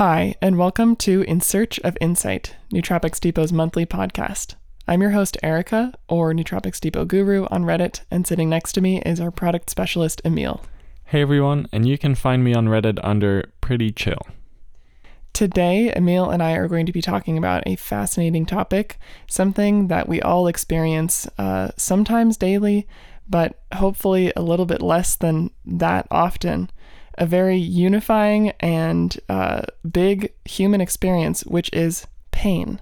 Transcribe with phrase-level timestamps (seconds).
[0.00, 4.54] Hi, and welcome to In Search of Insight, Nootropics Depot's monthly podcast.
[4.88, 9.02] I'm your host, Erica, or Nootropics Depot Guru on Reddit, and sitting next to me
[9.02, 10.62] is our product specialist, Emil.
[11.04, 14.26] Hey everyone, and you can find me on Reddit under Pretty Chill.
[15.34, 18.98] Today, Emil and I are going to be talking about a fascinating topic,
[19.28, 22.88] something that we all experience uh, sometimes daily,
[23.28, 26.70] but hopefully a little bit less than that often
[27.20, 32.80] a very unifying and uh, big human experience, which is pain.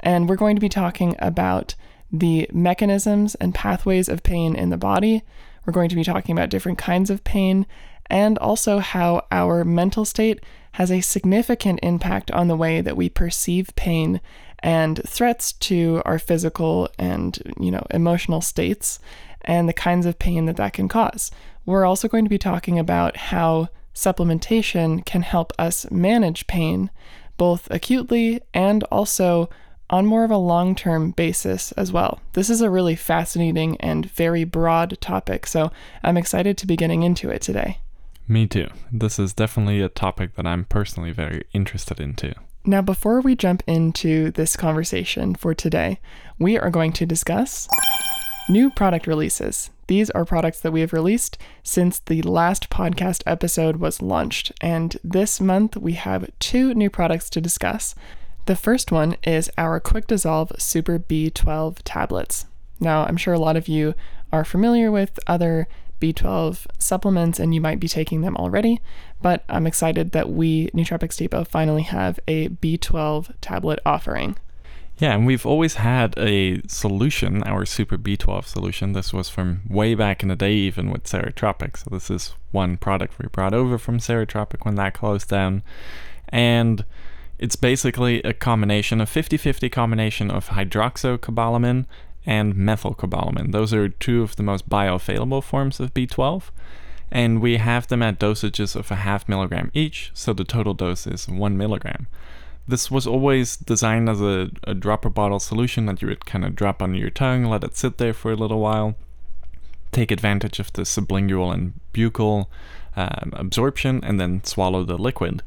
[0.00, 1.74] And we're going to be talking about
[2.12, 5.22] the mechanisms and pathways of pain in the body.
[5.64, 7.66] We're going to be talking about different kinds of pain
[8.06, 13.08] and also how our mental state has a significant impact on the way that we
[13.08, 14.20] perceive pain
[14.62, 18.98] and threats to our physical and you know emotional states
[19.42, 21.30] and the kinds of pain that that can cause.
[21.66, 26.90] We're also going to be talking about how supplementation can help us manage pain,
[27.36, 29.48] both acutely and also
[29.90, 32.20] on more of a long term basis as well.
[32.32, 35.70] This is a really fascinating and very broad topic, so
[36.02, 37.78] I'm excited to be getting into it today.
[38.28, 38.68] Me too.
[38.92, 42.32] This is definitely a topic that I'm personally very interested in too.
[42.64, 45.98] Now, before we jump into this conversation for today,
[46.38, 47.68] we are going to discuss
[48.48, 49.70] New product releases.
[49.86, 54.96] These are products that we have released since the last podcast episode was launched, and
[55.04, 57.94] this month we have two new products to discuss.
[58.46, 62.46] The first one is our Quick Dissolve Super B12 tablets.
[62.80, 63.94] Now, I'm sure a lot of you
[64.32, 65.68] are familiar with other
[66.00, 68.80] B12 supplements and you might be taking them already,
[69.20, 74.36] but I'm excited that we, Nootropics Depot, finally have a B12 tablet offering.
[75.00, 78.92] Yeah, and we've always had a solution, our Super B12 solution.
[78.92, 81.78] This was from way back in the day, even with Ceretropic.
[81.78, 85.62] So this is one product we brought over from Ceretropic when that closed down.
[86.28, 86.84] And
[87.38, 91.86] it's basically a combination, a 50-50 combination of hydroxocobalamin
[92.26, 93.52] and methylcobalamin.
[93.52, 96.50] Those are two of the most bioavailable forms of B12.
[97.10, 101.06] And we have them at dosages of a half milligram each, so the total dose
[101.06, 102.06] is one milligram.
[102.70, 106.54] This was always designed as a, a dropper bottle solution that you would kind of
[106.54, 108.94] drop under your tongue, let it sit there for a little while,
[109.90, 112.46] take advantage of the sublingual and buccal
[112.96, 115.42] um, absorption, and then swallow the liquid.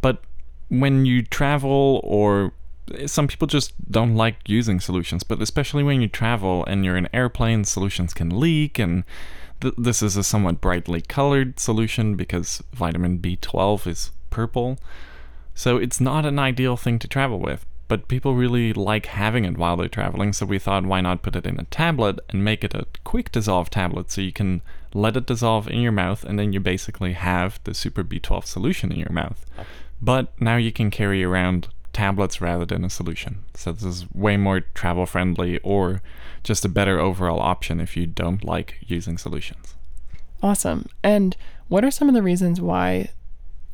[0.00, 0.22] But
[0.68, 2.52] when you travel or
[3.06, 7.08] some people just don't like using solutions, but especially when you travel and you're in
[7.12, 9.04] airplanes, solutions can leak, and
[9.60, 14.78] th- this is a somewhat brightly colored solution because vitamin B12 is purple.
[15.54, 19.58] So it's not an ideal thing to travel with, but people really like having it
[19.58, 22.62] while they're traveling, so we thought why not put it in a tablet and make
[22.62, 24.62] it a quick dissolve tablet so you can
[24.94, 28.92] let it dissolve in your mouth and then you basically have the Super B12 solution
[28.92, 29.44] in your mouth.
[30.00, 33.44] But now you can carry around tablets rather than a solution.
[33.54, 36.02] So this is way more travel friendly or
[36.44, 39.74] just a better overall option if you don't like using solutions.
[40.42, 40.86] Awesome.
[41.02, 41.36] And
[41.68, 43.10] what are some of the reasons why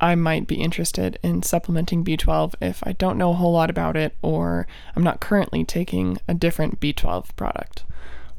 [0.00, 3.96] I might be interested in supplementing B12 if I don't know a whole lot about
[3.96, 7.84] it or I'm not currently taking a different B12 product.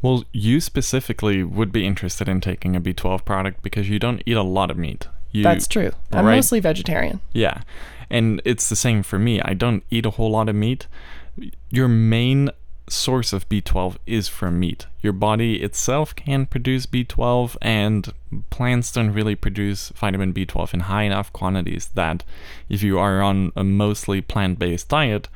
[0.02, 4.38] Well, you specifically would be interested in taking a B12 product because you don't eat
[4.38, 5.08] a lot of meat.
[5.32, 5.92] You, That's true.
[6.12, 6.36] I'm right?
[6.36, 7.22] mostly vegetarian.
[7.34, 7.62] Yeah.
[8.10, 9.42] And it's the same for me.
[9.42, 10.88] I don't eat a whole lot of meat.
[11.70, 12.50] Your main
[12.90, 14.88] source of B12 is from meat.
[15.02, 18.14] Your body itself can produce B12, and
[18.50, 22.24] plants don't really produce vitamin B12 in high enough quantities that
[22.70, 25.28] if you are on a mostly plant based diet,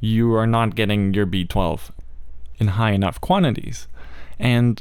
[0.00, 1.90] you are not getting your B12
[2.58, 3.88] in high enough quantities.
[4.38, 4.80] And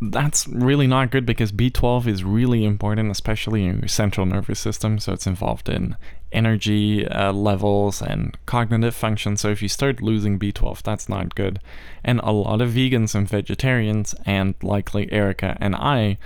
[0.00, 4.98] that's really not good because B12 is really important, especially in your central nervous system.
[4.98, 5.96] So it's involved in
[6.32, 9.36] energy uh, levels and cognitive function.
[9.36, 11.60] So if you start losing B12, that's not good.
[12.04, 16.18] And a lot of vegans and vegetarians, and likely Erica and I,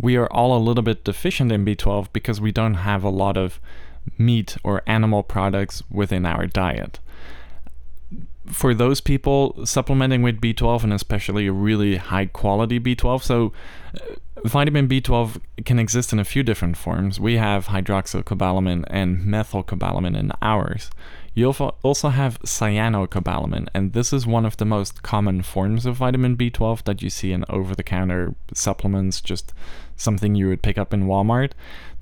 [0.00, 3.36] we are all a little bit deficient in B12 because we don't have a lot
[3.36, 3.60] of
[4.18, 7.00] meat or animal products within our diet
[8.50, 13.22] for those people, supplementing with B12 and especially a really high quality B12.
[13.22, 13.52] So,
[13.94, 14.14] uh,
[14.44, 17.18] vitamin B12 can exist in a few different forms.
[17.18, 20.90] We have hydroxocobalamin and methylcobalamin in ours.
[21.34, 26.34] You also have cyanocobalamin, and this is one of the most common forms of vitamin
[26.34, 29.52] B12 that you see in over the counter supplements, just
[29.96, 31.52] something you would pick up in Walmart.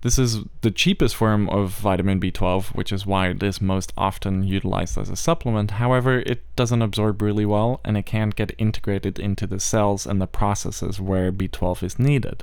[0.04, 4.44] This is the cheapest form of vitamin B12, which is why it is most often
[4.44, 5.70] utilized as a supplement.
[5.70, 10.20] However, it doesn't absorb really well and it can't get integrated into the cells and
[10.20, 12.42] the processes where B12 is needed.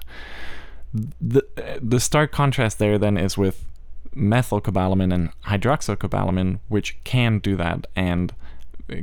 [0.92, 1.46] The,
[1.80, 3.64] the stark contrast there then is with
[4.16, 8.34] methylcobalamin and hydroxycobalamin, which can do that and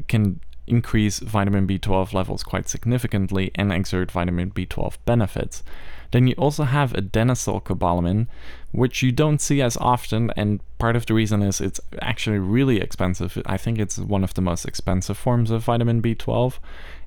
[0.09, 5.63] can increase vitamin B12 levels quite significantly and exert vitamin B12 benefits.
[6.11, 8.29] Then you also have adenosylcobalamin,
[8.73, 12.81] which you don't see as often, and part of the reason is it's actually really
[12.81, 13.41] expensive.
[13.45, 16.59] I think it's one of the most expensive forms of vitamin B12,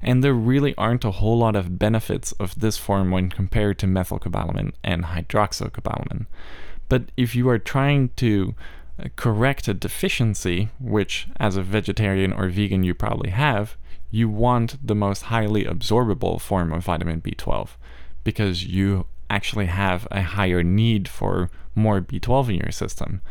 [0.01, 3.87] and there really aren't a whole lot of benefits of this form when compared to
[3.87, 6.27] methylcobalamin and hydroxycobalamin.
[6.87, 8.53] But if you are trying to
[8.99, 13.77] uh, correct a deficiency, which as a vegetarian or vegan you probably have,
[14.11, 17.69] you want the most highly absorbable form of vitamin B12
[18.23, 23.21] because you actually have a higher need for more B12 in your system.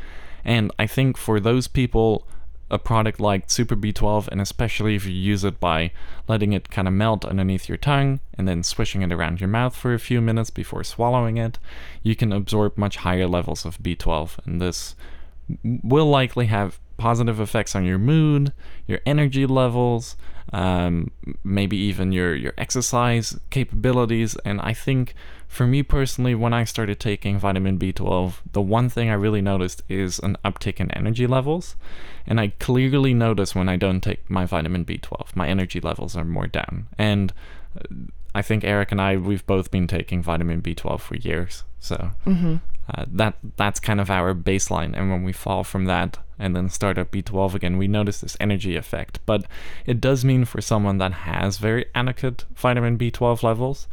[0.44, 2.26] And I think for those people,
[2.70, 5.90] a product like Super B12, and especially if you use it by
[6.28, 9.74] letting it kind of melt underneath your tongue and then swishing it around your mouth
[9.74, 11.58] for a few minutes before swallowing it,
[12.02, 14.46] you can absorb much higher levels of B12.
[14.46, 14.94] And this
[15.64, 18.52] will likely have positive effects on your mood,
[18.86, 20.16] your energy levels,
[20.52, 21.10] um,
[21.44, 24.36] maybe even your, your exercise capabilities.
[24.44, 25.14] And I think
[25.46, 29.82] for me personally, when I started taking vitamin B12, the one thing I really noticed
[29.88, 31.76] is an uptick in energy levels.
[32.26, 36.24] And I clearly notice when I don't take my vitamin B12, my energy levels are
[36.24, 36.88] more down.
[36.98, 37.32] And
[37.76, 37.94] uh,
[38.34, 41.64] I think Erica and I, we've both been taking vitamin B12 for years.
[41.80, 42.56] So Mm-hmm.
[42.94, 44.96] Uh, that that's kind of our baseline.
[44.96, 48.36] And when we fall from that and then start at B12 again, we notice this
[48.40, 49.20] energy effect.
[49.26, 49.44] But
[49.86, 53.86] it does mean for someone that has very adequate vitamin B12 levels,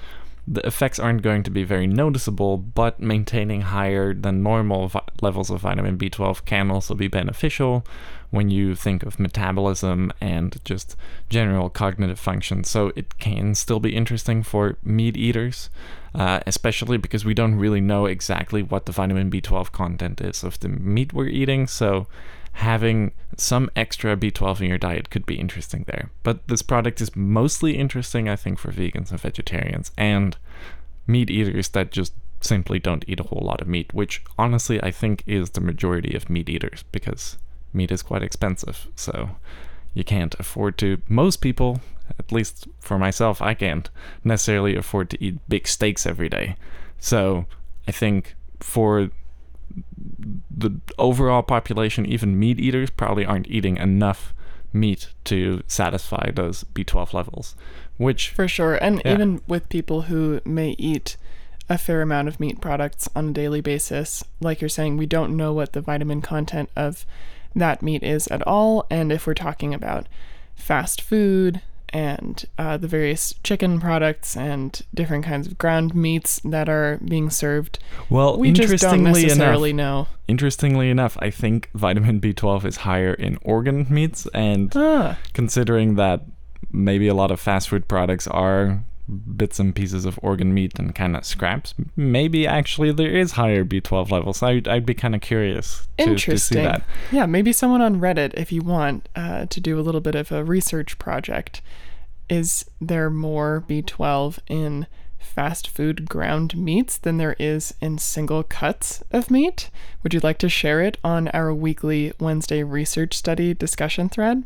[0.48, 5.50] the effects aren't going to be very noticeable, but maintaining higher than normal vi- levels
[5.50, 7.86] of vitamin B12 can also be beneficial
[8.30, 10.96] when you think of metabolism and just
[11.30, 12.64] general cognitive function.
[12.64, 15.70] So it can still be interesting for meat eaters,
[16.16, 20.60] uh, especially because we don't really know exactly what the vitamin B12 content is of
[20.62, 21.68] the meat we're eating.
[21.68, 22.08] So
[22.58, 26.10] having some extra B12 in your diet could be interesting there.
[26.24, 30.36] But this product is mostly interesting, I think, for vegans and vegetarians and
[31.06, 34.90] meat eaters that just simply don't eat a whole lot of meat, which honestly I
[34.90, 37.38] think is the majority of meat eaters because
[37.74, 38.88] meat is quite expensive.
[38.96, 39.30] So
[39.94, 41.80] you can't afford to, most people,
[42.18, 43.88] at least for myself, I can't
[44.24, 46.56] necessarily afford to eat big steaks every day.
[47.00, 47.46] So
[47.88, 49.12] I think for
[50.50, 54.34] the overall population, even meat eaters probably aren't eating enough
[54.74, 57.56] meat to satisfy those B12 levels,
[57.98, 58.76] which For sure.
[58.76, 59.14] And Yeah.
[59.14, 61.18] even with people who may eat
[61.70, 65.36] a fair amount of meat products on a daily basis, like you're saying, we don't
[65.36, 67.06] know what the vitamin content of
[67.56, 68.86] that meat is at all.
[68.90, 70.08] And if we're talking about
[70.56, 76.68] fast food and uh, the various chicken products and different kinds of ground meats that
[76.70, 77.80] are being served,
[78.10, 80.16] well, we just don't necessarily enough, know.
[80.28, 86.24] interestingly enough, I think vitamin B12 is higher in organ meats, and Ah, considering that
[86.72, 90.94] maybe a lot of fast food products are bits and pieces of organ meat and
[90.94, 94.44] kind of scraps, maybe actually there is higher B12 levels.
[94.44, 96.84] I'd, I'd be kind of curious to, to see that.
[97.12, 100.32] Yeah, maybe someone on Reddit, if you want uh, to do a little bit of
[100.32, 101.62] a research project,
[102.30, 104.88] is there more B12 in
[105.18, 109.70] fast food ground meats than there is in single cuts of meat?
[110.04, 114.44] Would you like to share it on our weekly Wednesday research study discussion thread?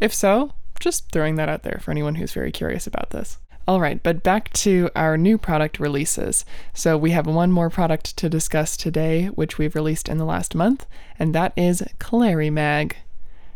[0.00, 3.38] If so, just throwing that out there for anyone who's very curious about this.
[3.66, 6.44] All right, but back to our new product releases.
[6.74, 10.54] So we have one more product to discuss today, which we've released in the last
[10.54, 10.84] month,
[11.18, 12.92] and that is Clarimag.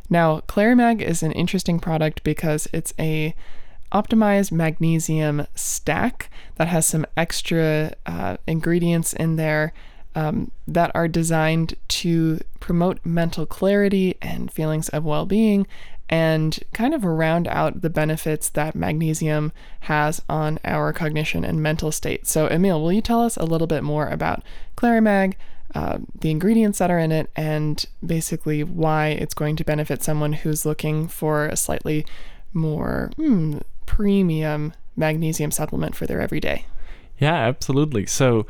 [0.08, 3.34] Now, Clarimag is an interesting product because it's a
[3.92, 9.74] optimized magnesium stack that has some extra uh, ingredients in there
[10.14, 15.66] um, that are designed to promote mental clarity and feelings of well being
[16.08, 21.92] and kind of round out the benefits that magnesium has on our cognition and mental
[21.92, 22.26] state.
[22.26, 24.42] So, Emil, will you tell us a little bit more about
[24.76, 25.34] Clarimag,
[25.74, 30.32] uh, the ingredients that are in it, and basically why it's going to benefit someone
[30.32, 32.06] who's looking for a slightly
[32.54, 36.64] more hmm, premium magnesium supplement for their everyday?
[37.18, 38.06] Yeah, absolutely.
[38.06, 38.46] So,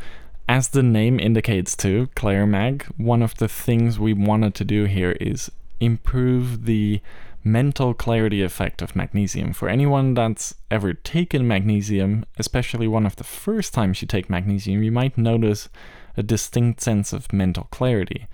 [0.49, 5.13] as the name indicates too, Clarimag, one of the things we wanted to do here
[5.21, 5.51] is
[5.81, 7.01] improve the
[7.45, 9.53] mental clarity effect of magnesium.
[9.53, 14.83] For anyone that's ever taken magnesium, especially one of the first times you take magnesium,
[14.83, 15.69] you might notice
[16.17, 18.27] a distinct sense of mental clarity.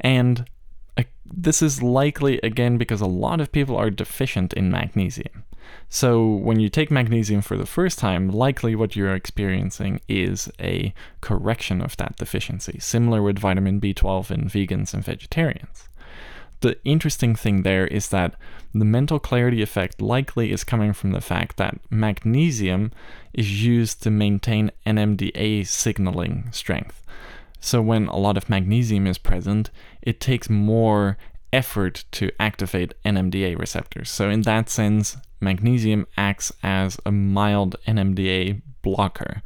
[0.00, 0.46] And
[0.96, 5.44] uh, this is likely again because a lot of people are deficient in magnesium.
[5.88, 10.92] So, when you take magnesium for the first time, likely what you're experiencing is a
[11.20, 15.88] correction of that deficiency, similar with vitamin B12 in vegans and vegetarians.
[16.64, 18.36] The interesting thing there is that
[18.72, 22.90] the mental clarity effect likely is coming from the fact that magnesium
[23.34, 27.04] is used to maintain NMDA signaling strength.
[27.60, 31.18] So, when a lot of magnesium is present, it takes more
[31.52, 34.08] effort to activate NMDA receptors.
[34.08, 39.42] So, in that sense, magnesium acts as a mild NMDA blocker.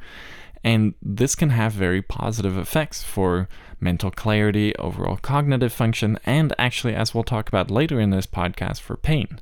[0.65, 3.49] And this can have very positive effects for
[3.81, 8.81] mental clarity, overall cognitive function, and actually, as we'll talk about later in this podcast,
[8.81, 9.41] for pain.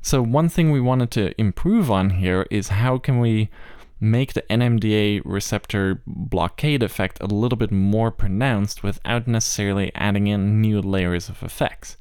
[0.00, 3.50] So, one thing we wanted to improve on here is how can we
[4.02, 10.60] make the NMDA receptor blockade effect a little bit more pronounced without necessarily adding in
[10.60, 11.96] new layers of effects.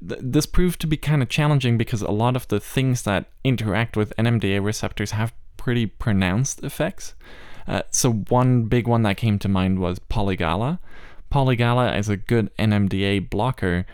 [0.00, 3.96] this proved to be kind of challenging because a lot of the things that interact
[3.96, 7.14] with NMDA receptors have pretty pronounced effects.
[7.68, 10.78] Uh, so, one big one that came to mind was Polygala.
[11.30, 13.84] Polygala is a good NMDA blocker,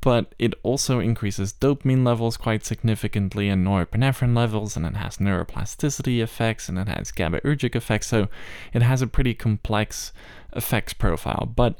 [0.00, 6.20] but it also increases dopamine levels quite significantly and norepinephrine levels, and it has neuroplasticity
[6.20, 8.08] effects and it has GABAergic effects.
[8.08, 8.28] So,
[8.72, 10.12] it has a pretty complex
[10.56, 11.46] effects profile.
[11.54, 11.78] But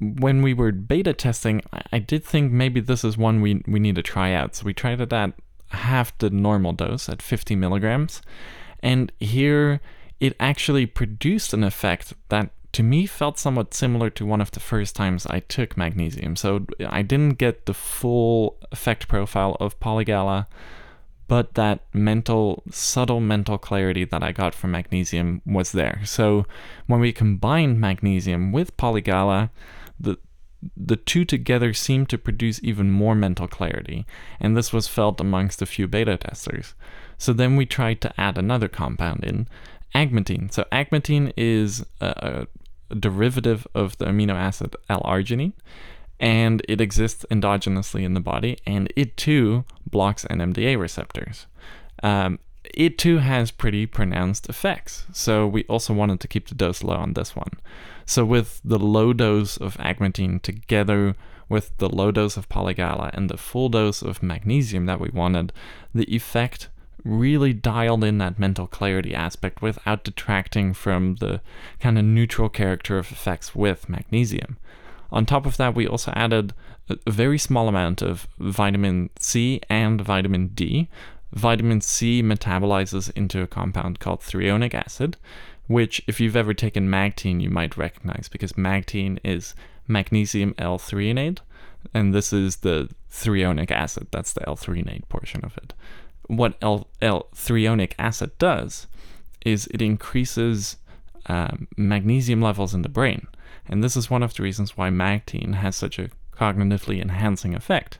[0.00, 1.60] when we were beta testing,
[1.92, 4.56] I did think maybe this is one we, we need to try out.
[4.56, 5.34] So, we tried it at
[5.72, 8.22] half the normal dose at 50 milligrams.
[8.82, 9.82] And here
[10.22, 14.60] it actually produced an effect that to me felt somewhat similar to one of the
[14.60, 16.36] first times I took magnesium.
[16.36, 20.46] So I didn't get the full effect profile of Polygala,
[21.26, 26.00] but that mental, subtle mental clarity that I got from magnesium was there.
[26.04, 26.46] So
[26.86, 29.50] when we combined magnesium with Polygala,
[29.98, 30.18] the
[30.76, 34.06] the two together seemed to produce even more mental clarity,
[34.38, 36.74] and this was felt amongst a few beta testers.
[37.18, 39.48] So then we tried to add another compound in,
[39.94, 40.52] agmatine.
[40.52, 42.46] So agmatine is a,
[42.90, 45.52] a derivative of the amino acid L-arginine,
[46.20, 51.46] and it exists endogenously in the body, and it too blocks NMDA receptors.
[52.02, 52.38] Um,
[52.74, 56.96] it too has pretty pronounced effects, so we also wanted to keep the dose low
[56.96, 57.52] on this one.
[58.06, 61.14] So with the low dose of agmatine together
[61.48, 65.52] with the low dose of polygala and the full dose of magnesium that we wanted,
[65.94, 66.68] the effect
[67.04, 71.40] really dialed in that mental clarity aspect without detracting from the
[71.80, 74.56] kind of neutral character of effects with magnesium.
[75.10, 76.54] On top of that, we also added
[76.88, 80.88] a very small amount of vitamin C and vitamin D.
[81.32, 85.16] Vitamin C metabolizes into a compound called threonic acid,
[85.66, 89.54] which, if you've ever taken Magtein, you might recognize because Magtein is
[89.88, 91.38] magnesium L-threonate,
[91.94, 94.08] and this is the threonic acid.
[94.10, 95.72] That's the L-threonate portion of it
[96.26, 98.86] what L, L-threonic acid does
[99.44, 100.76] is it increases
[101.26, 103.26] um, magnesium levels in the brain.
[103.68, 107.98] And this is one of the reasons why Magtein has such a cognitively enhancing effect.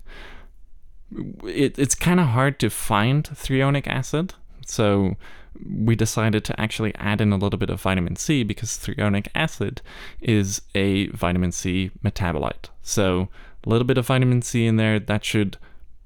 [1.45, 4.35] It, it's kind of hard to find threonic acid,
[4.67, 5.17] so
[5.64, 9.83] we decided to actually add in a little bit of vitamin C because threonic acid
[10.21, 12.71] is a vitamin C metabolite.
[12.83, 13.29] So
[13.64, 15.59] a little bit of vitamin C in there that should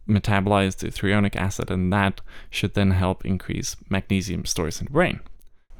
[0.08, 2.20] metabolize the threonic acid, and that
[2.50, 5.20] should then help increase magnesium stores in the brain.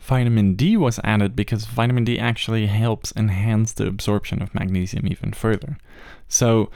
[0.07, 5.33] Vitamin D was added because vitamin D actually helps enhance the absorption of magnesium even
[5.33, 5.79] further.
[6.29, 6.71] So,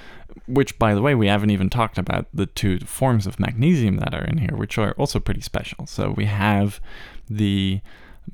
[0.48, 4.14] which by the way, we haven't even talked about the two forms of magnesium that
[4.14, 5.86] are in here, which are also pretty special.
[5.86, 6.80] So, we have
[7.28, 7.80] the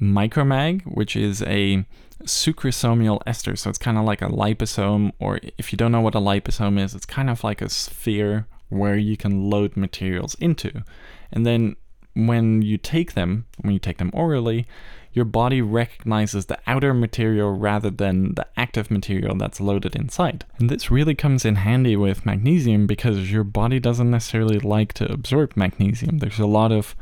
[0.00, 1.84] micromag, which is a
[2.22, 3.54] sucrosomial ester.
[3.54, 6.82] So, it's kind of like a liposome, or if you don't know what a liposome
[6.82, 10.82] is, it's kind of like a sphere where you can load materials into.
[11.32, 11.76] And then
[12.14, 14.66] when you take them, when you take them orally,
[15.12, 20.44] your body recognizes the outer material rather than the active material that's loaded inside.
[20.58, 25.10] And this really comes in handy with magnesium because your body doesn't necessarily like to
[25.10, 26.18] absorb magnesium.
[26.18, 26.94] There's a lot of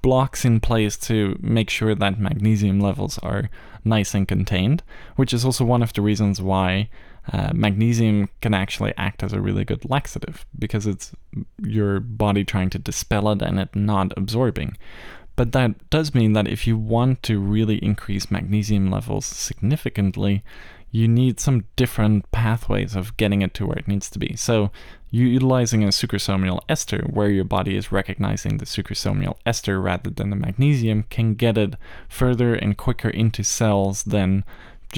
[0.00, 3.50] blocks in place to make sure that magnesium levels are
[3.84, 4.82] nice and contained,
[5.16, 6.88] which is also one of the reasons why
[7.32, 11.12] uh, magnesium can actually act as a really good laxative because it's
[11.62, 14.76] your body trying to dispel it and it not absorbing.
[15.34, 20.42] But that does mean that if you want to really increase magnesium levels significantly,
[20.90, 24.34] you need some different pathways of getting it to where it needs to be.
[24.36, 24.70] So,
[25.10, 30.30] you're utilizing a sucrosomial ester where your body is recognizing the sucrosomial ester rather than
[30.30, 31.74] the magnesium can get it
[32.08, 34.44] further and quicker into cells than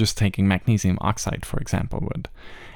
[0.03, 2.27] just taking magnesium oxide, for example, would.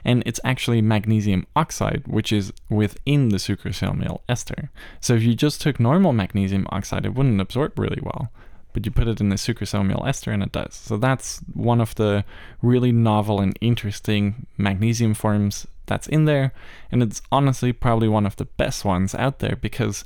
[0.06, 4.70] and it's actually magnesium oxide, which is within the sucrosomial ester.
[5.00, 8.30] So if you just took normal magnesium oxide, it wouldn't absorb really well.
[8.74, 10.74] But you put it in the sucrosomial ester and it does.
[10.74, 12.26] So that's one of the
[12.62, 16.54] really novel and interesting magnesium forms that's in there,
[16.92, 20.06] and it's honestly probably one of the best ones out there because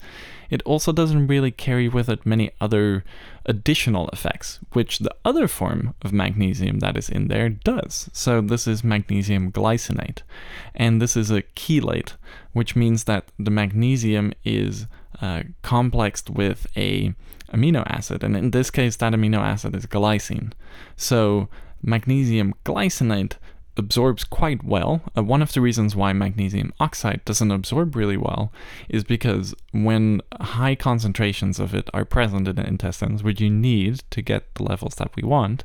[0.50, 3.04] it also doesn't really carry with it many other
[3.46, 8.10] additional effects, which the other form of magnesium that is in there does.
[8.14, 10.22] So this is magnesium glycinate,
[10.74, 12.14] and this is a chelate,
[12.54, 14.88] which means that the magnesium is
[15.22, 17.14] uh, complexed with a
[17.54, 20.52] amino acid, and in this case, that amino acid is glycine.
[20.96, 21.50] So
[21.82, 23.34] magnesium glycinate
[23.78, 25.02] absorbs quite well.
[25.16, 28.52] Uh, one of the reasons why magnesium oxide doesn't absorb really well
[28.90, 34.04] is because when high concentrations of it are present in the intestines, which you need
[34.10, 35.64] to get the levels that we want,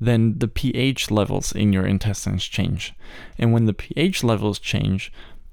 [0.00, 2.94] then the pH levels in your intestines change.
[3.38, 5.12] And when the pH levels change,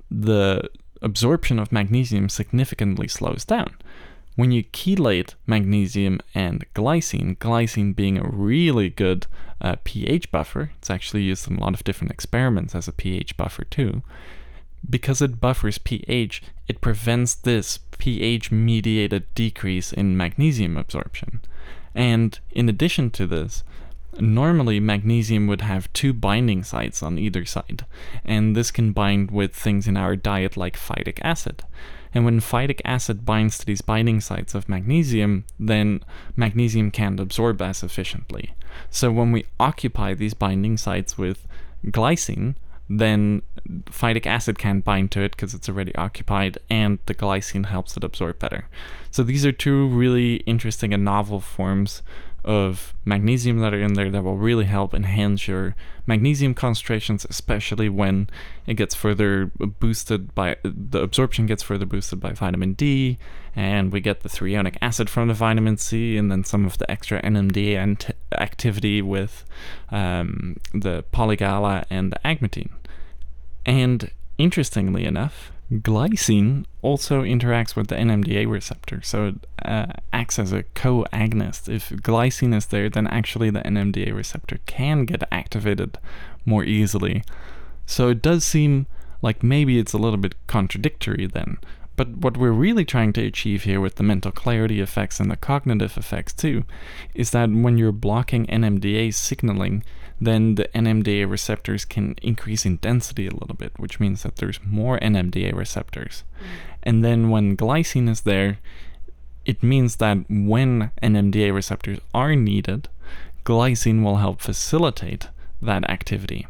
[0.09, 0.69] the
[1.01, 3.75] absorption of magnesium significantly slows down.
[4.37, 9.25] When you chelate magnesium and glycine, glycine being a really good
[9.59, 13.35] uh, pH buffer, it's actually used in a lot of different experiments as a pH
[13.35, 14.03] buffer too.
[14.87, 21.41] Because it buffers pH, it prevents this pH mediated decrease in magnesium absorption.
[21.95, 23.63] And in addition to this,
[24.19, 27.87] normally magnesium would have two binding sites on either side,
[28.23, 31.63] and this can bind with things in our diet like phytic acid.
[32.17, 36.03] And when phytic acid binds to these binding sites of magnesium, then
[36.35, 38.55] magnesium can't absorb as efficiently.
[38.89, 41.47] So when we occupy these binding sites with
[41.85, 42.55] glycine,
[42.89, 43.43] then
[43.91, 48.03] phytic acid can't bind to it because it's already occupied, and the glycine helps it
[48.03, 48.67] absorb better.
[49.11, 52.01] So these are two really interesting and novel forms
[52.47, 55.75] of magnesium that are in there that will really help enhance your
[56.07, 58.29] magnesium concentrations, especially when
[58.65, 63.17] it gets further boosted by the absorption gets further boosted by vitamin D,
[63.53, 66.89] and we get the threonic acid from the vitamin C, and then some of the
[66.89, 69.43] extra NMDA activity with
[69.91, 72.71] um, the polygala and the agmatine.
[73.65, 80.53] And interestingly enough, Glycine also interacts with the NMDA receptor, so it uh, acts as
[80.53, 81.67] a co agonist.
[81.67, 85.97] If glycine is there, then actually the NMDA receptor can get activated
[86.45, 87.21] more easily.
[87.85, 88.87] So it does seem
[89.21, 91.57] like maybe it's a little bit contradictory then.
[91.97, 95.35] But what we're really trying to achieve here with the mental clarity effects and the
[95.35, 96.63] cognitive effects too
[97.13, 99.83] is that when you're blocking NMDA signaling,
[100.19, 104.59] then the NMDA receptors can increase in density a little bit, which means that there's
[104.65, 106.23] more NMDA receptors.
[106.39, 106.45] Mm.
[106.83, 108.59] And then when glycine is there,
[109.45, 112.89] it means that when NMDA receptors are needed,
[113.45, 115.29] glycine will help facilitate
[115.61, 116.47] that activity.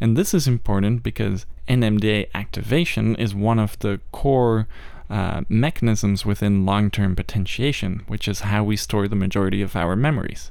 [0.00, 4.66] And this is important because NMDA activation is one of the core
[5.10, 9.96] uh, mechanisms within long term potentiation, which is how we store the majority of our
[9.96, 10.50] memories.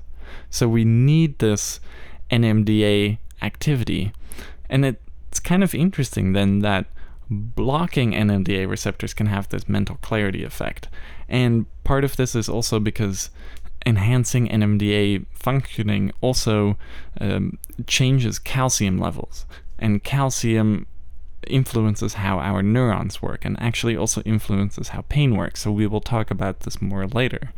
[0.49, 1.79] So we need this
[2.31, 4.11] NMDA activity.
[4.69, 6.85] And it's kind of interesting then that
[7.29, 10.87] blocking NMDA receptors can have this mental clarity effect.
[11.27, 13.29] And part of this is also because
[13.85, 16.77] enhancing NMDA functioning also
[17.21, 19.45] um, changes calcium levels.
[19.77, 20.87] And calcium
[21.47, 25.61] influences how our neurons work and actually also influences how pain works.
[25.61, 27.53] So we will talk about this more later.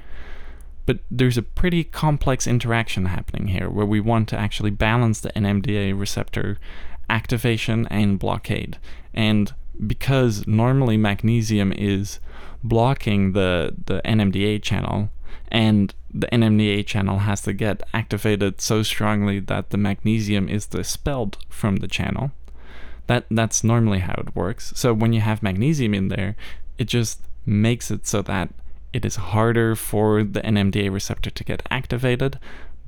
[0.86, 5.30] But there's a pretty complex interaction happening here where we want to actually balance the
[5.30, 6.58] NMDA receptor
[7.10, 8.80] activation and blockade.
[9.14, 9.54] And
[9.86, 12.20] because normally magnesium is
[12.64, 15.10] blocking the, the NMDA channel,
[15.52, 21.38] and the NMDA channel has to get activated so strongly that the magnesium is dispelled
[21.50, 22.32] from the channel.
[23.08, 24.72] That that's normally how it works.
[24.76, 26.36] So when you have magnesium in there,
[26.78, 28.50] it just makes it so that
[28.94, 32.40] it is harder for the NMDA receptor to get activated.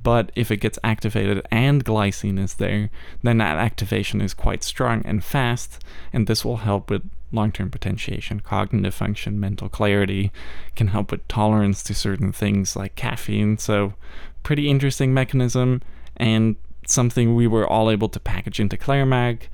[0.02, 2.90] But if it gets activated and glycine is there,
[3.22, 7.70] then that activation is quite strong and fast, and this will help with long term
[7.70, 10.30] potentiation, cognitive function, mental clarity,
[10.76, 13.56] can help with tolerance to certain things like caffeine.
[13.56, 13.94] So,
[14.42, 15.80] pretty interesting mechanism,
[16.18, 19.48] and something we were all able to package into Clarimag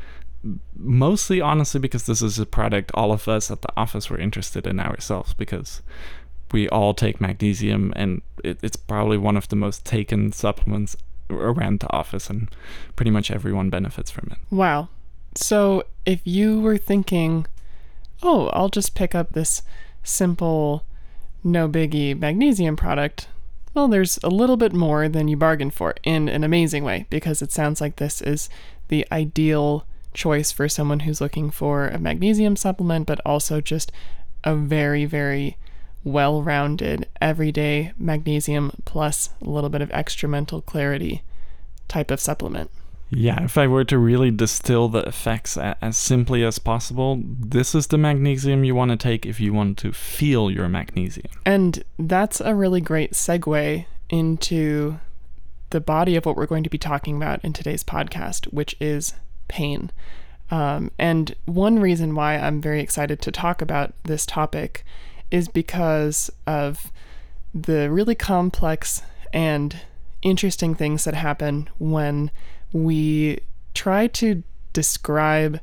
[0.74, 4.66] mostly honestly because this is a product all of us at the office were interested
[4.66, 5.82] in ourselves because
[6.52, 10.96] we all take magnesium, and it, it's probably one of the most taken supplements
[11.28, 12.48] around the office, and
[12.96, 14.38] pretty much everyone benefits from it.
[14.50, 14.88] Wow.
[15.34, 17.46] So if you were thinking,
[18.22, 19.62] oh, I'll just pick up this
[20.02, 20.84] simple,
[21.44, 23.28] no biggie magnesium product,
[23.74, 27.40] well, there's a little bit more than you bargained for in an amazing way because
[27.40, 28.48] it sounds like this is
[28.88, 33.92] the ideal choice for someone who's looking for a magnesium supplement, but also just
[34.42, 35.56] a very, very
[36.04, 41.22] well rounded, everyday magnesium plus a little bit of extra mental clarity
[41.88, 42.70] type of supplement.
[43.12, 47.88] Yeah, if I were to really distill the effects as simply as possible, this is
[47.88, 51.26] the magnesium you want to take if you want to feel your magnesium.
[51.44, 55.00] And that's a really great segue into
[55.70, 59.14] the body of what we're going to be talking about in today's podcast, which is
[59.48, 59.90] pain.
[60.52, 64.84] Um, and one reason why I'm very excited to talk about this topic
[65.30, 66.90] is because of
[67.54, 69.76] the really complex and
[70.22, 72.30] interesting things that happen when
[72.72, 73.40] we
[73.74, 75.60] try to describe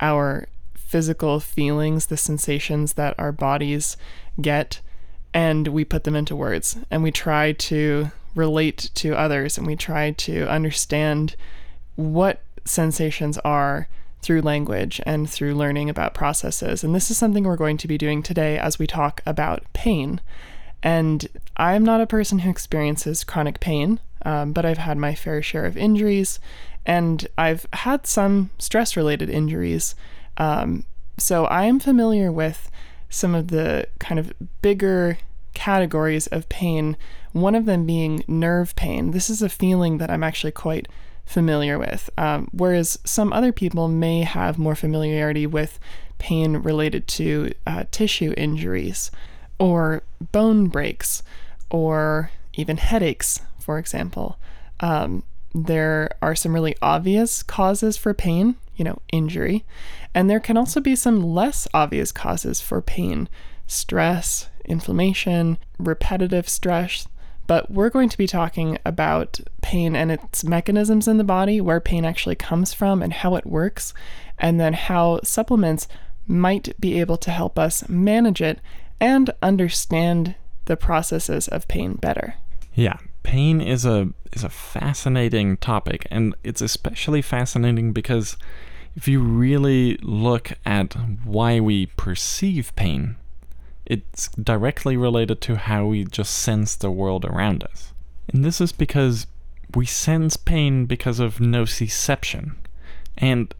[0.00, 3.96] our physical feelings, the sensations that our bodies
[4.40, 4.80] get,
[5.32, 6.76] and we put them into words.
[6.90, 11.36] And we try to relate to others and we try to understand
[11.96, 13.88] what sensations are
[14.22, 16.82] through language and through learning about processes.
[16.82, 20.20] And this is something we're going to be doing today as we talk about pain.
[20.82, 25.42] And I'm not a person who experiences chronic pain, um, but I've had my fair
[25.42, 26.38] share of injuries
[26.86, 29.94] and I've had some stress related injuries.
[30.36, 30.84] Um,
[31.18, 32.70] so I am familiar with
[33.08, 34.32] some of the kind of
[34.62, 35.18] bigger
[35.54, 36.96] categories of pain,
[37.32, 39.10] one of them being nerve pain.
[39.10, 40.88] This is a feeling that I'm actually quite
[41.24, 45.78] familiar with, um, whereas some other people may have more familiarity with
[46.18, 49.10] pain related to uh, tissue injuries
[49.58, 51.22] or bone breaks
[51.70, 54.38] or even headaches, for example.
[54.80, 55.22] Um,
[55.54, 59.64] there are some really obvious causes for pain, you know, injury,
[60.14, 63.28] and there can also be some less obvious causes for pain
[63.66, 67.08] stress, inflammation, repetitive stress.
[67.52, 71.80] But we're going to be talking about pain and its mechanisms in the body, where
[71.80, 73.92] pain actually comes from and how it works,
[74.38, 75.86] and then how supplements
[76.26, 78.58] might be able to help us manage it
[79.00, 80.34] and understand
[80.64, 82.36] the processes of pain better.
[82.74, 88.38] Yeah, pain is a is a fascinating topic and it's especially fascinating because
[88.96, 93.16] if you really look at why we perceive pain,
[93.92, 97.92] it's directly related to how we just sense the world around us.
[98.32, 99.26] And this is because
[99.74, 102.54] we sense pain because of nociception.
[103.18, 103.54] And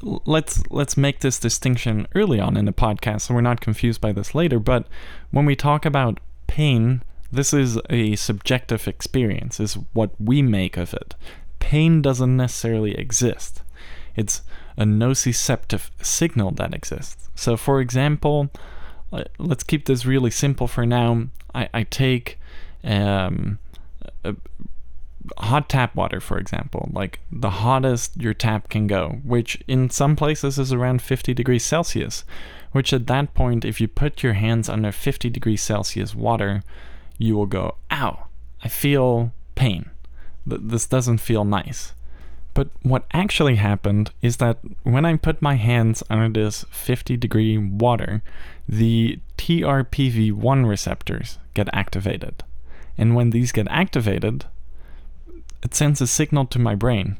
[0.00, 4.12] let's let's make this distinction early on in the podcast so we're not confused by
[4.12, 4.86] this later, but
[5.30, 10.94] when we talk about pain, this is a subjective experience, is what we make of
[10.94, 11.14] it.
[11.58, 13.62] Pain doesn't necessarily exist.
[14.14, 14.40] It's
[14.78, 17.28] a nociceptive signal that exists.
[17.34, 18.50] So for example,
[19.38, 21.26] let's keep this really simple for now.
[21.54, 22.38] I, I take
[22.84, 23.58] um,
[25.38, 30.16] hot tap water, for example, like the hottest your tap can go, which in some
[30.16, 32.24] places is around 50 degrees Celsius,
[32.72, 36.62] which at that point, if you put your hands under 50 degrees Celsius water,
[37.18, 38.26] you will go, ow,
[38.62, 39.90] I feel pain.
[40.46, 41.92] This doesn't feel nice.
[42.56, 47.58] But what actually happened is that when I put my hands under this 50 degree
[47.58, 48.22] water,
[48.66, 52.42] the TRPV1 receptors get activated.
[52.96, 54.46] And when these get activated,
[55.62, 57.18] it sends a signal to my brain.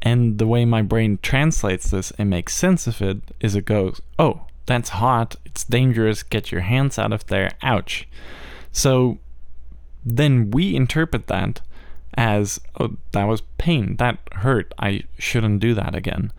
[0.00, 4.00] And the way my brain translates this and makes sense of it is it goes,
[4.18, 8.08] oh, that's hot, it's dangerous, get your hands out of there, ouch.
[8.72, 9.18] So
[10.06, 11.60] then we interpret that
[12.14, 16.32] as oh, that was pain, that hurt, I shouldn't do that again.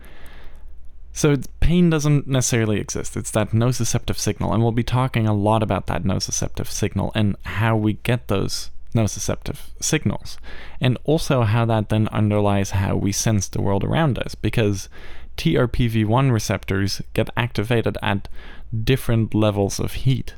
[1.12, 3.16] So pain doesn't necessarily exist.
[3.16, 7.36] It's that nociceptive signal, and we'll be talking a lot about that nociceptive signal and
[7.44, 10.38] how we get those nociceptive signals,
[10.80, 14.88] and also how that then underlies how we sense the world around us, because
[15.36, 18.28] TRPV1 receptors get activated at
[18.84, 20.34] different levels of heat.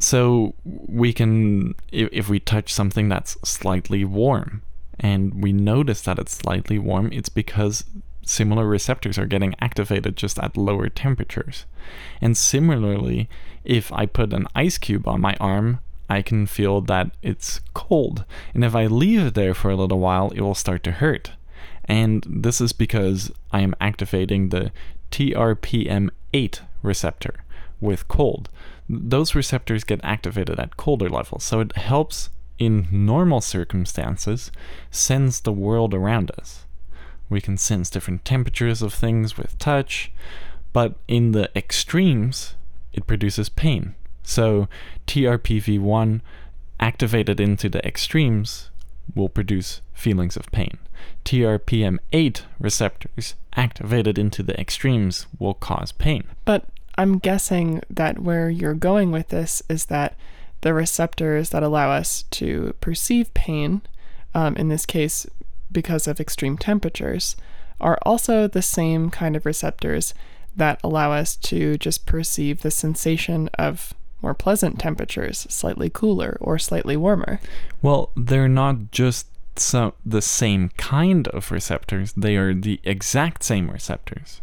[0.00, 4.62] So we can, if, we touch something that's slightly warm
[4.98, 7.84] and we notice that it's slightly warm, it's because
[8.24, 11.66] similar receptors are getting activated just at lower temperatures.
[12.20, 13.28] And similarly,
[13.62, 18.24] if I put an ice cube on my arm, I can feel that it's cold.
[18.54, 21.32] And if I leave it there for a little while, it will start to hurt.
[21.84, 24.72] And this is because I am activating the
[25.10, 27.44] TRPM8 receptor
[27.80, 28.48] with cold
[28.90, 31.44] those receptors get activated at colder levels.
[31.44, 34.50] So it helps in normal circumstances
[34.90, 36.66] sense the world around us.
[37.28, 40.10] We can sense different temperatures of things with touch,
[40.72, 42.56] but in the extremes,
[42.92, 43.94] it produces pain.
[44.22, 44.68] So
[45.06, 46.20] TRPV1
[46.80, 48.70] activated into the extremes
[49.14, 50.78] will produce feelings of pain.
[51.24, 56.24] TRPM8 receptors activated into the extremes will cause pain.
[56.44, 56.64] But
[57.00, 60.18] I'm guessing that where you're going with this is that
[60.60, 63.80] the receptors that allow us to perceive pain,
[64.34, 65.26] um, in this case
[65.72, 67.36] because of extreme temperatures,
[67.80, 70.12] are also the same kind of receptors
[70.54, 76.58] that allow us to just perceive the sensation of more pleasant temperatures, slightly cooler or
[76.58, 77.40] slightly warmer.
[77.80, 83.70] Well, they're not just some, the same kind of receptors, they are the exact same
[83.70, 84.42] receptors.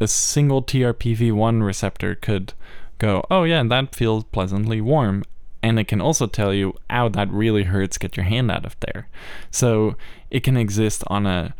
[0.00, 2.52] A single TRPV1 receptor could
[2.98, 5.24] go, oh yeah, that feels pleasantly warm.
[5.62, 8.78] And it can also tell you, ow, that really hurts, get your hand out of
[8.80, 9.08] there.
[9.50, 9.96] So
[10.30, 11.54] it can exist on a,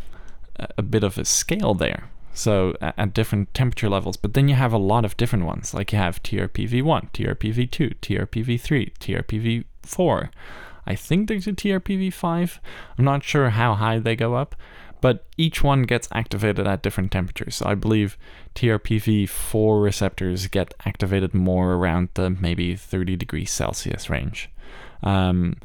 [0.76, 4.16] a bit of a scale there so at, at, different temperature levels.
[4.16, 8.92] But then you have a lot of different ones, like you have TRPV1, TRPV2, TRPV3,
[9.00, 10.28] TRPV4.
[10.86, 12.58] I think there's a TRPV5.
[12.98, 14.54] I'm not sure how high they go up,
[15.06, 17.54] but each one gets activated at different temperatures.
[17.54, 18.18] So I believe
[18.56, 24.50] TRPV4 receptors get activated more around the maybe 30 degrees Celsius range.
[25.04, 25.58] Um,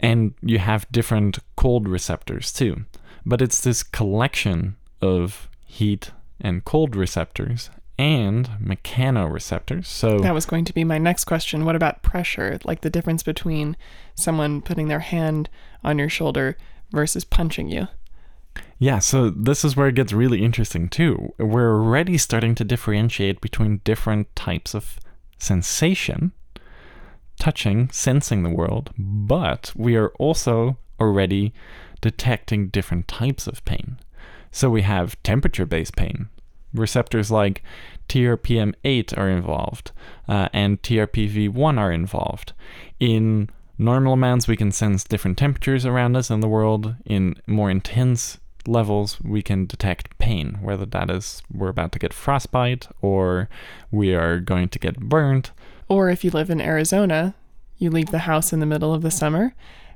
[0.00, 2.84] and you have different cold receptors too.
[3.24, 9.86] But it's this collection of heat and cold receptors and mechanoreceptors.
[9.86, 11.64] So that was going to be my next question.
[11.64, 12.58] What about pressure?
[12.64, 13.76] Like the difference between
[14.16, 15.48] someone putting their hand
[15.84, 16.56] on your shoulder
[16.90, 17.86] versus punching you.
[18.82, 21.34] Yeah, so this is where it gets really interesting too.
[21.38, 24.98] We're already starting to differentiate between different types of
[25.38, 26.32] sensation,
[27.38, 31.54] touching, sensing the world, but we are also already
[32.00, 34.00] detecting different types of pain.
[34.50, 36.28] So we have temperature based pain.
[36.74, 37.62] Receptors like
[38.08, 39.92] TRPM8 are involved
[40.26, 42.52] uh, and TRPV1 are involved.
[42.98, 46.96] In normal amounts, we can sense different temperatures around us in the world.
[47.04, 52.12] In more intense levels, we can detect pain, whether that is we're about to get
[52.12, 53.48] frostbite or
[53.90, 55.50] we are going to get burned.
[55.88, 57.34] Or if you live in Arizona,
[57.78, 59.54] you leave the house in the middle of the summer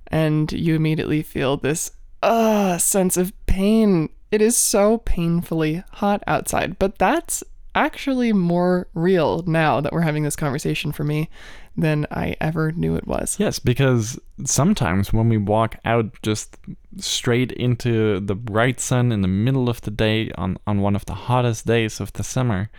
[0.09, 6.79] and you immediately feel this uh, sense of pain it is so painfully hot outside,
[6.79, 7.45] but that's
[7.77, 11.29] actually more real now that we're having this conversation for me
[11.77, 13.39] than I ever knew it was.
[13.39, 16.57] Yes, because sometimes when we walk out just
[16.97, 21.05] straight into the bright sun in the middle of the day on, on one of
[21.05, 22.71] the hottest days of the summer,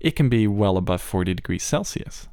[0.00, 2.28] it can be well above 40 degrees Celsius.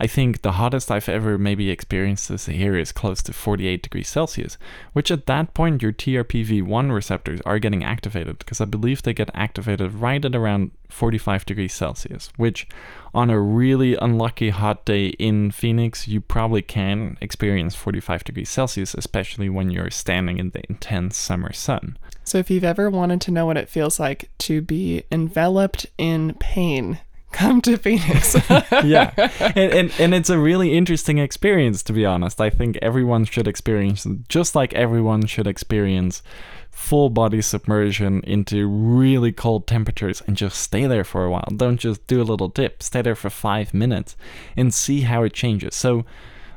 [0.00, 4.08] I think the hottest I've ever maybe experienced this here is close to 48 degrees
[4.08, 4.56] Celsius,
[4.92, 9.30] which at that point your TRPV1 receptors are getting activated because I believe they get
[9.34, 12.68] activated right at around 45 degrees Celsius, which
[13.12, 18.94] on a really unlucky hot day in Phoenix, you probably can experience 45 degrees Celsius,
[18.94, 21.98] especially when you're standing in the intense summer sun.
[22.24, 26.34] So, if you've ever wanted to know what it feels like to be enveloped in
[26.34, 27.00] pain,
[27.32, 28.36] come to Phoenix.
[28.84, 29.12] yeah.
[29.58, 32.40] And, and, and it's a really interesting experience, to be honest.
[32.40, 36.22] I think everyone should experience, just like everyone should experience
[36.70, 41.48] full body submersion into really cold temperatures and just stay there for a while.
[41.56, 44.16] Don't just do a little dip, stay there for five minutes
[44.56, 45.74] and see how it changes.
[45.74, 46.04] So,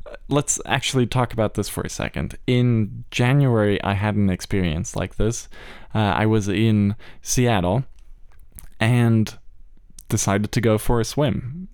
[0.06, 2.38] uh, let's actually talk about this for a second.
[2.46, 5.50] In January, I had an experience like this.
[5.94, 7.84] Uh, I was in Seattle
[8.80, 9.38] and
[10.12, 11.68] decided to go for a swim.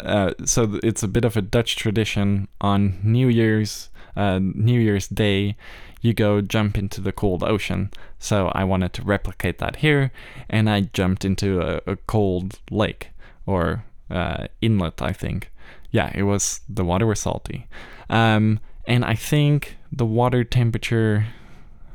[0.00, 5.08] Uh, so it's a bit of a Dutch tradition on New Year's uh, New Year's
[5.08, 5.56] Day,
[6.00, 7.90] you go jump into the cold ocean.
[8.18, 10.12] So I wanted to replicate that here,
[10.48, 13.10] and I jumped into a, a cold lake
[13.46, 15.50] or uh, inlet, I think.
[15.90, 17.68] Yeah, it was the water was salty,
[18.10, 21.26] um, and I think the water temperature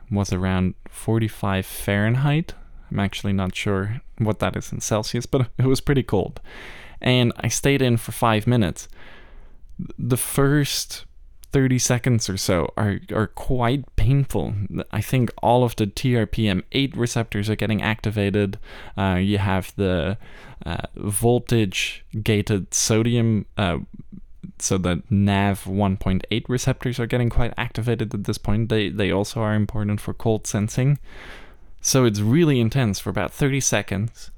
[0.09, 2.53] was around 45 Fahrenheit.
[2.89, 6.39] I'm actually not sure what that is in Celsius, but it was pretty cold.
[7.01, 8.87] And I stayed in for five minutes.
[9.97, 11.05] The first
[11.51, 14.53] 30 seconds or so are, are quite painful.
[14.91, 18.59] I think all of the TRPM8 receptors are getting activated.
[18.97, 20.17] Uh, you have the
[20.65, 23.79] uh, voltage gated sodium, uh,
[24.59, 28.69] so the NAV 1.8 receptors are getting quite activated at this point.
[28.69, 30.99] They, they also are important for cold sensing.
[31.81, 34.31] So it's really intense for about 30 seconds.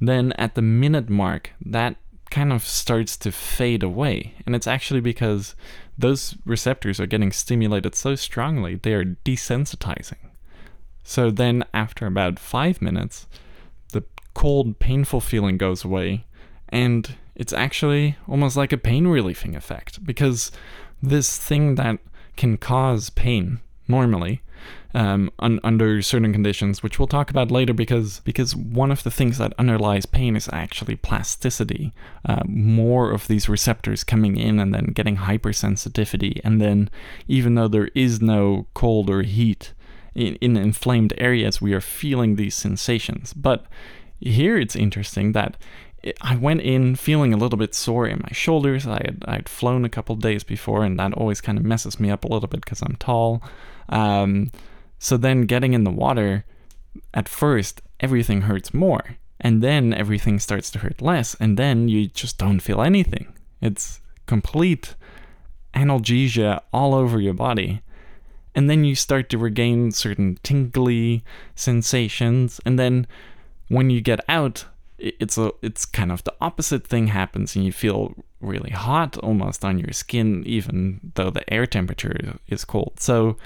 [0.00, 1.96] Then at the minute mark, that
[2.30, 4.34] kind of starts to fade away.
[4.46, 5.54] And it's actually because
[5.98, 10.30] those receptors are getting stimulated so strongly, they are desensitizing.
[11.02, 13.26] So then, after about five minutes,
[13.92, 16.24] the cold, painful feeling goes away,
[16.68, 20.52] and it's actually almost like a pain relieving effect because
[21.02, 21.98] this thing that
[22.36, 24.42] can cause pain normally
[24.94, 29.10] um, un- under certain conditions, which we'll talk about later, because because one of the
[29.10, 31.92] things that underlies pain is actually plasticity.
[32.24, 36.90] Uh, more of these receptors coming in and then getting hypersensitivity, and then
[37.28, 39.72] even though there is no cold or heat
[40.14, 43.32] in, in inflamed areas, we are feeling these sensations.
[43.32, 43.66] But
[44.20, 45.56] here it's interesting that
[46.22, 48.86] I went in feeling a little bit sore in my shoulders.
[48.86, 52.10] I had I'd flown a couple days before, and that always kind of messes me
[52.10, 53.42] up a little bit because I'm tall.
[53.90, 54.50] Um,
[54.98, 56.44] so then getting in the water,
[57.12, 62.08] at first everything hurts more, and then everything starts to hurt less, and then you
[62.08, 63.32] just don't feel anything.
[63.60, 64.94] It's complete
[65.74, 67.82] analgesia all over your body.
[68.54, 71.22] And then you start to regain certain tingly
[71.54, 73.06] sensations, and then
[73.68, 74.64] when you get out,
[74.98, 79.64] it's a it's kind of the opposite thing happens and you feel really hot almost
[79.64, 83.36] on your skin even though the air temperature is cold so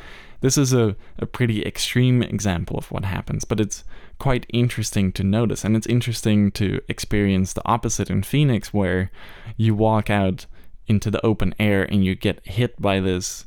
[0.45, 3.83] this is a, a pretty extreme example of what happens but it's
[4.19, 9.11] quite interesting to notice and it's interesting to experience the opposite in phoenix where
[9.57, 10.47] you walk out
[10.87, 13.47] into the open air and you get hit by this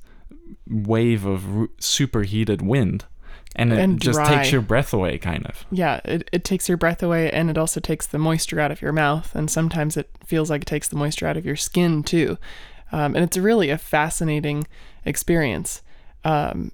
[0.68, 3.06] wave of superheated wind
[3.56, 5.66] and it and just takes your breath away kind of.
[5.72, 8.82] Yeah it, it takes your breath away and it also takes the moisture out of
[8.82, 12.04] your mouth and sometimes it feels like it takes the moisture out of your skin
[12.04, 12.38] too.
[12.92, 14.68] Um, and it's really a fascinating
[15.06, 15.82] experience.
[16.24, 16.72] Um,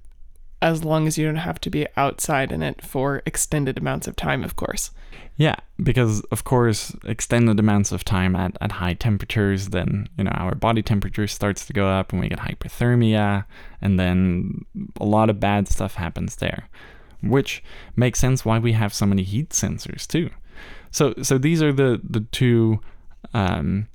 [0.63, 4.15] as long as you don't have to be outside in it for extended amounts of
[4.15, 4.89] time of course
[5.35, 10.31] yeah, because of course, extended amounts of time at, at high temperatures, then you know
[10.31, 13.45] our body temperature starts to go up and we get hypothermia,
[13.81, 14.63] and then
[14.99, 16.69] a lot of bad stuff happens there,
[17.21, 17.63] which
[17.95, 20.29] makes sense why we have so many heat sensors too.
[20.91, 22.79] So so these are the the two
[23.33, 23.87] um,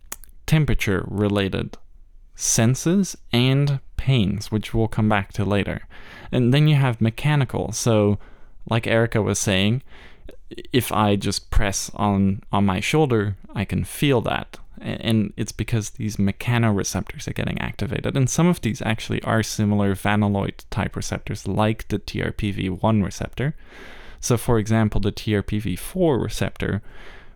[0.47, 1.79] temperature related
[2.35, 5.87] senses and pains, which we'll come back to later,
[6.33, 7.73] and then you have mechanical.
[7.73, 8.19] So
[8.71, 9.83] like Erica was saying
[10.73, 14.59] if I just press on on my shoulder, I can feel that.
[14.81, 18.17] And it's because these mechanoreceptors are getting activated.
[18.17, 23.57] And some of these actually are similar vanilloid type receptors, like the TRPV1 receptor.
[24.21, 26.83] So, for example, the TRPV4 receptor,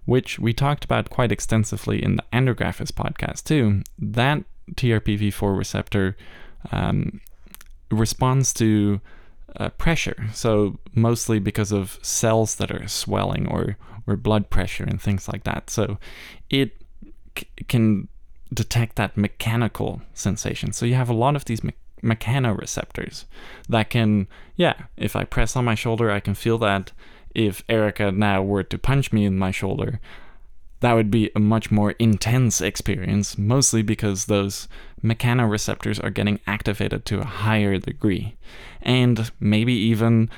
[0.04, 4.44] which we talked about quite extensively in the Andrographis podcast too, that
[4.74, 6.16] TRPV4 receptor
[6.70, 7.20] um,
[7.90, 9.00] responds to
[9.56, 10.28] uh, pressure.
[10.32, 15.44] So mostly because of cells that are swelling or or blood pressure and things like
[15.44, 15.70] that.
[15.70, 15.98] So
[16.50, 16.76] it
[17.38, 18.08] c- can
[18.52, 20.72] detect that mechanical sensation.
[20.72, 23.24] So you have a lot of these me- mechanoreceptors
[23.68, 26.92] that can, yeah, if I press on my shoulder, I can feel that.
[27.34, 30.00] If Erica now were to punch me in my shoulder,
[30.82, 34.66] that would be a much more intense experience, mostly because those
[35.02, 38.36] mechanoreceptors are getting activated to a higher degree.
[38.82, 40.28] And maybe even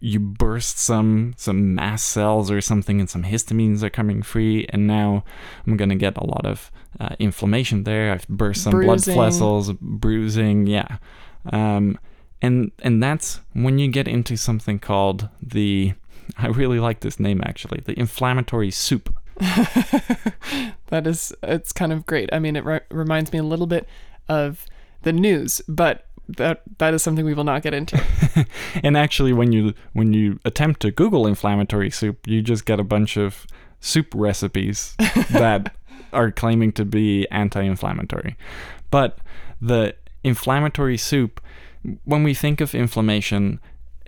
[0.00, 4.86] you burst some some mast cells or something and some histamines are coming free and
[4.86, 5.24] now
[5.66, 8.12] I'm going to get a lot of uh, inflammation there.
[8.12, 9.14] I've burst some bruising.
[9.14, 10.98] blood vessels, bruising, yeah.
[11.50, 11.98] Um,
[12.42, 15.94] and and that's when you get into something called the
[16.36, 19.14] I really like this name actually, the inflammatory soup
[20.88, 22.30] that is, it's kind of great.
[22.32, 23.88] I mean, it re- reminds me a little bit
[24.28, 24.66] of
[25.02, 28.02] the news, but that that is something we will not get into.
[28.82, 32.84] and actually, when you when you attempt to Google inflammatory soup, you just get a
[32.84, 33.46] bunch of
[33.80, 34.94] soup recipes
[35.30, 35.74] that
[36.12, 38.36] are claiming to be anti-inflammatory.
[38.90, 39.18] But
[39.60, 39.94] the
[40.24, 41.40] inflammatory soup,
[42.04, 43.60] when we think of inflammation,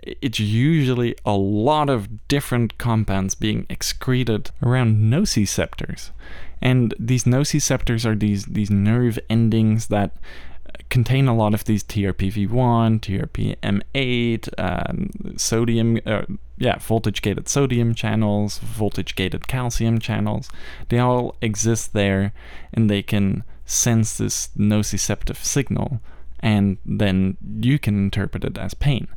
[0.03, 6.11] it's usually a lot of different compounds being excreted around nociceptors.
[6.61, 10.15] And these nociceptors are these, these nerve endings that
[10.89, 16.23] contain a lot of these TRPV1, TRPM8, um, sodium, uh,
[16.57, 20.49] yeah, voltage gated sodium channels, voltage gated calcium channels.
[20.89, 22.33] They all exist there
[22.73, 26.01] and they can sense this nociceptive signal
[26.39, 29.07] and then you can interpret it as pain.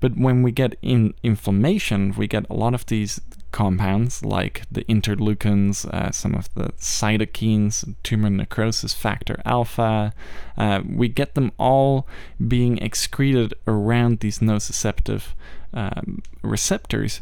[0.00, 3.20] But when we get in inflammation, we get a lot of these
[3.52, 10.12] compounds like the interleukins, uh, some of the cytokines, tumor necrosis factor alpha.
[10.56, 12.06] Uh, we get them all
[12.46, 15.34] being excreted around these nociceptive
[15.74, 17.20] um, receptors.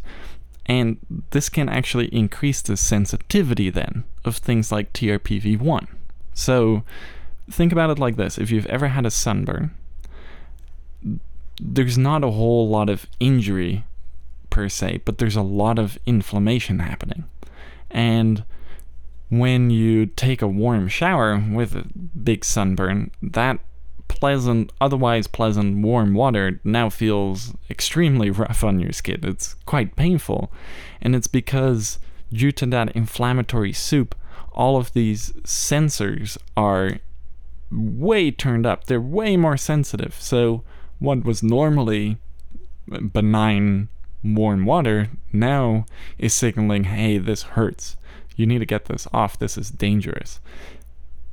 [0.66, 0.98] And
[1.30, 5.88] this can actually increase the sensitivity then of things like TRPV1.
[6.34, 6.84] So
[7.50, 9.74] think about it like this if you've ever had a sunburn,
[11.60, 13.84] there's not a whole lot of injury
[14.50, 17.24] per se, but there's a lot of inflammation happening.
[17.90, 18.44] And
[19.28, 21.86] when you take a warm shower with a
[22.22, 23.58] big sunburn, that
[24.08, 29.20] pleasant, otherwise pleasant warm water now feels extremely rough on your skin.
[29.22, 30.50] It's quite painful.
[31.00, 31.98] And it's because,
[32.32, 34.14] due to that inflammatory soup,
[34.52, 36.98] all of these sensors are
[37.70, 38.84] way turned up.
[38.84, 40.14] They're way more sensitive.
[40.18, 40.62] So,
[40.98, 42.18] what was normally
[43.12, 43.88] benign
[44.24, 45.86] warm water now
[46.18, 47.96] is signaling, hey, this hurts.
[48.36, 49.38] You need to get this off.
[49.38, 50.40] This is dangerous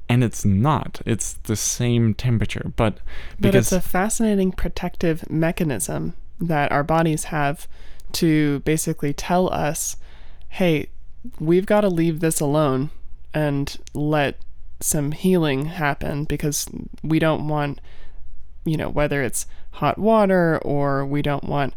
[0.07, 1.01] and it's not.
[1.05, 2.99] It's the same temperature, but
[3.39, 7.67] but it's a fascinating protective mechanism that our bodies have
[8.13, 9.97] to basically tell us,
[10.49, 10.89] "Hey,
[11.39, 12.91] we've got to leave this alone
[13.33, 14.39] and let
[14.85, 16.67] some healing happen because
[17.03, 17.79] we don't want
[18.65, 21.73] you know, whether it's hot water or we don't want,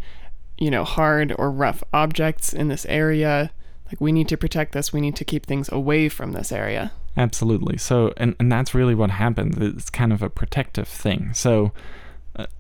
[0.57, 3.51] you know, hard or rough objects in this area.
[3.87, 4.93] Like we need to protect this.
[4.93, 6.93] We need to keep things away from this area.
[7.17, 7.77] Absolutely.
[7.79, 9.57] So, and, and that's really what happens.
[9.59, 11.35] It's kind of a protective thing.
[11.35, 11.73] So,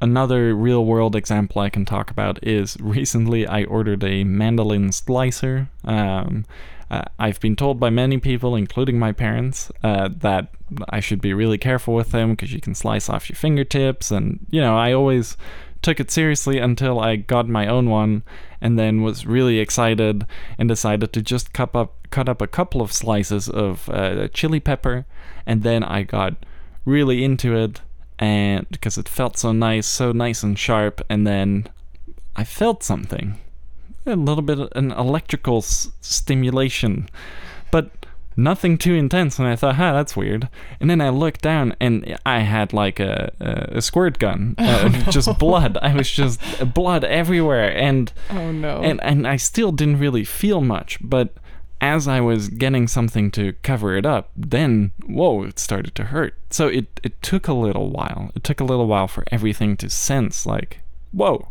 [0.00, 5.68] another real world example I can talk about is recently I ordered a mandolin slicer.
[5.84, 6.44] Um,
[6.90, 10.48] uh, I've been told by many people, including my parents, uh, that
[10.88, 14.10] I should be really careful with them because you can slice off your fingertips.
[14.10, 15.36] And, you know, I always
[15.82, 18.22] took it seriously until I got my own one
[18.60, 20.26] and then was really excited
[20.56, 24.60] and decided to just cut up cut up a couple of slices of uh, chili
[24.60, 25.04] pepper,
[25.46, 26.34] and then I got
[26.84, 27.82] really into it,
[28.18, 31.68] and because it felt so nice, so nice and sharp, and then
[32.36, 33.38] I felt something,
[34.06, 37.08] a little bit of an electrical s- stimulation,
[37.70, 37.90] but
[38.36, 39.38] nothing too intense.
[39.38, 40.48] And I thought, huh, that's weird.
[40.80, 44.82] And then I looked down and I had like a, a, a squirt gun, uh,
[44.84, 44.98] oh, no.
[45.10, 45.76] just blood.
[45.82, 46.40] I was just
[46.72, 47.76] blood everywhere.
[47.76, 48.80] And, oh no.
[48.82, 51.34] And, and I still didn't really feel much, but
[51.80, 56.34] as I was getting something to cover it up, then whoa, it started to hurt.
[56.50, 58.32] So it it took a little while.
[58.34, 60.80] It took a little while for everything to sense like,
[61.12, 61.48] whoa,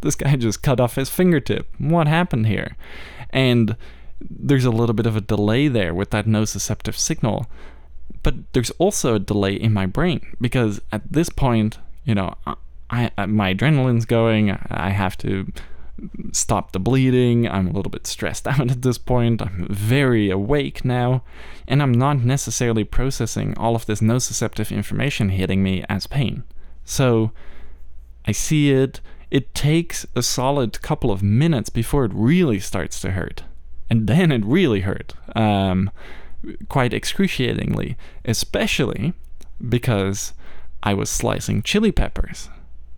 [0.00, 1.68] this guy just cut off his fingertip.
[1.78, 2.76] What happened here?
[3.30, 3.76] And
[4.20, 7.46] there's a little bit of a delay there with that nociceptive signal.
[8.22, 12.34] But there's also a delay in my brain because at this point, you know,
[12.90, 14.50] I, I my adrenaline's going.
[14.50, 15.52] I have to
[16.32, 17.48] stop the bleeding.
[17.48, 19.42] I'm a little bit stressed out at this point.
[19.42, 21.22] I'm very awake now,
[21.66, 26.44] and I'm not necessarily processing all of this nociceptive information hitting me as pain.
[26.84, 27.32] So
[28.26, 29.00] I see it.
[29.30, 33.42] It takes a solid couple of minutes before it really starts to hurt.
[33.90, 35.14] And then it really hurt.
[35.36, 35.90] Um,
[36.68, 39.12] quite excruciatingly, especially
[39.66, 40.32] because
[40.82, 42.48] I was slicing chili peppers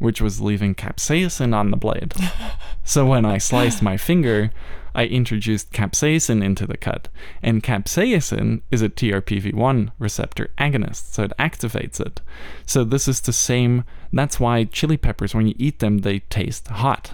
[0.00, 2.14] which was leaving capsaicin on the blade.
[2.84, 4.50] so when I sliced my finger,
[4.94, 7.08] I introduced capsaicin into the cut.
[7.42, 12.20] And capsaicin is a TRPV1 receptor agonist, so it activates it.
[12.66, 16.66] So this is the same, that's why chili peppers, when you eat them, they taste
[16.68, 17.12] hot.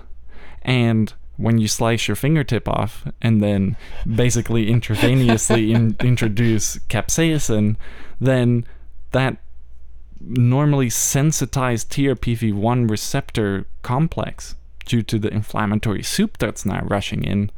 [0.63, 3.77] And when you slice your fingertip off and then
[4.07, 7.77] basically intravenously in, introduce capsaicin,
[8.21, 8.65] then
[9.13, 9.39] that
[10.27, 17.51] normally sensitized TRPV1 receptor complex due to the inflammatory soup that's now rushing in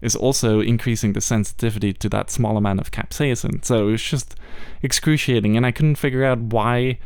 [0.00, 3.64] is also increasing the sensitivity to that small amount of capsaicin.
[3.64, 4.34] So it's just
[4.82, 6.98] excruciating, and I couldn't figure out why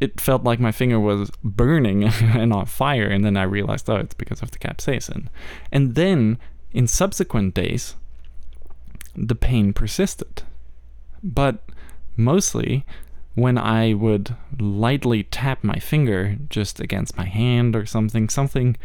[0.00, 3.08] it felt like my finger was burning and on fire.
[3.08, 5.26] And then I realized, oh, it's because of the capsaicin.
[5.72, 6.38] And then
[6.72, 7.96] in subsequent days,
[9.16, 10.42] the pain persisted.
[11.22, 11.64] But
[12.16, 12.86] mostly
[13.38, 18.76] when I would lightly tap my finger just against my hand or something, something,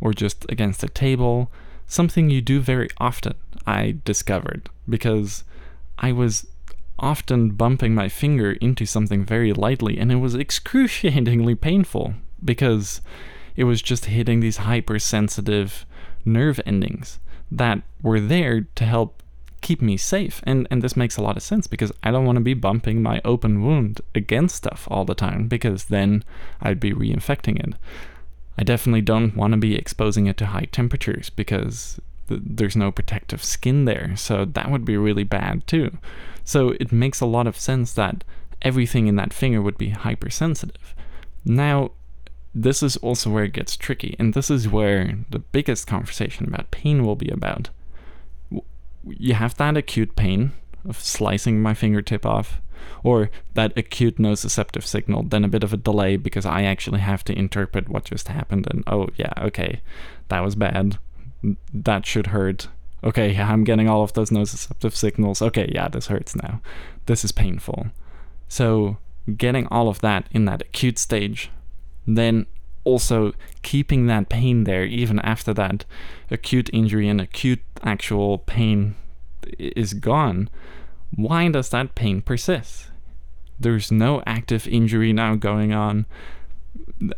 [0.00, 1.50] or just against a table,
[1.86, 3.34] something you do very often,
[3.66, 5.44] I discovered, because
[5.98, 6.46] I was
[6.98, 13.00] often bumping my finger into something very lightly, and it was excruciatingly painful because
[13.56, 15.86] it was just hitting these hypersensitive
[16.24, 17.18] nerve endings
[17.50, 19.21] that were there to help
[19.62, 20.42] keep me safe.
[20.44, 23.02] And and this makes a lot of sense because I don't want to be bumping
[23.02, 26.24] my open wound against stuff all the time because then
[26.60, 27.74] I'd be reinfecting it.
[28.58, 32.92] I definitely don't want to be exposing it to high temperatures because th- there's no
[32.92, 34.14] protective skin there.
[34.16, 35.96] So that would be really bad too.
[36.44, 38.24] So it makes a lot of sense that
[38.60, 40.94] everything in that finger would be hypersensitive.
[41.44, 41.92] Now,
[42.54, 46.70] this is also where it gets tricky, and this is where the biggest conversation about
[46.70, 47.70] pain will be about
[49.04, 50.52] you have that acute pain
[50.88, 52.60] of slicing my fingertip off,
[53.04, 57.24] or that acute nociceptive signal, then a bit of a delay because I actually have
[57.24, 59.80] to interpret what just happened and oh yeah, okay,
[60.28, 60.98] that was bad.
[61.72, 62.68] That should hurt.
[63.04, 65.42] Okay, yeah, I'm getting all of those nociceptive signals.
[65.42, 66.60] Okay, yeah, this hurts now.
[67.06, 67.86] This is painful.
[68.48, 68.98] So
[69.36, 71.50] getting all of that in that acute stage,
[72.06, 72.46] then
[72.84, 75.84] also keeping that pain there even after that
[76.30, 78.96] acute injury and acute actual pain
[79.58, 80.48] is gone,
[81.14, 82.90] why does that pain persist?
[83.58, 86.06] There's no active injury now going on.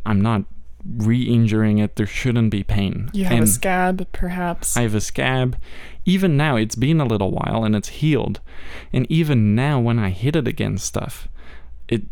[0.05, 0.45] I'm not
[0.85, 1.97] re-injuring it.
[1.97, 3.11] There shouldn't be pain.
[3.12, 4.77] You have a scab, perhaps.
[4.77, 5.57] I have a scab.
[6.05, 8.41] Even now, it's been a little while and it's healed.
[8.93, 11.29] And even now, when I hit it against stuff,
[11.89, 12.03] it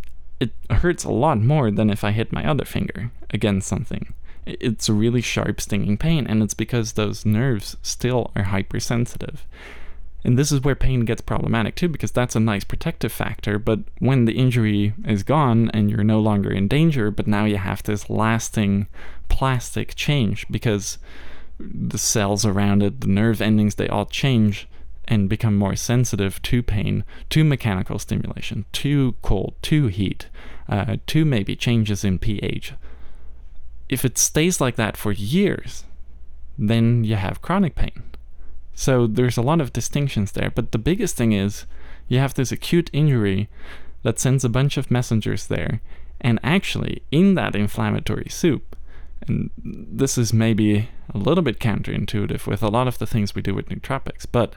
[0.42, 4.12] it hurts a lot more than if I hit my other finger against something.
[4.44, 9.46] It's a really sharp, stinging pain, and it's because those nerves still are hypersensitive.
[10.24, 13.58] And this is where pain gets problematic too, because that's a nice protective factor.
[13.60, 17.56] But when the injury is gone and you're no longer in danger, but now you
[17.56, 18.88] have this lasting
[19.28, 20.98] plastic change because
[21.58, 24.66] the cells around it, the nerve endings, they all change
[25.06, 30.28] and become more sensitive to pain, to mechanical stimulation, to cold, to heat,
[30.68, 32.74] uh, to maybe changes in pH.
[33.88, 35.84] If it stays like that for years,
[36.56, 38.02] then you have chronic pain.
[38.74, 41.66] So there's a lot of distinctions there, but the biggest thing is
[42.08, 43.48] you have this acute injury
[44.02, 45.80] that sends a bunch of messengers there,
[46.20, 48.76] and actually in that inflammatory soup,
[49.26, 53.42] and this is maybe a little bit counterintuitive with a lot of the things we
[53.42, 54.56] do with nootropics, but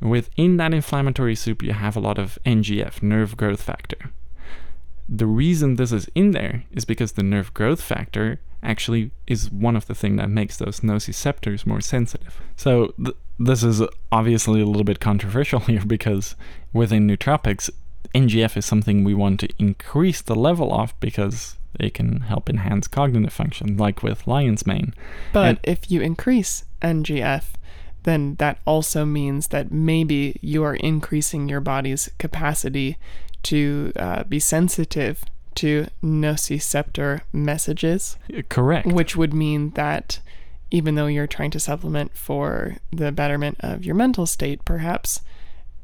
[0.00, 4.10] within that inflammatory soup you have a lot of NGF, nerve growth factor.
[5.08, 9.76] The reason this is in there is because the nerve growth factor actually is one
[9.76, 12.40] of the things that makes those nociceptors more sensitive.
[12.56, 16.34] So th- this is obviously a little bit controversial here because
[16.72, 17.70] within nootropics,
[18.14, 22.88] NGF is something we want to increase the level of because it can help enhance
[22.88, 24.92] cognitive function, like with lion's mane.
[25.32, 27.52] But And- if you increase NGF,
[28.06, 32.96] then that also means that maybe you are increasing your body's capacity
[33.42, 35.24] to uh, be sensitive
[35.56, 38.16] to nociceptor messages,
[38.48, 38.86] Correct.
[38.86, 40.20] which would mean that
[40.70, 45.20] even though you're trying to supplement for the betterment of your mental state, perhaps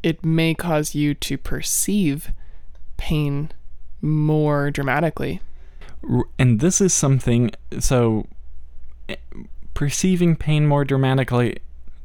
[0.05, 2.31] it may cause you to perceive
[2.97, 3.51] pain
[4.01, 5.41] more dramatically.
[6.39, 7.51] And this is something
[7.81, 8.27] so
[9.09, 9.17] eh,
[9.75, 11.59] perceiving pain more dramatically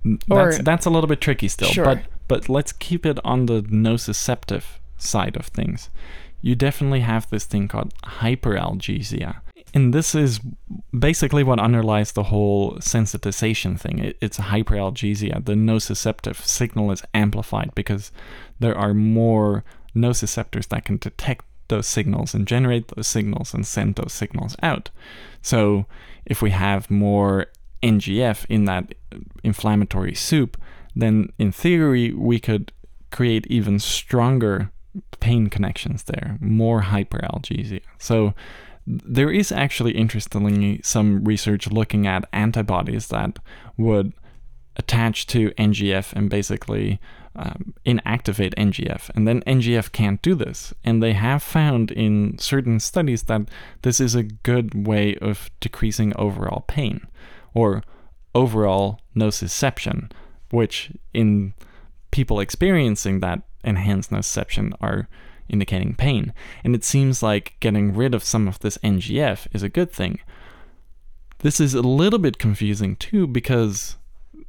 [0.08, 1.86] n- that's that's a little bit tricky still Sure.
[1.86, 4.64] but but let's keep it on the nociceptive
[4.97, 5.89] side of things
[6.41, 9.32] you definitely have this thing called hyperalgesia
[9.74, 10.39] and this is
[10.97, 17.72] basically what underlies the whole sensitization thing it, it's hyperalgesia the nociceptive signal is amplified
[17.76, 18.12] because
[18.60, 19.64] there are more
[19.95, 24.89] nociceptors that can detect those signals and generate those signals and send those signals out.
[25.41, 25.86] So
[26.26, 27.47] if we have more
[27.84, 28.96] NGF in that
[29.44, 30.58] inflammatory soup,
[30.96, 32.72] then in theory we could
[33.12, 34.72] create even stronger
[35.20, 37.82] pain connections there, more hyperalgesia.
[37.98, 38.34] So
[38.86, 43.38] there is actually interestingly some research looking at antibodies that
[43.78, 44.14] would
[44.78, 47.00] attach to NGF and basically
[47.36, 49.10] um, inactivate NGF.
[49.16, 50.74] And then NGF can't do this.
[50.84, 53.42] And they have found in certain studies that
[53.82, 57.08] this is a good way of decreasing overall pain
[57.58, 57.82] or
[58.36, 60.12] overall nociception,
[60.51, 61.55] which in
[62.12, 65.10] people experiencing that enhanced nociception are
[65.49, 66.34] indicating pain.
[66.64, 70.20] And it seems like getting rid of some of this NGF is a good thing.
[71.39, 73.97] This is a little bit confusing too because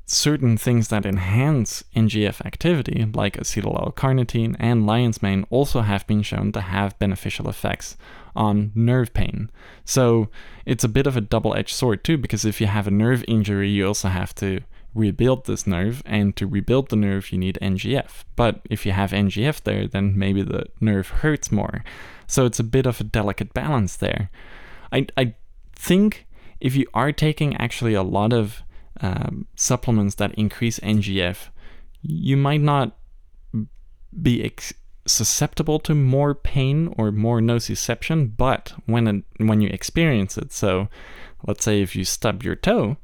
[0.05, 6.23] certain things that enhance NGF activity, like acetyl L-carnitine and lion's mane, also have been
[6.23, 7.97] shown to have beneficial effects
[8.39, 9.51] on nerve pain.
[9.85, 10.29] So
[10.65, 13.69] it's a bit of a double-edged sword too, because if you have a nerve injury,
[13.69, 14.61] you also have to
[14.95, 18.25] rebuild this nerve, and to rebuild the nerve, you need NGF.
[18.37, 21.85] But if you have NGF there, then maybe the nerve hurts more.
[22.27, 24.31] So it's a bit of a delicate balance there.
[24.93, 25.35] I, I
[25.75, 26.27] think
[26.61, 28.63] if you are taking actually a lot of
[29.01, 31.49] um, supplements that increase NGF,
[32.03, 32.97] you might not
[34.21, 34.75] be ex-
[35.09, 40.89] susceptible to more pain or more nociception, but when it, when you experience it, so
[41.47, 42.97] let's say if you stub your toe,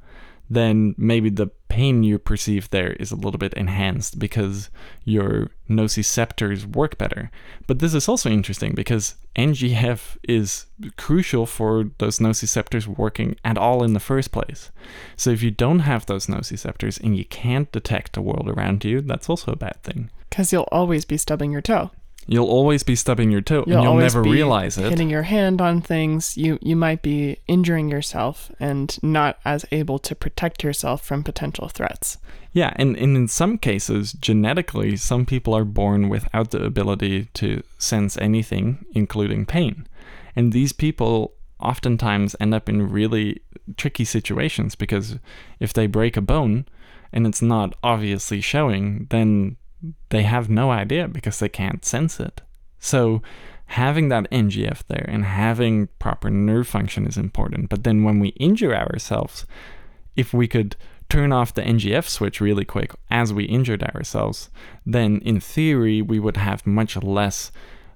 [0.51, 4.71] then maybe the pain you perceive there is a little bit enhanced because
[5.05, 7.31] your nociceptors work better.
[7.67, 13.83] But this is also interesting because NGF is crucial for those nociceptors working at all
[13.83, 14.71] in the first place.
[15.17, 19.01] So if you don't have those nociceptors and you can't detect the world around you,
[19.01, 20.11] that's also a bad thing.
[20.29, 21.91] Because you'll always be stubbing your toe.
[22.27, 24.89] You'll always be stubbing your toe You'll and you'll never realize it.
[24.89, 26.37] hitting your hand on things.
[26.37, 31.69] You you might be injuring yourself and not as able to protect yourself from potential
[31.69, 32.17] threats.
[32.53, 37.63] Yeah, and, and in some cases, genetically, some people are born without the ability to
[37.79, 39.89] sense anything, including pain.
[40.37, 43.41] And these people oftentimes end up in really
[43.77, 45.19] tricky situations because
[45.59, 46.67] if they break a bone
[47.13, 49.57] and it's not obviously showing, then
[50.11, 52.41] they have no idea because they can't sense it.
[52.79, 53.23] So
[53.67, 57.69] having that NGF there and having proper nerve function is important.
[57.69, 59.47] But then when we injure ourselves,
[60.17, 60.77] if we could
[61.09, 64.51] turn off the NGF switch really quick as we injured ourselves,
[64.85, 67.51] then in theory we would have much less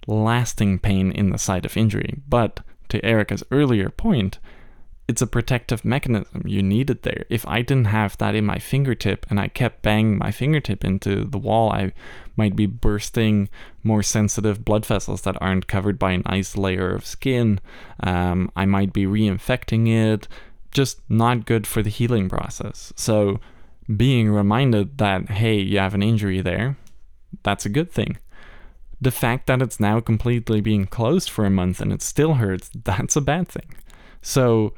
[0.07, 2.21] lasting pain in the site of injury.
[2.29, 4.39] But to Erica's earlier point,
[5.09, 6.43] it's a protective mechanism.
[6.45, 7.25] You need it there.
[7.31, 11.25] If I didn't have that in my fingertip and I kept banging my fingertip into
[11.25, 11.93] the wall, I
[12.37, 13.49] might be bursting
[13.83, 17.59] more sensitive blood vessels that aren't covered by a nice layer of skin.
[18.01, 20.29] Um, I might be reinfecting it.
[20.73, 22.93] Just not good for the healing process.
[22.95, 23.41] So,
[23.97, 26.77] being reminded that, hey, you have an injury there,
[27.43, 28.19] that's a good thing.
[29.01, 32.71] The fact that it's now completely being closed for a month and it still hurts,
[32.85, 33.75] that's a bad thing.
[34.21, 34.75] So,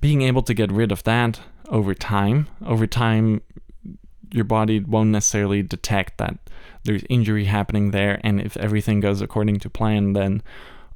[0.00, 3.42] being able to get rid of that over time, over time,
[4.32, 6.38] your body won't necessarily detect that
[6.84, 8.20] there's injury happening there.
[8.24, 10.42] And if everything goes according to plan, then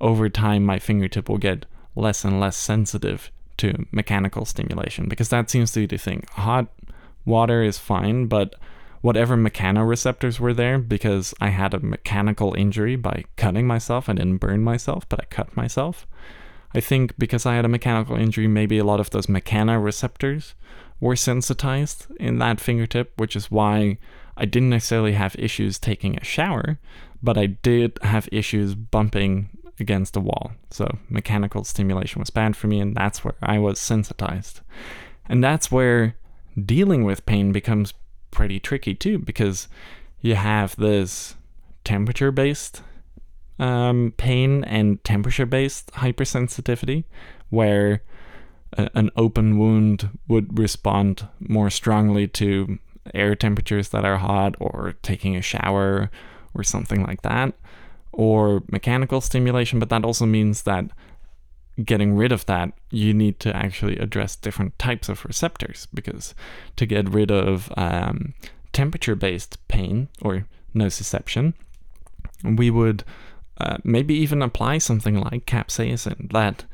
[0.00, 5.50] over time, my fingertip will get less and less sensitive to mechanical stimulation because that
[5.50, 6.24] seems to be the thing.
[6.32, 6.66] Hot
[7.24, 8.54] water is fine, but
[9.00, 14.38] whatever mechanoreceptors were there, because I had a mechanical injury by cutting myself, I didn't
[14.38, 16.06] burn myself, but I cut myself.
[16.74, 20.54] I think because I had a mechanical injury, maybe a lot of those mechanoreceptors
[21.00, 23.98] were sensitized in that fingertip, which is why
[24.36, 26.78] I didn't necessarily have issues taking a shower,
[27.22, 30.52] but I did have issues bumping against the wall.
[30.70, 34.60] So mechanical stimulation was bad for me, and that's where I was sensitized.
[35.28, 36.16] And that's where
[36.60, 37.94] dealing with pain becomes
[38.30, 39.68] pretty tricky too, because
[40.20, 41.36] you have this
[41.84, 42.82] temperature based
[43.58, 47.04] um, pain and temperature based hypersensitivity,
[47.50, 48.02] where
[48.76, 52.78] a, an open wound would respond more strongly to
[53.12, 56.10] air temperatures that are hot or taking a shower
[56.54, 57.54] or something like that,
[58.12, 60.86] or mechanical stimulation, but that also means that
[61.82, 66.34] getting rid of that, you need to actually address different types of receptors because
[66.76, 68.34] to get rid of um,
[68.72, 71.54] temperature based pain or nociception,
[72.44, 73.04] we would
[73.58, 76.64] uh, maybe even apply something like capsaicin, that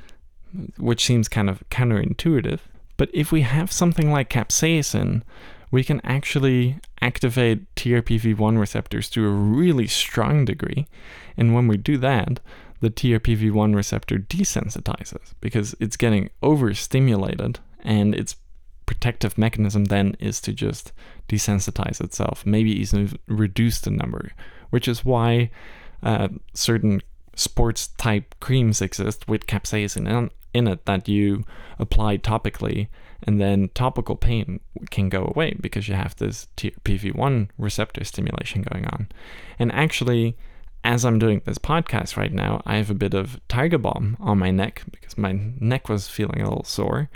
[0.79, 2.61] which seems kind of counterintuitive.
[2.97, 5.23] But if we have something like capsaicin,
[5.71, 10.87] we can actually activate TRPV1 receptors to a really strong degree.
[11.37, 12.41] And when we do that,
[12.81, 18.37] the TRPV1 receptor desensitizes because it's getting overstimulated and its
[18.87, 20.93] protective mechanism then is to just
[21.29, 24.33] desensitize itself, maybe even reduce the number,
[24.71, 25.51] which is why
[26.03, 27.03] uh, certain
[27.35, 31.45] sports type creams exist with capsaicin in, it that you
[31.79, 32.89] apply topically
[33.23, 38.87] and then topical pain can go away because you have this TRPV1 receptor stimulation going
[38.87, 39.09] on.
[39.59, 40.37] And actually,
[40.85, 44.39] as I'm doing this podcast right now, I have a bit of Tiger Balm on
[44.39, 47.11] my neck because my neck was feeling a little sore.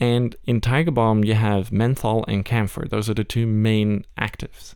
[0.00, 2.86] And in Tiger Balm, you have menthol and camphor.
[2.88, 4.74] Those are the two main actives.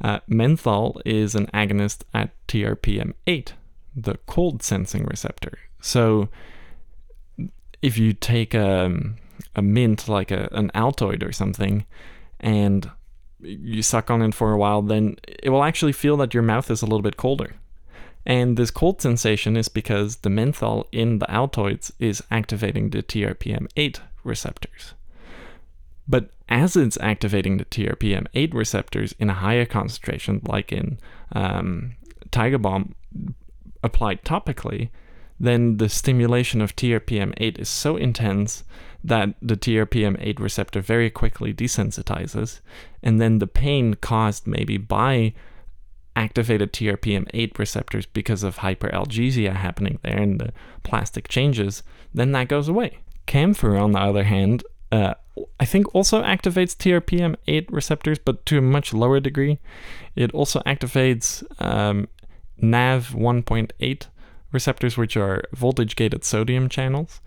[0.00, 3.52] Uh, menthol is an agonist at TRPM8,
[3.94, 5.58] the cold sensing receptor.
[5.80, 6.28] So
[7.82, 8.92] if you take a,
[9.56, 11.84] a mint, like a, an Altoid or something,
[12.40, 12.90] and
[13.40, 16.70] you suck on it for a while, then it will actually feel that your mouth
[16.70, 17.54] is a little bit colder.
[18.26, 24.00] And this cold sensation is because the menthol in the Altoids is activating the TRPM8
[24.22, 24.94] receptors.
[26.08, 30.98] But as it's activating the TRPM8 receptors in a higher concentration, like in
[31.32, 31.96] um,
[32.30, 32.94] Tiger Balm
[33.82, 34.88] applied topically,
[35.38, 38.64] then the stimulation of TRPM8 is so intense
[39.04, 42.60] that the TRPM8 receptor very quickly desensitizes,
[43.02, 45.34] and then the pain caused maybe by
[46.16, 50.52] activated TRPM8 receptors because of hyperalgesia happening there and the
[50.82, 52.98] plastic changes, then that goes away.
[53.26, 55.14] Camphor, on the other hand, uh,
[55.60, 59.58] I think also activates TRPM8 receptors, but to a much lower degree.
[60.16, 62.08] It also activates um,
[62.56, 64.06] NAV 1.8
[64.50, 67.20] receptors, which are voltage gated sodium channels.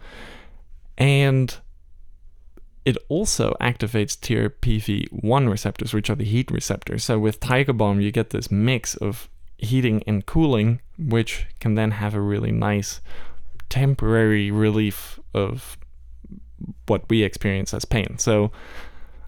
[0.97, 1.55] And
[2.83, 7.03] it also activates TRPV1 receptors, which are the heat receptors.
[7.03, 11.91] So with Tiger Balm, you get this mix of heating and cooling, which can then
[11.91, 13.01] have a really nice
[13.69, 15.77] temporary relief of
[16.87, 18.17] what we experience as pain.
[18.17, 18.51] So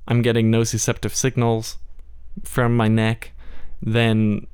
[0.07, 1.77] I'm getting nociceptive signals
[2.43, 3.31] from my neck,
[3.81, 4.47] then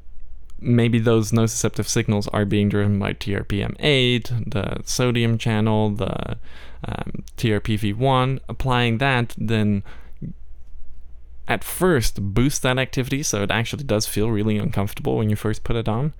[0.59, 6.37] maybe those nociceptive signals are being driven by TRPM8, the sodium channel, the
[6.83, 8.39] um, TRPV1.
[8.49, 9.83] Applying that, then
[11.47, 15.63] at first boost that activity so it actually does feel really uncomfortable when you first
[15.63, 16.13] put it on.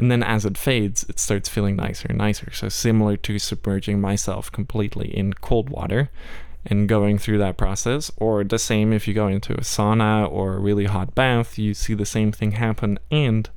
[0.00, 2.50] And then as it fades, it starts feeling nicer and nicer.
[2.52, 6.08] So, similar to submerging myself completely in cold water
[6.64, 10.54] and going through that process, or the same if you go into a sauna or
[10.54, 12.98] a really hot bath, you see the same thing happen.
[13.10, 13.50] And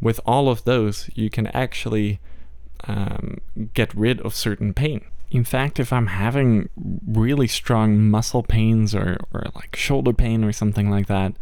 [0.00, 2.20] with all of those, you can actually
[2.84, 3.38] um,
[3.74, 5.04] get rid of certain pain.
[5.32, 6.68] In fact, if I'm having
[7.04, 11.32] really strong muscle pains or, or like shoulder pain or something like that,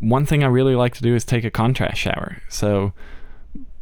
[0.00, 2.42] one thing I really like to do is take a contrast shower.
[2.48, 2.92] So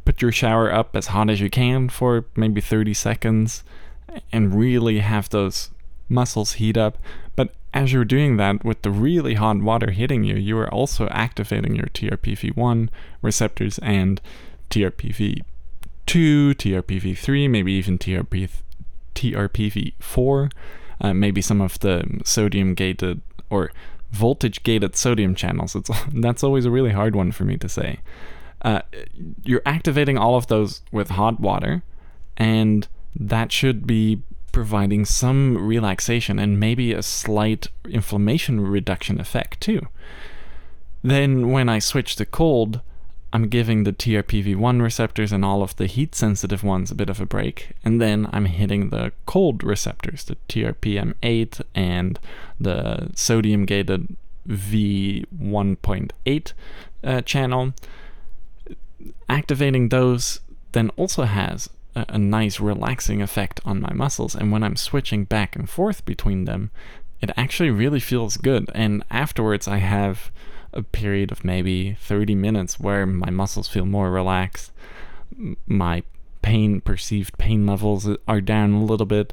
[0.04, 3.64] put your shower up as hot as you can for maybe 30 seconds
[4.32, 5.70] and really have those
[6.08, 6.98] muscles heat up.
[7.36, 11.08] But as you're doing that with the really hot water hitting you, you are also
[11.08, 12.88] activating your TRPV1
[13.22, 14.20] receptors and
[14.70, 15.42] TRPV2,
[16.06, 18.50] TRPV3, maybe even TRP,
[19.14, 20.52] TRPV4,
[21.00, 23.72] uh, maybe some of the sodium gated or
[24.12, 25.74] voltage gated sodium channels.
[25.74, 27.98] It's, that's always a really hard one for me to say.
[28.64, 28.80] Uh,
[29.44, 31.82] you're activating all of those with hot water,
[32.36, 39.86] and that should be providing some relaxation and maybe a slight inflammation reduction effect too.
[41.02, 42.80] Then, when I switch to cold,
[43.34, 47.20] I'm giving the TRPV1 receptors and all of the heat sensitive ones a bit of
[47.20, 52.20] a break, and then I'm hitting the cold receptors, the TRPM8 and
[52.58, 54.16] the sodium gated
[54.48, 56.52] V1.8
[57.02, 57.74] uh, channel.
[59.28, 60.40] Activating those
[60.72, 65.24] then also has a, a nice relaxing effect on my muscles, and when I'm switching
[65.24, 66.70] back and forth between them,
[67.20, 68.70] it actually really feels good.
[68.74, 70.30] And afterwards, I have
[70.72, 74.72] a period of maybe 30 minutes where my muscles feel more relaxed.
[75.66, 76.02] My
[76.42, 79.32] pain, perceived pain levels are down a little bit.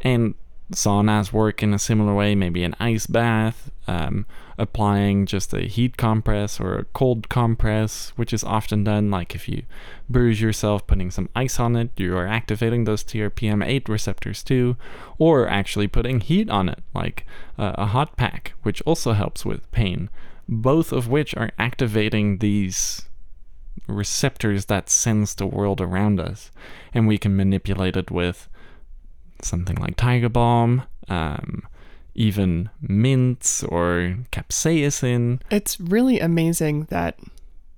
[0.00, 0.34] And
[0.72, 4.26] saunas work in a similar way, maybe an ice bath, um,
[4.58, 9.10] applying just a heat compress or a cold compress, which is often done.
[9.10, 9.62] Like if you
[10.08, 14.76] bruise yourself, putting some ice on it, you are activating those TRPM8 receptors too,
[15.18, 17.26] or actually putting heat on it, like
[17.58, 20.10] uh, a hot pack, which also helps with pain
[20.50, 23.02] both of which are activating these
[23.86, 26.50] receptors that sense the world around us.
[26.92, 28.48] And we can manipulate it with
[29.44, 31.62] something like Tiger Balm, um,
[32.14, 35.40] even mints or capsaicin.
[35.50, 37.18] It's really amazing that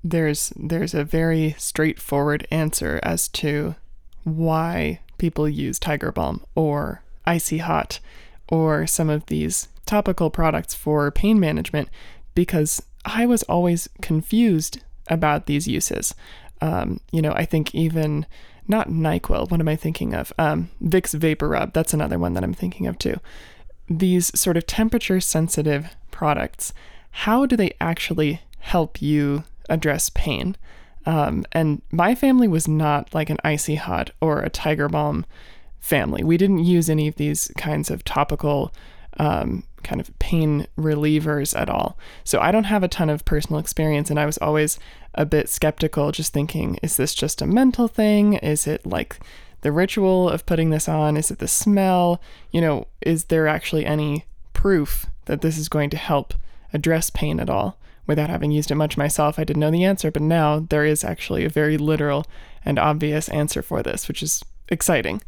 [0.04, 3.74] there's there's a very straightforward answer as to
[4.24, 8.00] why people use Tiger Balm or Icy Hot
[8.48, 11.88] or some of these topical products for pain management
[12.34, 16.14] because I was always confused about these uses.
[16.60, 18.26] Um, you know, I think even
[18.72, 20.32] not NyQuil, what am I thinking of?
[20.38, 23.20] Um, Vicks VapoRub, that's another one that I'm thinking of too.
[23.88, 26.72] These sort of temperature sensitive products,
[27.10, 30.56] how do they actually help you address pain?
[31.06, 35.26] Um, and my family was not like an icy hot or a tiger balm
[35.80, 36.24] family.
[36.24, 38.72] We didn't use any of these kinds of topical
[39.18, 41.98] um, kind of pain relievers at all.
[42.24, 44.78] So I don't have a ton of personal experience, and I was always
[45.14, 48.34] a bit skeptical, just thinking, is this just a mental thing?
[48.34, 49.18] Is it like
[49.60, 51.16] the ritual of putting this on?
[51.16, 52.20] Is it the smell?
[52.50, 56.34] You know, is there actually any proof that this is going to help
[56.72, 57.78] address pain at all?
[58.06, 61.04] Without having used it much myself, I didn't know the answer, but now there is
[61.04, 62.26] actually a very literal
[62.64, 65.22] and obvious answer for this, which is exciting.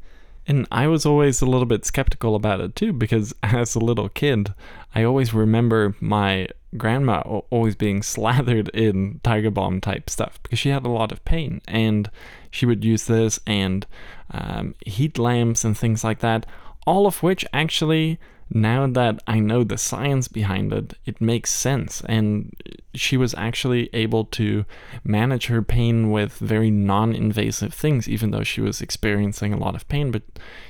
[0.46, 4.08] And I was always a little bit skeptical about it too, because as a little
[4.08, 4.54] kid,
[4.94, 7.20] I always remember my grandma
[7.50, 11.60] always being slathered in Tiger Balm type stuff because she had a lot of pain.
[11.66, 12.10] And
[12.50, 13.86] she would use this and
[14.30, 16.46] um, heat lamps and things like that,
[16.86, 18.18] all of which actually
[18.50, 22.02] now that I know the science behind it, it makes sense.
[22.06, 22.54] And
[22.94, 24.64] she was actually able to
[25.02, 29.74] manage her pain with very non invasive things, even though she was experiencing a lot
[29.74, 30.22] of pain, but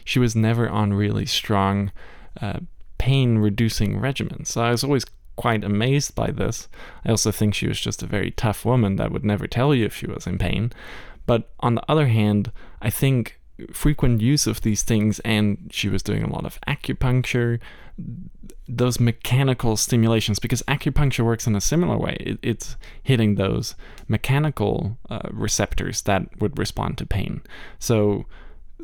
[0.05, 1.93] she was never on really strong
[2.41, 2.61] uh,
[2.99, 4.49] pain reducing regimens.
[4.49, 5.05] So I was always
[5.37, 6.69] quite amazed by this.
[7.05, 9.85] I also think she was just a very tough woman that would never tell you
[9.85, 10.73] if she was in pain.
[11.27, 13.41] But on the other hand, I think
[13.73, 17.61] frequent use of these things, and she was doing a lot of acupuncture,
[18.69, 22.17] those mechanical stimulations, because acupuncture works in a similar way.
[22.21, 23.75] It, it's hitting those
[24.09, 27.43] mechanical uh, receptors that would respond to pain.
[27.79, 28.27] So,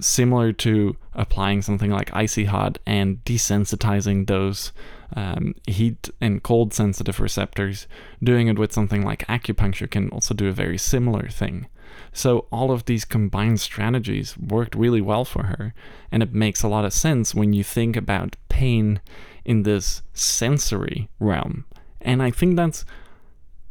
[0.01, 4.73] similar to applying something like icy hot and desensitizing those
[5.15, 7.87] um, heat and cold sensitive receptors,
[8.23, 11.67] doing it with something like acupuncture can also do a very similar thing.
[12.13, 15.75] So all of these combined strategies worked really well for her,
[16.11, 19.01] and it makes a lot of sense when you think about pain
[19.45, 21.65] in this sensory realm.
[22.01, 22.85] And I think that's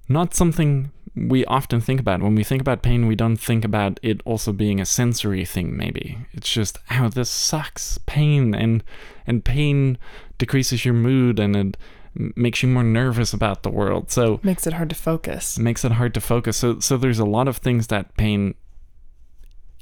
[0.07, 2.21] not something we often think about.
[2.21, 5.75] When we think about pain, we don't think about it also being a sensory thing,
[5.75, 6.17] maybe.
[6.31, 7.97] It's just, oh, this sucks.
[8.05, 8.83] Pain and
[9.27, 9.97] and pain
[10.37, 11.77] decreases your mood and it
[12.15, 14.11] makes you more nervous about the world.
[14.11, 15.57] So makes it hard to focus.
[15.59, 16.57] Makes it hard to focus.
[16.57, 18.55] So so there's a lot of things that pain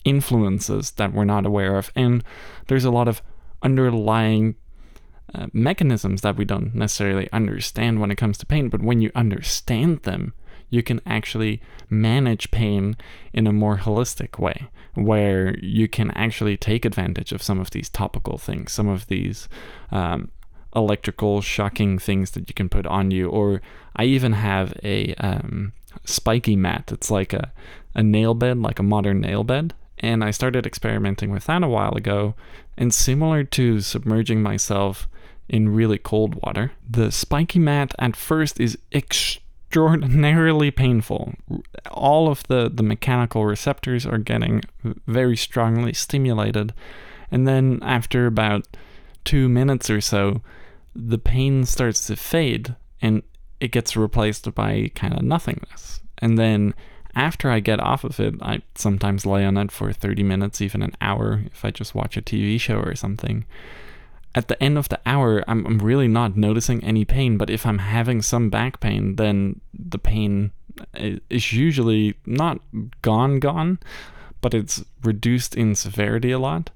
[0.03, 2.23] influences that we're not aware of and
[2.67, 3.21] there's a lot of
[3.61, 4.55] underlying
[5.35, 9.11] uh, mechanisms that we don't necessarily understand when it comes to pain, but when you
[9.13, 10.33] understand them,
[10.69, 12.95] you can actually manage pain
[13.33, 17.89] in a more holistic way where you can actually take advantage of some of these
[17.89, 19.47] topical things, some of these
[19.91, 20.31] um,
[20.77, 23.27] electrical shocking things that you can put on you.
[23.29, 23.61] Or
[23.95, 25.73] I even have a um,
[26.05, 26.91] spiky mat.
[26.93, 27.51] It's like a,
[27.95, 29.73] a nail bed, like a modern nail bed.
[29.99, 32.35] And I started experimenting with that a while ago.
[32.77, 35.09] And similar to submerging myself
[35.49, 41.33] in really cold water, the spiky mat at first is extraordinarily painful.
[41.89, 44.61] All of the, the mechanical receptors are getting
[45.07, 46.73] very strongly stimulated.
[47.31, 48.67] And then after about
[49.23, 50.41] two minutes or so,
[50.97, 53.21] the pain starts to fade and
[53.59, 56.01] it gets replaced by kind of nothingness.
[56.17, 56.73] And then
[57.15, 60.81] after I get off of it, I sometimes lay on it for 30 minutes, even
[60.81, 63.45] an hour, if I just watch a TV show or something.
[64.33, 67.65] At the end of the hour, I'm, I'm really not noticing any pain, but if
[67.65, 70.51] I'm having some back pain, then the pain
[70.95, 72.59] is usually not
[73.01, 73.79] gone, gone,
[74.41, 76.71] but it's reduced in severity a lot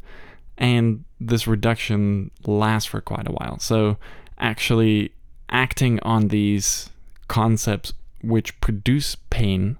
[0.61, 3.57] and this reduction lasts for quite a while.
[3.59, 3.97] So,
[4.37, 5.11] actually
[5.49, 6.89] acting on these
[7.27, 9.77] concepts which produce pain,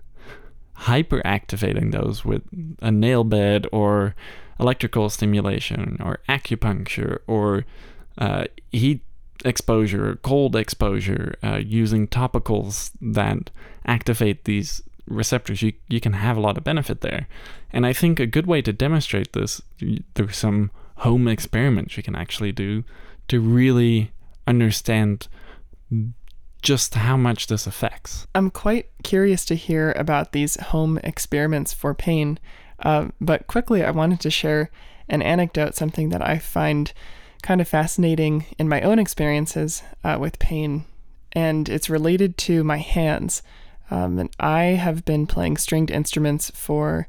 [0.80, 2.42] hyperactivating those with
[2.82, 4.16] a nail bed or
[4.60, 7.64] electrical stimulation or acupuncture or
[8.18, 9.02] uh, heat
[9.46, 13.52] exposure, cold exposure, uh, using topicals that
[13.86, 17.28] activate these receptors, you, you can have a lot of benefit there.
[17.72, 19.62] And I think a good way to demonstrate this
[20.16, 22.84] through some home experiments you can actually do
[23.28, 24.12] to really
[24.48, 25.28] understand
[26.62, 28.28] just how much this affects.
[28.36, 32.40] I'm quite curious to hear about these home experiments for pain,
[32.80, 34.70] uh, but quickly I wanted to share
[35.10, 36.94] an anecdote, something that I find
[37.42, 40.86] kind of fascinating in my own experiences uh, with pain,
[41.34, 43.42] and it's related to my hands.
[43.92, 47.08] Um, and I have been playing stringed instruments for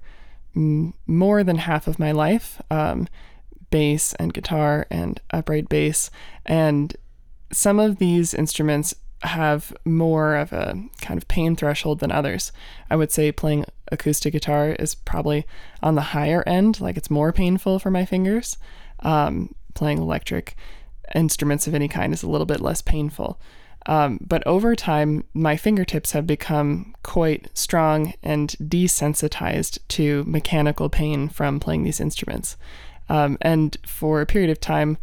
[0.55, 3.09] m- more than half of my life um,
[3.71, 6.11] bass and guitar and upright bass.
[6.45, 6.95] And
[7.53, 12.51] some of these instruments have more of a kind of pain threshold than others.
[12.91, 15.47] I would say playing acoustic guitar is probably
[15.83, 18.59] on the higher end, like it's more painful for my fingers.
[19.01, 20.57] Um, playing electric
[21.15, 23.39] instruments of any kind is a little bit less painful.
[23.87, 31.29] Um, but over time, my fingertips have become quite strong and desensitized to mechanical pain
[31.29, 32.57] from playing these instruments.
[33.09, 34.99] Um, and for a period of time,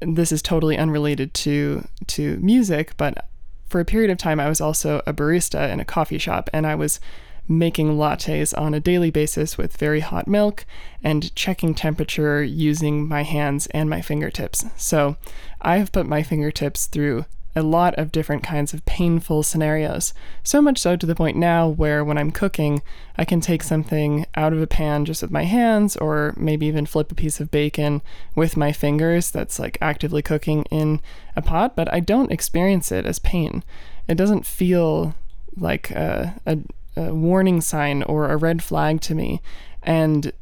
[0.00, 3.26] this is totally unrelated to to music, but
[3.68, 6.66] for a period of time, I was also a barista in a coffee shop, and
[6.66, 6.98] I was
[7.46, 10.64] making lattes on a daily basis with very hot milk
[11.02, 14.64] and checking temperature using my hands and my fingertips.
[14.76, 15.16] So
[15.60, 17.26] I have put my fingertips through
[17.56, 20.14] a lot of different kinds of painful scenarios.
[20.44, 22.80] So much so to the point now where when I'm cooking,
[23.18, 26.86] I can take something out of a pan just with my hands, or maybe even
[26.86, 28.02] flip a piece of bacon
[28.34, 31.00] with my fingers that's like actively cooking in
[31.34, 33.64] a pot, but I don't experience it as pain.
[34.06, 35.14] It doesn't feel
[35.56, 36.58] like a, a,
[36.96, 39.40] a warning sign or a red flag to me.
[39.82, 40.32] And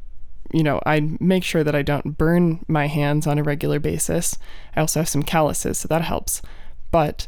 [0.51, 4.37] you know, I make sure that I don't burn my hands on a regular basis.
[4.75, 6.41] I also have some calluses, so that helps.
[6.91, 7.27] But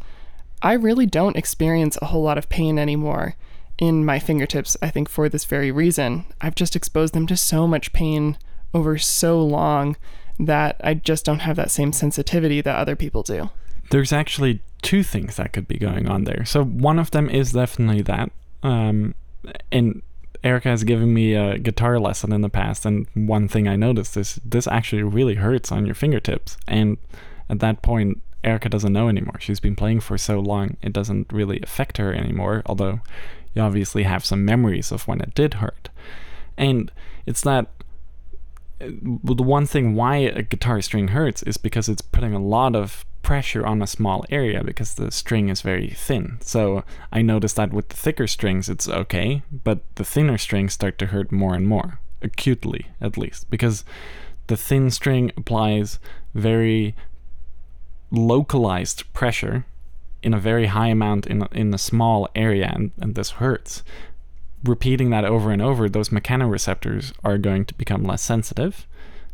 [0.62, 3.36] I really don't experience a whole lot of pain anymore
[3.78, 6.26] in my fingertips, I think, for this very reason.
[6.40, 8.38] I've just exposed them to so much pain
[8.74, 9.98] over so long
[10.40, 13.50] that I just don't have that same sensitivity that other people do.
[13.90, 16.46] There's actually two things that could be going on there.
[16.46, 18.32] So, one of them is definitely that.
[18.64, 19.16] Um,
[19.72, 20.02] and
[20.44, 24.16] Erica has given me a guitar lesson in the past, and one thing I noticed
[24.16, 26.58] is this actually really hurts on your fingertips.
[26.68, 26.98] And
[27.50, 29.40] at that point, Erica doesn't know anymore.
[29.40, 33.02] She's been playing for so long, it doesn't really affect her anymore, although
[33.54, 35.90] you obviously have some memories of when it did hurt.
[36.58, 36.92] And
[37.26, 37.68] it's that
[38.82, 38.90] uh,
[39.24, 43.06] the one thing why a guitar string hurts is because it's putting a lot of
[43.22, 46.38] pressure on a small area because the string is very thin.
[46.42, 50.98] So I noticed that with the thicker strings it's okay, but the thinner strings start
[51.00, 53.86] to hurt more and more, acutely at least, because
[54.48, 56.00] the thin string applies
[56.34, 56.96] very
[58.12, 59.66] localized pressure
[60.22, 63.84] in a very high amount in in a small area, and, and this hurts.
[64.64, 68.86] Repeating that over and over, those mechanoreceptors are going to become less sensitive,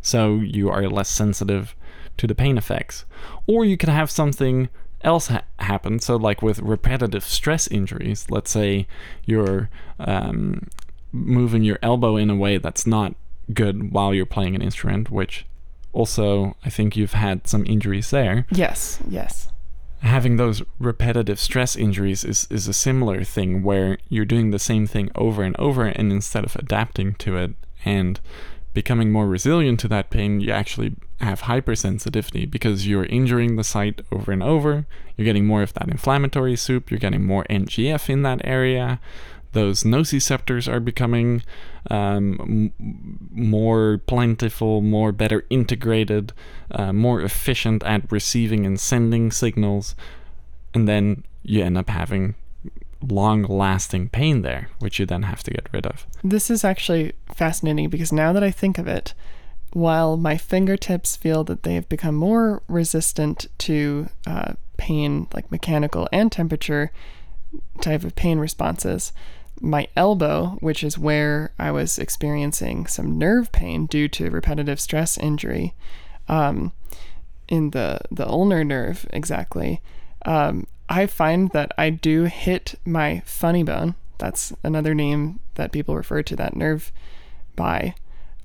[0.01, 1.75] so you are less sensitive
[2.15, 3.05] to the pain effects.
[3.45, 4.69] Or you could have something
[5.01, 5.99] else ha- happen.
[5.99, 8.87] So, like with repetitive stress injuries, let's say
[9.25, 9.69] you're
[9.99, 10.67] um,
[11.11, 13.15] moving your elbow in a way that's not
[13.53, 15.45] good while you're playing an instrument, which
[15.93, 18.45] also I think you've had some injuries there.
[18.51, 19.51] Yes, yes.
[20.01, 24.85] Having those repetitive stress injuries is, is a similar thing where you're doing the same
[24.85, 28.19] thing over and over, and instead of adapting to it and
[28.73, 34.01] becoming more resilient to that pain, you actually have hypersensitivity because you're injuring the site
[34.11, 34.85] over and over.
[35.15, 38.99] You're getting more of that inflammatory soup, you're getting more NGF in that area
[39.57, 41.41] those nociceptors are becoming
[41.89, 46.33] um, m- more plentiful, more better integrated,
[46.71, 49.95] uh, more efficient at receiving and sending signals,
[50.73, 52.35] and then you end up having
[53.01, 56.05] long lasting pain there, which you then have to get rid of.
[56.23, 59.13] This is actually fascinating because now that I think of it,
[59.73, 66.07] while my fingertips feel that they have become more resistant to uh, pain, like mechanical
[66.11, 66.91] and temperature
[67.81, 69.13] type of pain responses,
[69.61, 75.17] my elbow, which is where I was experiencing some nerve pain due to repetitive stress
[75.17, 75.73] injury,
[76.27, 76.71] um,
[77.47, 79.81] in the the ulnar nerve exactly.
[80.25, 83.95] Um, I find that I do hit my funny bone.
[84.17, 86.91] That's another name that people refer to that nerve
[87.55, 87.95] by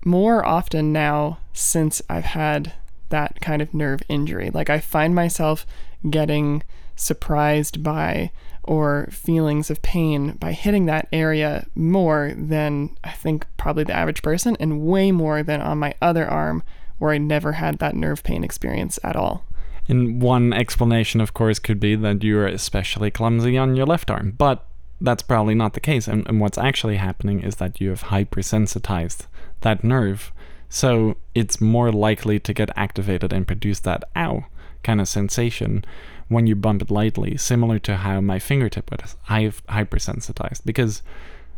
[0.05, 2.73] more often now since I've had
[3.11, 4.51] that kind of nerve injury.
[4.51, 5.67] Like I find myself
[6.09, 6.63] getting
[6.97, 8.31] surprised by
[8.65, 14.23] or feelings of pain by hitting that area more than I think probably the average
[14.23, 16.63] person, and way more than on my other arm
[16.99, 19.45] where I never had that nerve pain experience at all.
[19.89, 24.35] And one explanation, of course, could be that you're especially clumsy on your left arm,
[24.39, 24.65] but
[25.01, 26.07] that's probably not the case.
[26.07, 29.27] And, and what's actually happening is that you have hypersensitized
[29.63, 30.33] that nerve,
[30.69, 34.45] so it's more likely to get activated and produce that ow
[34.85, 35.85] kind of sensation
[36.29, 40.65] when you bump it lightly, similar to how my fingertip was hypersensitized.
[40.65, 41.03] Because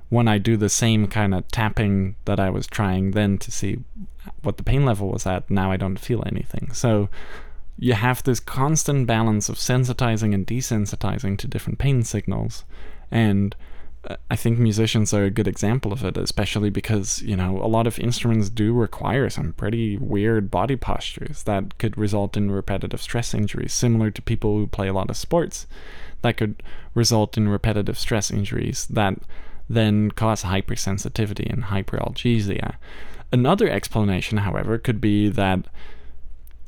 [0.09, 3.79] when I do the same kind of tapping that I was trying then to see
[4.43, 6.73] what the pain level was at, now I don't feel anything.
[6.73, 7.09] So
[7.79, 12.65] you have this constant balance of sensitizing and desensitizing to different pain signals.
[13.11, 13.57] And
[14.31, 17.87] I think musicians are a good example of it, especially because, you know, a lot
[17.87, 23.33] of instruments do require some pretty weird body postures that could result in repetitive stress
[23.33, 25.67] injuries, similar to people who play a lot of sports.
[26.23, 26.63] That could
[26.95, 29.19] result in repetitive stress injuries that
[29.69, 32.75] then cause hypersensitivity and hyperalgesia.
[33.33, 35.67] Another explanation, however, could be that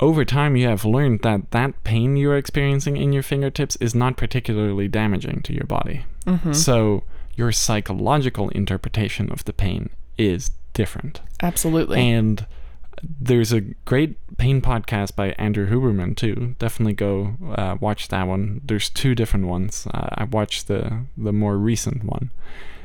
[0.01, 4.17] over time you have learned that that pain you're experiencing in your fingertips is not
[4.17, 6.05] particularly damaging to your body.
[6.27, 6.53] Mm-hmm.
[6.53, 7.05] So
[7.37, 11.21] your psychological interpretation of the pain is different.
[11.43, 12.01] Absolutely.
[12.01, 12.47] And
[13.03, 16.57] there's a great pain podcast by Andrew Huberman too.
[16.59, 18.61] Definitely go uh, watch that one.
[18.65, 19.87] There's two different ones.
[19.93, 22.31] Uh, I watched the the more recent one,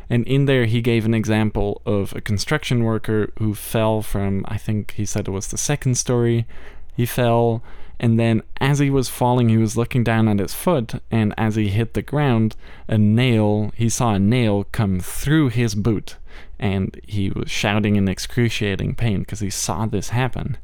[0.10, 4.58] and in there he gave an example of a construction worker who fell from I
[4.58, 6.46] think he said it was the second story.
[6.94, 7.64] He fell
[8.02, 11.56] and then as he was falling, he was looking down at his foot, and as
[11.56, 12.56] he hit the ground,
[12.88, 16.16] a nail, he saw a nail come through his boot,
[16.60, 20.58] and he was shouting in excruciating pain because he saw this happen.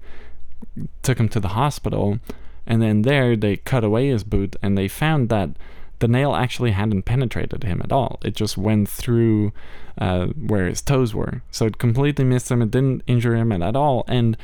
[1.03, 2.17] Took him to the hospital,
[2.65, 5.51] and then there they cut away his boot, and they found that
[5.99, 8.19] the nail actually hadn't penetrated him at all.
[8.23, 9.53] It just went through
[9.99, 11.43] uh, where his toes were.
[11.51, 12.63] So it completely missed him.
[12.63, 14.05] It didn't injure him at all.
[14.07, 14.37] And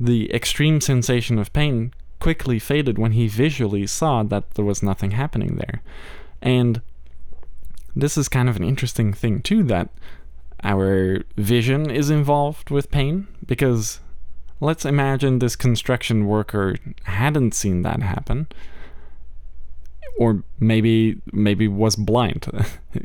[0.00, 1.92] the extreme sensation of pain
[2.22, 5.82] quickly faded when he visually saw that there was nothing happening there.
[6.40, 6.80] And
[7.96, 9.88] this is kind of an interesting thing, too, that
[10.62, 13.98] our vision is involved with pain because
[14.60, 18.46] let's imagine this construction worker hadn't seen that happen
[20.16, 22.46] or maybe maybe was blind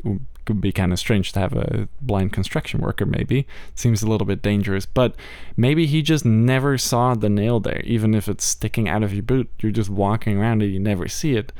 [0.48, 3.46] could be kind of strange to have a blind construction worker, maybe.
[3.74, 5.14] Seems a little bit dangerous, but
[5.58, 9.22] maybe he just never saw the nail there, even if it's sticking out of your
[9.22, 9.50] boot.
[9.60, 11.52] You're just walking around and you never see it.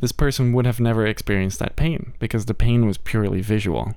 [0.00, 3.94] This person would have never experienced that pain because the pain was purely visual.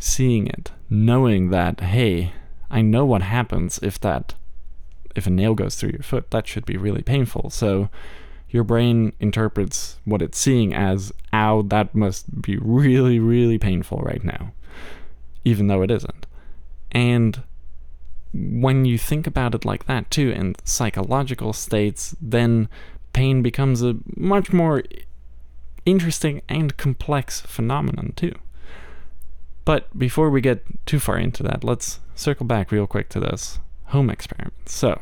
[0.00, 2.32] Seeing it, knowing that, hey,
[2.70, 4.34] I know what happens if that
[5.14, 7.50] if a nail goes through your foot, that should be really painful.
[7.50, 7.90] So
[8.50, 14.24] your brain interprets what it's seeing as, ow, that must be really, really painful right
[14.24, 14.52] now,
[15.44, 16.26] even though it isn't.
[16.90, 17.42] And
[18.32, 22.68] when you think about it like that too, in psychological states, then
[23.12, 24.82] pain becomes a much more
[25.84, 28.34] interesting and complex phenomenon too.
[29.64, 33.58] But before we get too far into that, let's circle back real quick to this
[33.86, 34.68] home experiment.
[34.68, 35.00] So,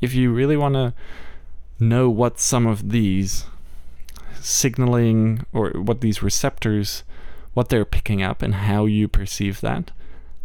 [0.00, 0.94] if you really want to
[1.88, 3.46] know what some of these
[4.40, 7.04] signaling or what these receptors
[7.54, 9.90] what they're picking up and how you perceive that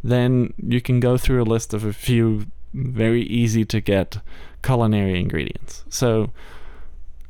[0.04, 4.20] then you can go through a list of a few very easy to get
[4.62, 6.32] culinary ingredients so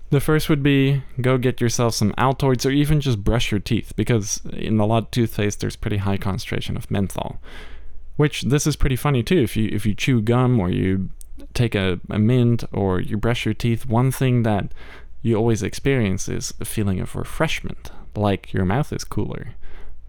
[0.09, 3.93] the first would be go get yourself some Altoids or even just brush your teeth
[3.95, 7.41] because in a lot of toothpaste there's pretty high concentration of menthol.
[8.15, 9.39] Which this is pretty funny too.
[9.39, 11.09] If you if you chew gum or you
[11.57, 14.71] take a, a mint or you brush your teeth, one thing that
[15.21, 19.55] you always experience is a feeling of refreshment, like your mouth is cooler.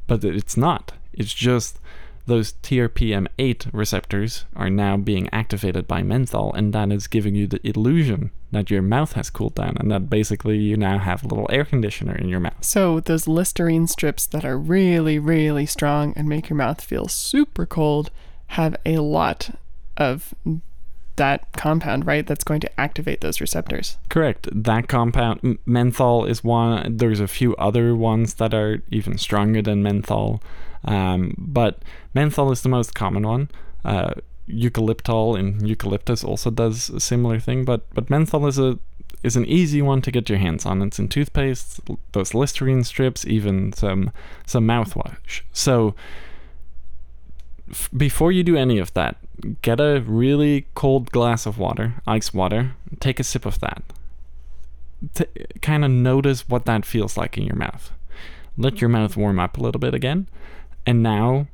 [0.07, 0.93] But it's not.
[1.13, 1.81] It's just
[2.27, 7.67] those TRPM8 receptors are now being activated by menthol, and that is giving you the
[7.67, 11.49] illusion that your mouth has cooled down, and that basically you now have a little
[11.51, 12.63] air conditioner in your mouth.
[12.63, 17.65] So, those Listerine strips that are really, really strong and make your mouth feel super
[17.65, 18.11] cold
[18.49, 19.51] have a lot
[19.97, 20.35] of
[21.19, 22.27] that compound, right?
[22.27, 23.99] That's going to activate those receptors.
[24.09, 24.49] Correct.
[24.51, 26.97] That compound, menthol, is one.
[26.97, 30.43] There's a few other ones that are even stronger than menthol,
[30.85, 31.83] um, but
[32.15, 33.51] menthol is the most common one.
[33.85, 34.15] Uh,
[34.49, 38.79] eucalyptol and eucalyptus also does a similar thing, but but menthol is a
[39.23, 40.81] is an easy one to get your hands on.
[40.83, 41.81] It's in toothpaste,
[42.13, 44.11] those Listerine strips, even some
[44.47, 45.43] some mouthwash.
[45.53, 45.95] So
[47.71, 49.17] f- before you do any of that,
[49.63, 53.83] get a really cold glass of water, ice water, take a sip of that.
[55.15, 55.27] T-
[55.63, 57.93] kind of notice what that feels like in your mouth.
[58.57, 60.29] Let your mouth warm up a little bit again,
[60.85, 61.47] and now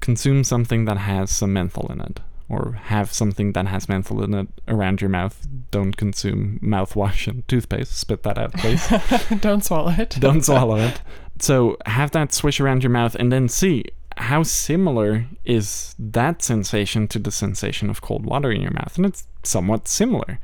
[0.00, 2.20] consume something that has some menthol in it.
[2.46, 5.46] Or have something that has menthol in it around your mouth.
[5.70, 7.96] Don't consume mouthwash and toothpaste.
[7.96, 8.86] Spit that out, please.
[9.40, 10.10] Don't swallow it.
[10.20, 11.00] Don't swallow it.
[11.38, 13.86] So have that swish around your mouth and then see
[14.16, 18.96] how similar is that sensation to the sensation of cold water in your mouth?
[18.96, 20.38] And it's somewhat similar.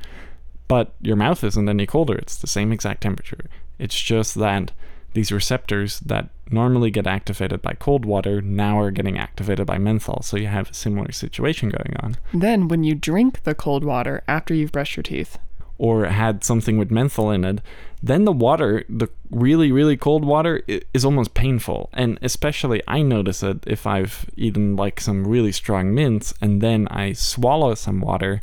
[0.67, 3.49] But your mouth isn't any colder, it's the same exact temperature.
[3.77, 4.71] It's just that
[5.13, 10.21] these receptors that normally get activated by cold water now are getting activated by menthol.
[10.21, 12.17] So you have a similar situation going on.
[12.33, 15.37] Then, when you drink the cold water after you've brushed your teeth,
[15.81, 17.59] or had something with menthol in it,
[18.03, 20.61] then the water, the really, really cold water,
[20.93, 21.89] is almost painful.
[21.91, 26.87] And especially, I notice it if I've eaten like some really strong mints and then
[26.89, 28.41] I swallow some water,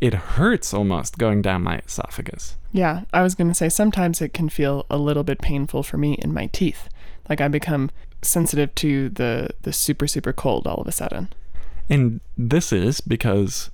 [0.00, 2.56] it hurts almost going down my esophagus.
[2.72, 5.98] Yeah, I was going to say sometimes it can feel a little bit painful for
[5.98, 6.88] me in my teeth.
[7.28, 7.90] Like I become
[8.22, 11.28] sensitive to the, the super, super cold all of a sudden.
[11.90, 13.68] And this is because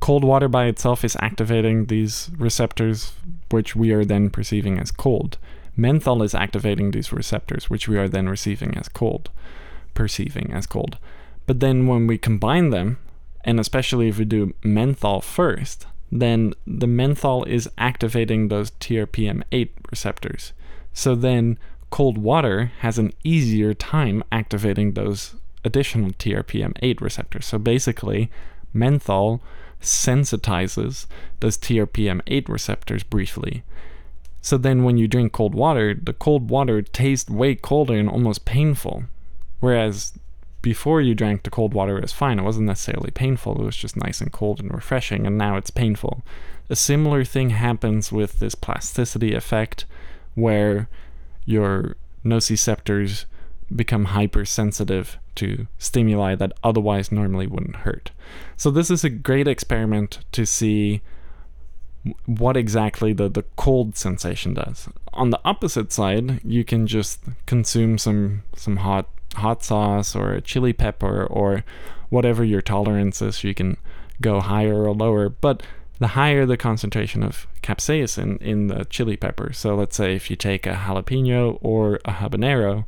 [0.00, 3.14] cold water by itself is activating these receptors,
[3.50, 5.38] which we are then perceiving as cold.
[5.76, 9.30] Menthol is activating these receptors, which we are then receiving as cold,
[9.94, 10.98] perceiving as cold.
[11.46, 12.98] But then when we combine them,
[13.44, 20.52] and especially if we do menthol first, then the menthol is activating those TRPM8 receptors.
[20.92, 21.58] So then
[21.90, 25.34] cold water has an easier time activating those
[25.64, 27.46] additional TRPM8 receptors.
[27.46, 28.30] So basically,
[28.72, 29.42] menthol
[29.84, 31.06] sensitizes
[31.40, 33.62] those TRPM8 receptors briefly.
[34.40, 38.44] So then when you drink cold water, the cold water tastes way colder and almost
[38.44, 39.04] painful.
[39.60, 40.12] Whereas
[40.60, 42.38] before you drank the cold water, it was fine.
[42.38, 43.60] It wasn't necessarily painful.
[43.60, 46.22] It was just nice and cold and refreshing, and now it's painful.
[46.70, 49.84] A similar thing happens with this plasticity effect
[50.34, 50.88] where
[51.44, 53.26] your nociceptors
[53.74, 58.10] become hypersensitive to stimuli that otherwise normally wouldn't hurt.
[58.56, 61.02] So this is a great experiment to see
[62.26, 64.88] what exactly the, the cold sensation does.
[65.12, 70.40] On the opposite side, you can just consume some some hot hot sauce or a
[70.40, 71.64] chili pepper or
[72.10, 73.42] whatever your tolerance is.
[73.42, 73.76] You can
[74.20, 75.62] go higher or lower, but
[75.98, 79.52] the higher the concentration of capsaicin in the chili pepper.
[79.52, 82.84] So let's say if you take a jalapeno or a habanero,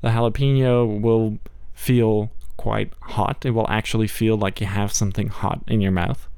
[0.00, 1.38] the jalapeno will
[1.74, 3.44] feel quite hot.
[3.44, 6.28] It will actually feel like you have something hot in your mouth.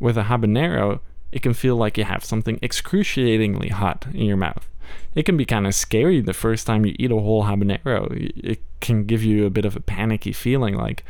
[0.00, 1.00] With a habanero,
[1.30, 4.68] it can feel like you have something excruciatingly hot in your mouth.
[5.14, 8.08] It can be kind of scary the first time you eat a whole habanero.
[8.36, 11.04] It can give you a bit of a panicky feeling like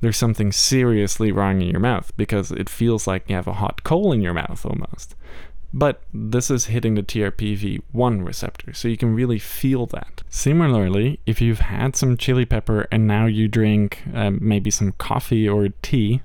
[0.00, 3.84] there's something seriously wrong in your mouth because it feels like you have a hot
[3.84, 5.14] coal in your mouth almost.
[5.72, 10.22] But this is hitting the TRPV1 receptor, so you can really feel that.
[10.30, 15.46] Similarly, if you've had some chili pepper and now you drink um, maybe some coffee
[15.46, 16.22] or tea,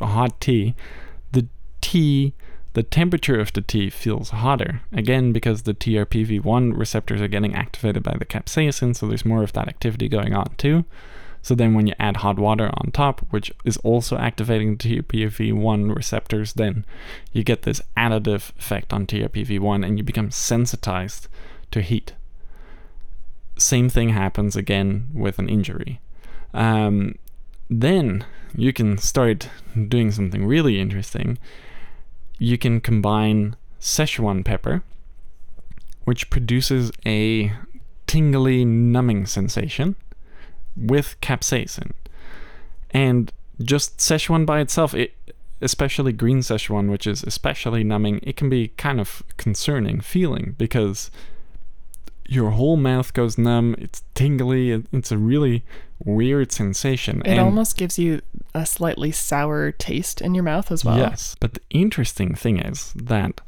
[0.00, 0.74] hot tea,
[1.30, 1.46] the
[1.80, 2.34] tea,
[2.72, 4.80] the temperature of the tea feels hotter.
[4.92, 9.52] Again, because the TRPV1 receptors are getting activated by the capsaicin, so there's more of
[9.52, 10.84] that activity going on too.
[11.44, 16.54] So then when you add hot water on top, which is also activating TRPV1 receptors,
[16.54, 16.86] then
[17.34, 21.28] you get this additive effect on TRPV1 and you become sensitized
[21.70, 22.14] to heat.
[23.58, 26.00] Same thing happens again with an injury.
[26.54, 27.16] Um,
[27.68, 28.24] then
[28.56, 29.50] you can start
[29.88, 31.36] doing something really interesting.
[32.38, 34.82] You can combine Szechuan pepper,
[36.04, 37.52] which produces a
[38.06, 39.96] tingly numbing sensation
[40.76, 41.92] with capsaicin.
[42.90, 43.32] And
[43.62, 45.14] just Szechuan by itself, it,
[45.60, 51.10] especially green Szechuan, which is especially numbing, it can be kind of concerning feeling because
[52.26, 53.74] your whole mouth goes numb.
[53.78, 54.70] It's tingly.
[54.92, 55.64] It's a really
[56.04, 57.20] weird sensation.
[57.20, 58.22] It and almost gives you
[58.54, 60.98] a slightly sour taste in your mouth as well.
[60.98, 63.40] Yes, but the interesting thing is that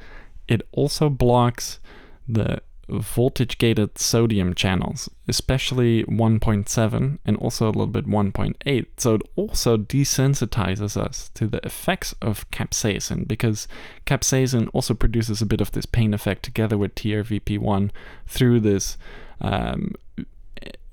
[0.47, 1.81] it also blocks
[2.29, 8.87] the voltage gated sodium channels, especially 1.7 and also a little bit 1.8.
[8.97, 13.67] So it also desensitizes us to the effects of capsaicin because
[14.07, 17.91] capsaicin also produces a bit of this pain effect together with TRVP1
[18.27, 18.97] through this.
[19.41, 19.95] Um,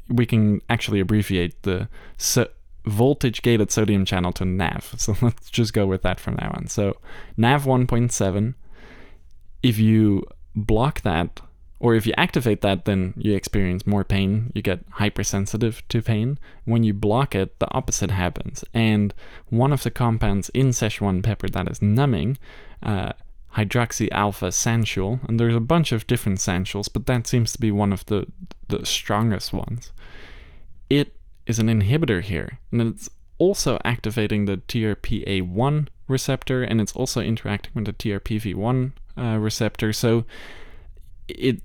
[0.10, 1.88] we can actually abbreviate the
[2.18, 2.48] so
[2.86, 4.96] voltage gated sodium channel to NAV.
[4.98, 6.68] So let's just go with that from now on.
[6.68, 6.98] So
[7.38, 8.56] NAV 1.7,
[9.62, 10.26] if you
[10.56, 11.40] block that
[11.84, 14.54] or if you activate that, then you experience more pain.
[14.56, 16.40] You get hypersensitive to pain.
[16.64, 18.64] When you block it, the opposite happens.
[18.74, 19.14] And
[19.50, 22.38] one of the compounds in Szechuan pepper that is numbing,
[22.82, 23.12] uh,
[23.58, 27.70] hydroxy alpha sanshool, and there's a bunch of different sanshools, but that seems to be
[27.70, 28.28] one of the,
[28.70, 29.92] the strongest ones.
[30.90, 37.20] It is an inhibitor here, and it's also activating the TRPA1 receptor, and it's also
[37.20, 39.92] interacting with the TRPV1 uh, receptor.
[39.92, 40.24] So
[41.28, 41.62] it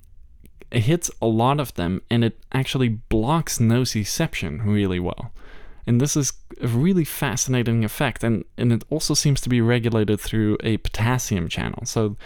[0.70, 5.32] hits a lot of them and it actually blocks nociception really well.
[5.86, 10.20] And this is a really fascinating effect, and, and it also seems to be regulated
[10.20, 11.86] through a potassium channel.
[11.86, 12.18] So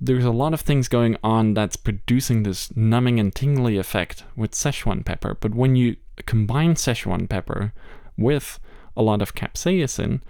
[0.00, 4.52] there's a lot of things going on that's producing this numbing and tingly effect with
[4.52, 5.36] Szechuan pepper.
[5.40, 5.96] But when you
[6.26, 7.72] combine Szechuan pepper
[8.16, 8.60] with
[8.96, 10.20] a lot of capsaicin,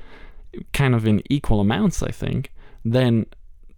[0.73, 2.55] kind of in equal amounts, I think,
[2.85, 3.27] then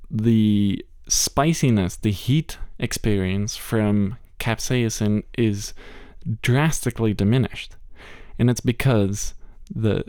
[0.08, 5.74] the spiciness, the heat experience from capsaicin is
[6.42, 7.76] drastically diminished.
[8.38, 9.34] And it's because
[9.72, 10.04] the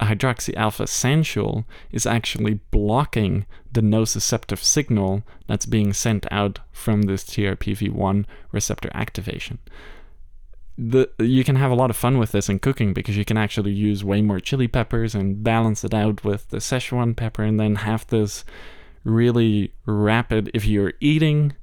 [0.00, 7.24] hydroxy alpha sanshool is actually blocking the nociceptive signal that's being sent out from this
[7.24, 9.58] TRPV1 receptor activation.
[10.76, 13.36] The, you can have a lot of fun with this in cooking because you can
[13.36, 17.60] actually use way more chili peppers and balance it out with the Szechuan pepper and
[17.60, 18.44] then have this
[19.04, 21.54] really rapid if you're eating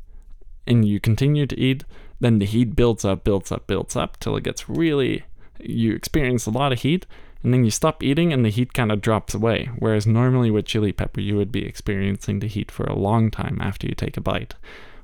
[0.68, 1.84] and you continue to eat,
[2.20, 5.24] then the heat builds up, builds up, builds up till it gets really,
[5.60, 7.06] you experience a lot of heat,
[7.44, 9.70] and then you stop eating and the heat kind of drops away.
[9.80, 13.60] Whereas normally with chili pepper, you would be experiencing the heat for a long time
[13.60, 14.54] after you take a bite.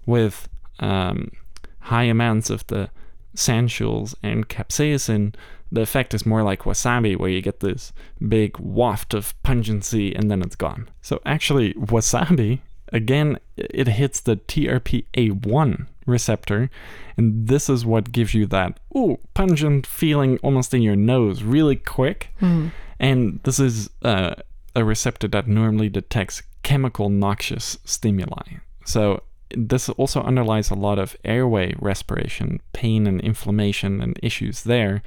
[0.05, 0.47] With
[0.79, 1.31] um,
[1.79, 2.91] high amounts of the
[3.35, 5.35] sanshools and capsaicin,
[5.71, 7.91] the effect is more like wasabi, where you get this
[8.25, 10.89] big waft of pungency and then it's gone.
[11.01, 12.61] So actually, wasabi
[12.93, 16.69] again, it hits the TRPA1 receptor,
[17.17, 21.75] and this is what gives you that ooh pungent feeling almost in your nose really
[21.75, 22.29] quick.
[22.41, 22.71] Mm.
[22.99, 24.35] And this is uh,
[24.75, 28.57] a receptor that normally detects chemical noxious stimuli.
[28.85, 35.01] So this also underlies a lot of airway respiration, pain and inflammation and issues there,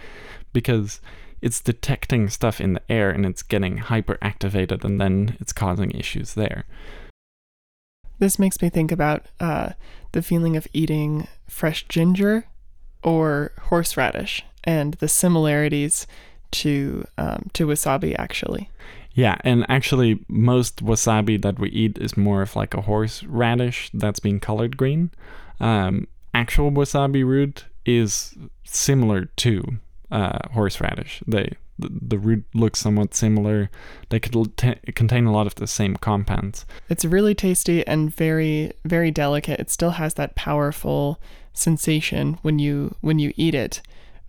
[0.53, 1.01] because
[1.43, 6.35] it's detecting stuff in the air and it's getting hyperactivated and then it's causing issues
[6.35, 6.65] there.
[8.19, 9.71] This makes me think about uh,
[10.13, 12.45] the feeling of eating fresh ginger
[13.03, 16.07] or horseradish and the similarities
[16.51, 18.69] to um, to wasabi actually.
[19.21, 24.19] Yeah, and actually most wasabi that we eat is more of like a horseradish that's
[24.19, 25.11] been colored green.
[25.61, 28.35] Um, actual wasabi root is
[28.65, 29.63] similar to
[30.11, 31.23] uh, horseradish.
[31.27, 33.71] They the, root looks somewhat similar.
[34.09, 36.65] They could t- contain a lot of the same compounds.
[36.89, 39.61] It's really tasty and very very delicate.
[39.61, 41.21] It still has that powerful
[41.53, 43.83] sensation when you when you eat it,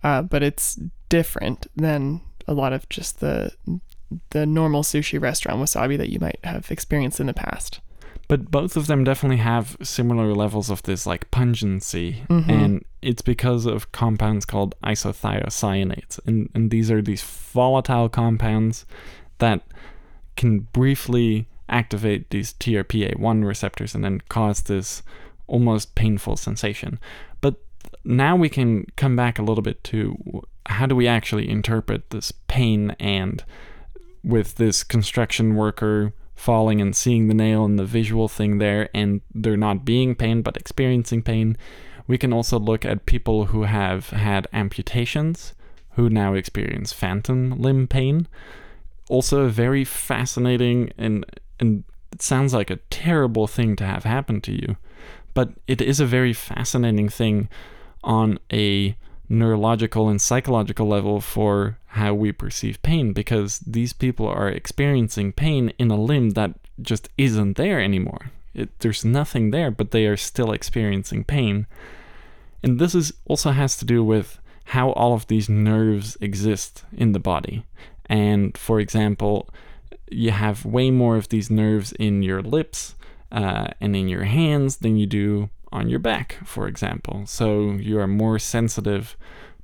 [0.04, 0.78] uh, but it's
[1.08, 3.52] different than a lot of just the
[4.30, 7.80] the normal sushi restaurant wasabi that you might have experienced in the past.
[8.28, 12.48] But both of them definitely have similar levels of this like pungency, Mhm.
[12.48, 18.86] and it's because of compounds called isothiocyanates, and and these are these volatile compounds
[19.38, 19.62] that
[20.36, 25.02] can briefly activate these TRPA1 receptors and then cause this
[25.46, 26.98] almost painful sensation.
[27.40, 27.56] But
[28.04, 32.32] now we can come back a little bit to how do we actually interpret this
[32.46, 33.42] pain and
[34.24, 39.20] with this construction worker falling and seeing the nail and the visual thing there and
[39.34, 41.56] they're not being pain but experiencing pain
[42.06, 45.54] we can also look at people who have had amputations
[45.92, 48.26] who now experience phantom limb pain.
[49.08, 51.24] Also very fascinating and
[51.60, 54.76] and it sounds like a terrible thing to have happen to you
[55.34, 57.48] but it is a very fascinating thing
[58.04, 58.96] on a
[59.28, 65.72] neurological and psychological level for how we perceive pain because these people are experiencing pain
[65.78, 68.30] in a limb that just isn't there anymore.
[68.54, 71.66] It, there's nothing there, but they are still experiencing pain.
[72.62, 77.12] And this is also has to do with how all of these nerves exist in
[77.12, 77.64] the body.
[78.06, 79.48] And for example,
[80.10, 82.94] you have way more of these nerves in your lips
[83.30, 87.22] uh, and in your hands than you do on your back, for example.
[87.26, 89.16] So you are more sensitive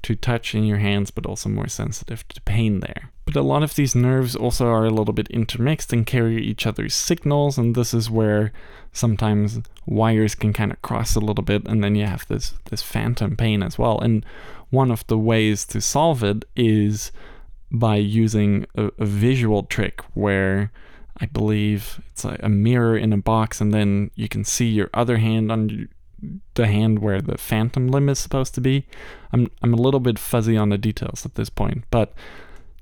[0.03, 3.11] to touch in your hands, but also more sensitive to pain there.
[3.25, 6.67] But a lot of these nerves also are a little bit intermixed and carry each
[6.67, 8.53] other's signals, and this is where
[8.93, 12.83] sometimes wires can kind of cross a little bit, and then you have this this
[12.83, 13.99] phantom pain as well.
[13.99, 14.25] And
[14.71, 17.11] one of the ways to solve it is
[17.71, 20.71] by using a, a visual trick where
[21.21, 25.17] I believe it's a mirror in a box, and then you can see your other
[25.17, 25.89] hand on
[26.55, 28.87] the hand where the phantom limb is supposed to be.
[29.33, 32.13] I'm I'm a little bit fuzzy on the details at this point, but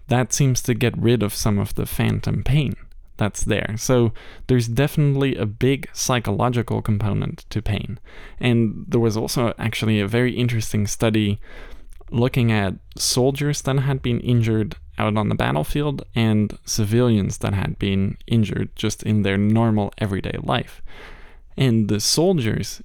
[0.08, 2.74] that seems to get rid of some of the phantom pain
[3.16, 3.74] that's there.
[3.76, 4.12] So
[4.46, 7.98] there's definitely a big psychological component to pain.
[8.38, 11.40] And there was also actually a very interesting study
[12.10, 17.78] looking at soldiers that had been injured out on the battlefield and civilians that had
[17.78, 20.82] been injured just in their normal everyday life.
[21.56, 22.82] And the soldiers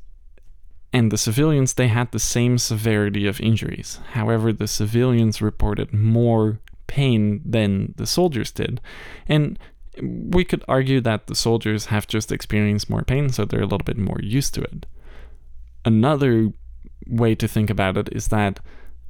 [0.94, 4.00] and the civilians, they had the same severity of injuries.
[4.12, 8.82] However, the civilians reported more pain than the soldiers did.
[9.28, 9.58] And
[10.02, 13.80] we could argue that the soldiers have just experienced more pain, so they're a little
[13.80, 14.86] bit more used to it.
[15.86, 16.52] Another
[17.08, 18.60] way to think about it is that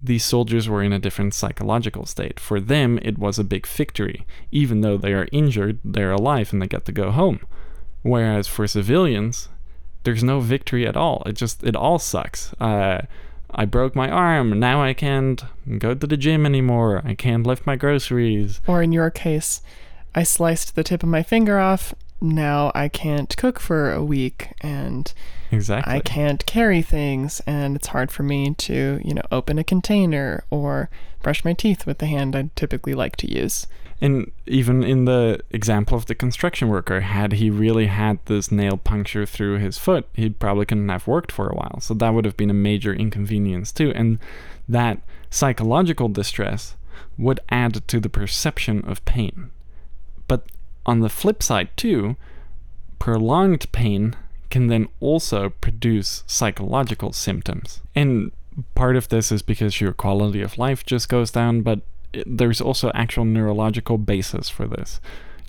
[0.03, 2.39] these soldiers were in a different psychological state.
[2.39, 4.25] For them, it was a big victory.
[4.51, 7.39] Even though they are injured, they're alive and they get to go home.
[8.01, 9.49] Whereas for civilians,
[10.03, 11.23] there's no victory at all.
[11.25, 12.53] It just, it all sucks.
[12.59, 13.03] Uh,
[13.53, 14.59] I broke my arm.
[14.59, 15.43] Now I can't
[15.77, 17.01] go to the gym anymore.
[17.03, 18.61] I can't lift my groceries.
[18.67, 19.61] Or in your case,
[20.15, 21.93] I sliced the tip of my finger off.
[22.21, 25.11] Now I can't cook for a week and
[25.51, 25.93] Exactly.
[25.93, 30.43] I can't carry things and it's hard for me to, you know, open a container
[30.49, 30.89] or
[31.21, 33.67] brush my teeth with the hand I typically like to use.
[34.01, 38.75] And even in the example of the construction worker, had he really had this nail
[38.75, 41.79] puncture through his foot, he probably couldn't have worked for a while.
[41.81, 43.93] So that would have been a major inconvenience too.
[43.95, 44.17] And
[44.67, 46.75] that psychological distress
[47.17, 49.51] would add to the perception of pain.
[50.27, 50.45] But
[50.85, 52.15] on the flip side, too,
[52.97, 54.15] prolonged pain
[54.49, 57.81] can then also produce psychological symptoms.
[57.95, 58.31] And
[58.73, 61.81] part of this is because your quality of life just goes down, but
[62.25, 64.99] there's also actual neurological basis for this.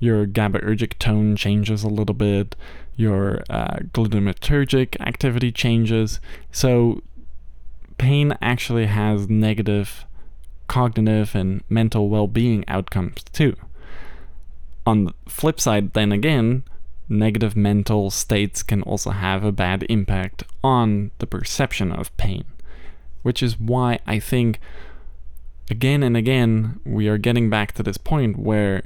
[0.01, 2.56] Your GABAergic tone changes a little bit,
[2.97, 6.20] your uh, glutamatergic activity changes.
[6.51, 7.02] So,
[7.98, 10.05] pain actually has negative
[10.66, 13.55] cognitive and mental well being outcomes too.
[14.86, 16.64] On the flip side, then again,
[17.09, 22.44] negative mental states can also have a bad impact on the perception of pain,
[23.22, 24.59] which is why I think
[25.70, 28.82] again and again we are getting back to this point where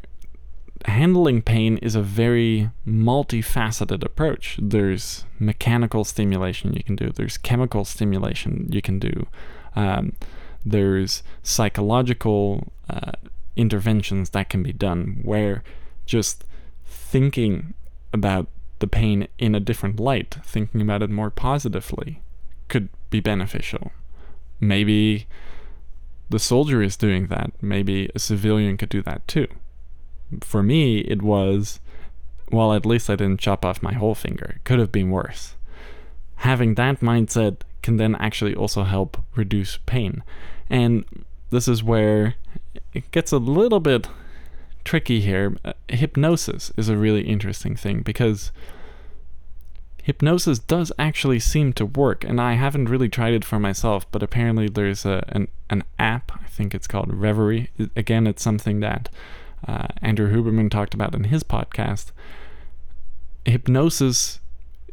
[0.85, 4.59] handling pain is a very multifaceted approach.
[4.61, 9.27] There's mechanical stimulation you can do, there's chemical stimulation you can do,
[9.74, 10.12] um,
[10.65, 13.12] there's psychological uh,
[13.57, 15.62] interventions that can be done where
[16.05, 16.44] just
[16.85, 17.74] thinking
[18.12, 18.47] about
[18.78, 22.20] the pain in a different light, thinking about it more positively,
[22.69, 23.93] could be beneficial.
[24.61, 25.27] maybe
[26.28, 27.53] the soldier is doing that.
[27.62, 29.47] Maybe a civilian could do that too.
[30.40, 31.81] For me, it was,
[32.51, 34.55] well, at least I didn't chop off my whole finger.
[34.57, 35.55] It could have been worse.
[36.36, 40.23] Having that mindset can then actually also help reduce pain.
[40.69, 41.05] And
[41.51, 42.35] this is where
[42.93, 44.09] it gets a little bit
[44.85, 45.57] tricky here.
[45.65, 48.51] Uh, hypnosis is a really interesting thing because
[50.07, 54.23] hypnosis does actually seem to work, and I haven't really tried it for myself, but
[54.23, 57.70] apparently there's a, an, an app, I think it's called Reveri.
[57.97, 59.09] Again, it's something that
[59.66, 62.12] uh, Andrew Huberman talked about in his podcast.
[63.45, 64.39] Hypnosis,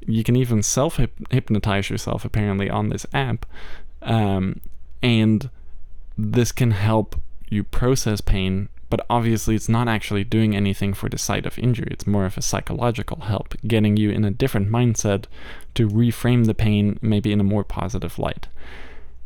[0.02, 1.00] you can even self
[1.30, 3.46] hypnotize yourself apparently on this app,
[4.02, 4.62] um,
[5.04, 5.52] and
[6.18, 11.18] this can help you process pain but obviously it's not actually doing anything for the
[11.18, 11.88] site of injury.
[11.90, 15.26] It's more of a psychological help, getting you in a different mindset
[15.74, 18.50] to reframe the pain maybe in a more positive light.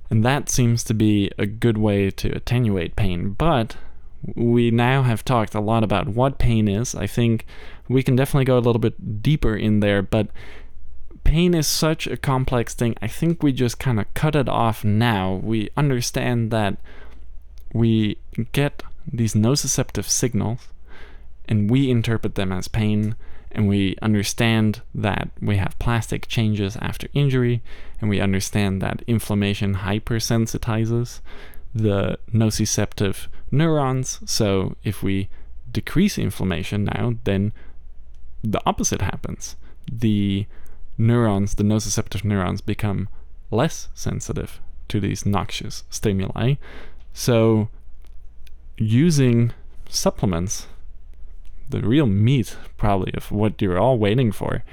[0.09, 3.31] And that seems to be a good way to attenuate pain.
[3.31, 3.75] But
[4.35, 6.95] we now have talked a lot about what pain is.
[6.95, 7.45] I think
[7.89, 10.29] we can definitely go a little bit deeper in there, but
[11.25, 12.95] pain is such a complex thing.
[13.01, 15.41] I think we just kind of cut it off now.
[15.43, 16.77] We understand that
[17.73, 18.17] we
[18.53, 18.81] get
[19.11, 20.67] these nociceptive signals
[21.47, 23.15] and we interpret them as pain
[23.51, 27.61] and we understand that we have plastic changes after injury
[28.01, 31.21] and we understand that inflammation hypersensitizes
[31.73, 34.19] the nociceptive neurons.
[34.25, 35.29] So if we
[35.71, 37.53] decrease inflammation now then
[38.43, 39.55] the opposite happens.
[39.89, 40.45] The
[40.97, 43.07] neurons the nociceptive neurons become
[43.49, 44.59] less sensitive
[44.89, 46.55] to these noxious stimuli.
[47.13, 47.69] So
[48.77, 49.53] using
[49.89, 50.67] supplements,
[51.69, 54.63] the real meat probably of what you're all waiting for,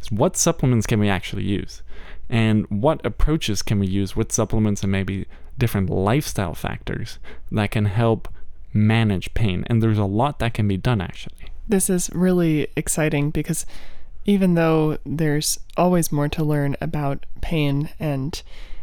[0.00, 1.82] is what supplements can we actually use?
[2.28, 5.26] And what approaches can we use with supplements and maybe
[5.58, 7.18] different lifestyle factors
[7.52, 8.28] that can help
[8.72, 9.64] manage pain?
[9.68, 11.50] And there's a lot that can be done actually.
[11.68, 13.64] This is really exciting because
[14.26, 18.42] even though there's always more to learn about pain and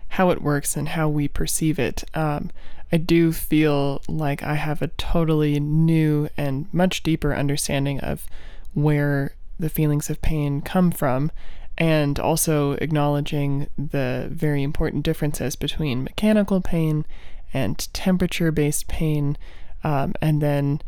[0.09, 2.51] how it works and how we perceive it, um,
[2.91, 8.25] I do feel like I have a totally new and much deeper understanding of
[8.73, 11.31] where the feelings of pain come from,
[11.77, 17.05] and also acknowledging the very important differences between mechanical pain
[17.53, 19.37] and temperature based pain.
[19.83, 20.81] Um, and then,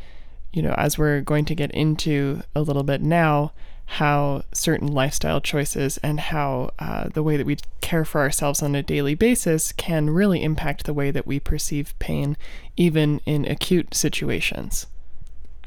[0.52, 3.54] you know, as we're going to get into a little bit now,
[3.86, 8.76] how certain lifestyle choices and how uh, the way that we care for ourselves on
[8.76, 12.38] a daily basis can really impact the way that we perceive pain,
[12.76, 14.88] even in acute situations.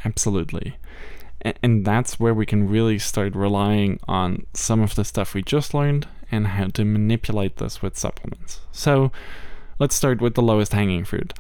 [0.05, 0.77] Absolutely.
[1.63, 5.75] And that's where we can really start relying on some of the stuff we just
[5.75, 8.61] learned and how to manipulate this with supplements.
[8.73, 9.13] So
[9.79, 11.33] let's start with the lowest hanging fruit.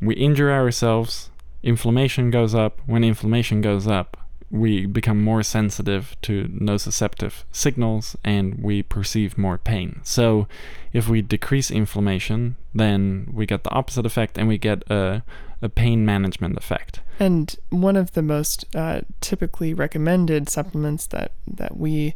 [0.00, 1.30] We injure ourselves,
[1.62, 2.80] inflammation goes up.
[2.86, 4.16] When inflammation goes up,
[4.50, 10.00] we become more sensitive to nociceptive signals and we perceive more pain.
[10.02, 10.48] So,
[10.92, 15.22] if we decrease inflammation, then we get the opposite effect and we get a,
[15.60, 17.00] a pain management effect.
[17.20, 22.14] And one of the most uh, typically recommended supplements that, that we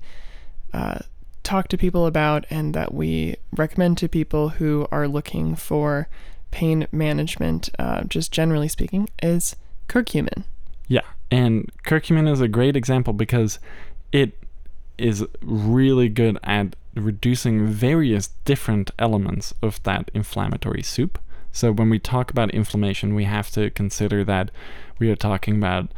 [0.73, 1.01] uh,
[1.43, 6.09] talk to people about and that we recommend to people who are looking for
[6.51, 9.57] pain management, uh, just generally speaking, is
[9.89, 10.45] curcumin.
[10.93, 13.59] Yeah, and curcumin is a great example because
[14.13, 14.39] it
[14.99, 21.19] is really good at reducing various different elements of that inflammatory soup.
[21.51, 24.51] So when we talk about inflammation, we have to consider that
[24.99, 25.89] we are talking about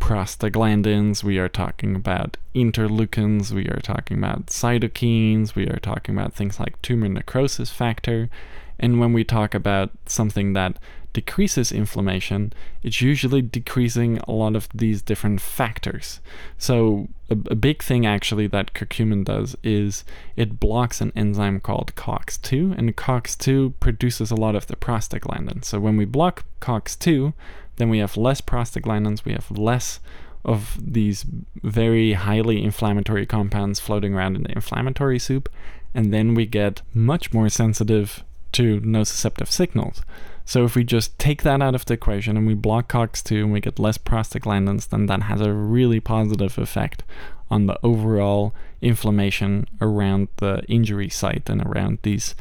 [0.00, 6.32] prostaglandins, we are talking about interleukins, we are talking about cytokines, we are talking about
[6.32, 8.30] things like tumor necrosis factor.
[8.78, 10.78] And when we talk about something that
[11.12, 12.52] decreases inflammation,
[12.82, 16.20] it's usually decreasing a lot of these different factors.
[16.58, 20.04] So, a, a, big thing actually that curcumin does is
[20.36, 25.66] it blocks an enzyme called COX2, and COX2 produces a lot of the prostaglandins.
[25.66, 27.34] So, when we block COX2,
[27.76, 30.00] then we have less prostaglandins, we have less
[30.44, 31.24] of these
[31.62, 35.48] very highly inflammatory compounds floating around in the inflammatory soup,
[35.94, 40.02] and then we get much more sensitive to nociceptive signals.
[40.44, 43.52] So if we just take that out of the equation and we block COX2 and
[43.52, 47.04] we get less prostaglandins, then that has a really positive effect
[47.50, 52.34] on the overall inflammation around the injury site and around these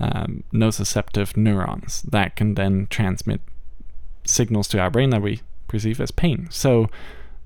[0.00, 3.40] um, nociceptive neurons that can then transmit
[4.24, 6.48] signals to our brain that we perceive as pain.
[6.50, 6.90] So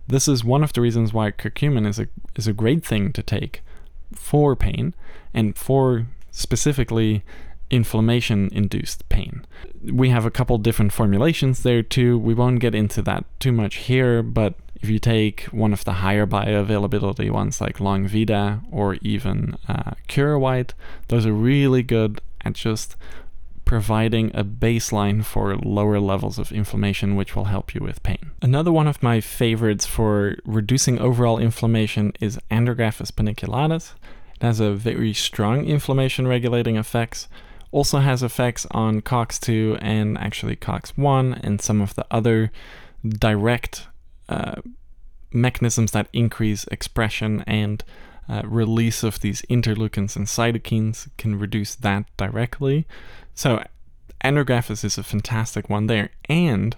[0.09, 3.23] this is one of the reasons why curcumin is a is a great thing to
[3.23, 3.63] take
[4.13, 4.95] for pain
[5.33, 7.23] and for specifically
[7.71, 9.45] inflammation induced pain.
[9.83, 12.19] We have a couple different formulations there too.
[12.19, 15.95] We won't get into that too much here, but if you take one of the
[15.95, 20.75] higher bioavailability ones like Longvida or even uh, Cure White,
[21.09, 22.97] those are really good at just
[23.67, 28.33] providing a baseline for lower levels of inflammation, which will help you with pain.
[28.43, 33.93] Another one of my favorites for reducing overall inflammation is Andrographis paniculatus.
[34.35, 37.29] It has a very strong inflammation regulating effects,
[37.73, 42.51] also has effects on COX2 and actually COX1 and some of the other
[43.09, 43.87] direct
[44.29, 44.61] uh,
[45.33, 47.85] mechanisms that increase expression and
[48.29, 52.87] uh, release of these interleukins and cytokines can reduce that directly.
[53.35, 53.65] So,
[54.23, 56.11] Andrographis is a fantastic one there.
[56.29, 56.77] And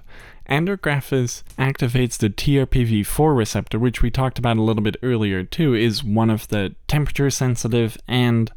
[0.48, 6.04] Andrographis activates the TRPV4 receptor, which we talked about a little bit earlier too, is
[6.04, 8.50] one of the temperature sensitive and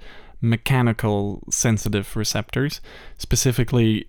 [0.45, 2.81] mechanical sensitive receptors,
[3.17, 4.07] specifically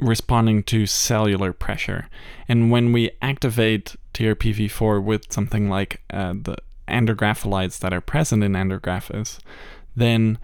[0.00, 2.08] responding to cellular pressure.
[2.48, 8.52] And when we activate TRPV4 with something like uh, the andrographolides that are present in
[8.52, 9.38] Andrographis,
[9.96, 10.38] then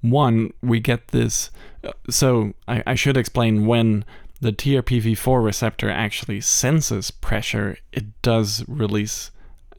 [0.00, 1.50] one, we get this.
[1.82, 4.04] Uh, so I, I should explain when
[4.40, 9.30] the TRPV4 receptor actually senses pressure, it does release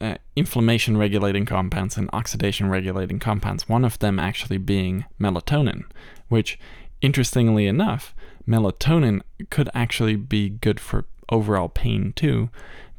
[0.01, 5.83] uh, inflammation regulating compounds and oxidation regulating compounds, one of them actually being melatonin,
[6.27, 6.59] which,
[7.01, 8.13] interestingly enough,
[8.47, 12.49] melatonin could actually be good for overall pain too,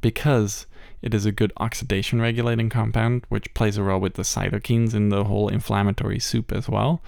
[0.01, 0.66] because
[1.02, 5.10] it is a good oxidation regulating compound, which plays a role with the cytokines in
[5.10, 7.02] the whole inflammatory soup as well.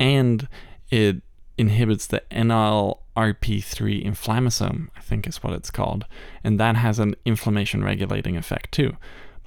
[0.00, 0.48] And
[0.90, 1.22] it
[1.58, 6.06] inhibits the NLRP3 inflammasome, I think is what it's called.
[6.44, 8.96] And that has an inflammation regulating effect too.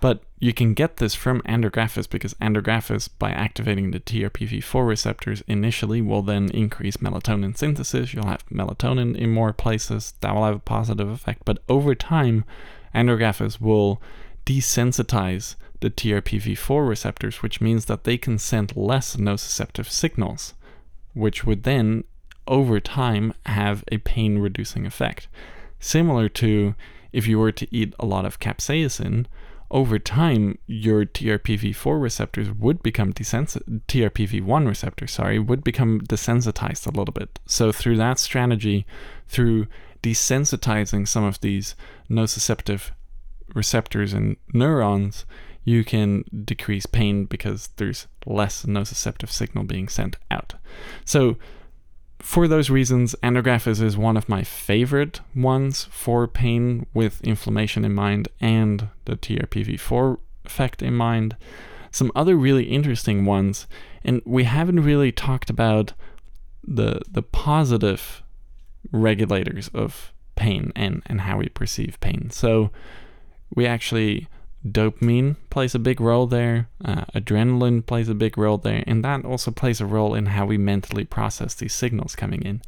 [0.02, 6.02] But you can get this from andrographis because andrographis, by activating the TRPV4 receptors initially,
[6.02, 8.14] will then increase melatonin synthesis.
[8.14, 10.16] You'll have melatonin in more places.
[10.22, 11.44] That will have a positive effect.
[11.46, 12.46] But over time,
[12.96, 14.02] andrographis will
[14.44, 20.56] desensitize the TRPV4 receptors, which means that they can send less nociceptive signals,
[21.14, 22.04] which would then,
[22.48, 25.28] over time, have a pain reducing effect.
[25.80, 26.76] Similar to
[27.12, 29.26] if you were to eat a lot of capsaicin,
[29.70, 36.98] over time, your TRPV4 receptors would become desensitized, TRPV1 receptors, sorry, would become desensitized a
[36.98, 37.40] little bit.
[37.46, 38.86] So through that strategy,
[39.30, 39.68] through
[40.04, 41.76] desensitizing some of these
[42.10, 42.92] nociceptive
[43.56, 45.26] receptors and neurons,
[45.64, 50.56] you can decrease pain because there's less nociceptive signal being sent out.
[51.06, 51.38] So
[52.20, 57.94] for those reasons, andrographis is one of my favorite ones for pain with inflammation in
[57.94, 61.36] mind and the TRPV4 effect in mind.
[61.92, 63.68] Some other really interesting ones,
[64.04, 65.94] and we haven't really talked about
[66.64, 68.24] the the positive
[68.92, 72.30] regulators of pain and, and how we perceive pain.
[72.32, 72.72] So
[73.54, 74.28] we actually
[74.68, 79.26] dopamine plays a big role there, uh, adrenaline plays a big role there, and that
[79.26, 82.62] also plays a role in how we mentally process these signals coming in.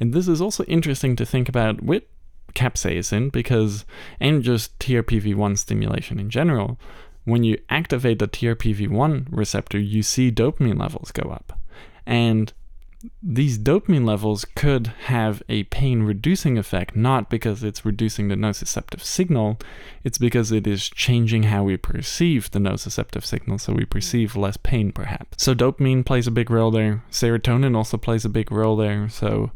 [0.00, 2.04] And this is also interesting to think about with
[2.54, 3.84] capsaicin because,
[4.20, 6.78] and just TRPV1 stimulation in general,
[7.24, 11.58] when you activate the TRPV1 receptor, you see dopamine levels go up.
[12.06, 12.52] And
[13.22, 19.00] these dopamine levels could have a pain reducing effect, not because it's reducing the nociceptive
[19.02, 19.58] signal,
[20.02, 24.56] it's because it is changing how we perceive the nociceptive signal, so we perceive less
[24.56, 25.42] pain perhaps.
[25.42, 27.02] So, dopamine plays a big role there.
[27.10, 29.08] Serotonin also plays a big role there.
[29.08, 29.50] So,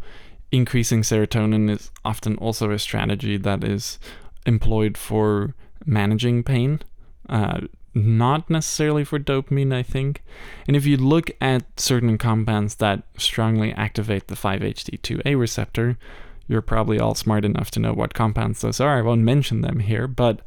[0.51, 3.99] increasing serotonin is often also a strategy that is
[4.47, 5.55] employed for
[5.85, 6.81] managing pain.
[7.29, 7.61] Uh,
[7.99, 10.23] not necessarily for dopamine, I think.
[10.67, 15.99] And if you look at certain compounds that strongly activate the 5-HT2A receptor,
[16.47, 18.99] you're probably all smart enough to know what compounds those are.
[18.99, 20.41] I won't mention them here, but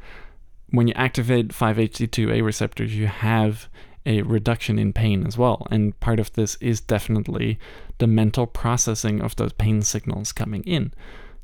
[0.69, 3.69] when you activate 5-HT2A receptors, you have
[4.05, 5.67] a reduction in pain as well.
[5.69, 7.59] And part of this is definitely
[7.99, 10.91] the mental processing of those pain signals coming in.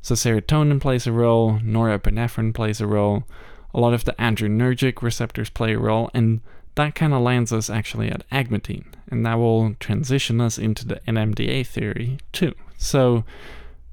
[0.00, 3.24] So serotonin plays a role, norepinephrine plays a role
[3.74, 6.40] a lot of the adrenergic receptors play a role, and
[6.74, 11.00] that kind of lands us actually at agmatine, and that will transition us into the
[11.06, 12.54] NMDA theory too.
[12.76, 13.24] So,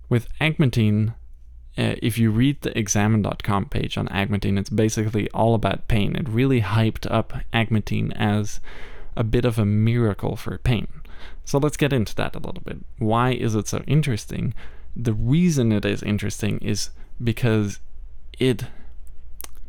[0.10, 1.16] with agmatine,
[1.78, 6.16] uh, if you read the examine.com page on agmatine, it's basically all about pain.
[6.16, 8.62] It really hyped up agmatine as
[9.18, 10.88] a bit of a miracle for pain.
[11.44, 12.78] So let's get into that a little bit.
[12.98, 14.54] Why is it so interesting?
[14.96, 16.90] The reason it is interesting is
[17.22, 17.80] because
[18.40, 18.66] it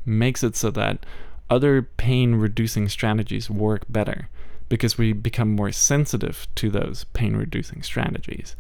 [0.07, 1.05] makes it so that
[1.51, 4.29] other pain reducing strategies work better
[4.69, 8.57] because we become more sensitive to those pain reducing strategies.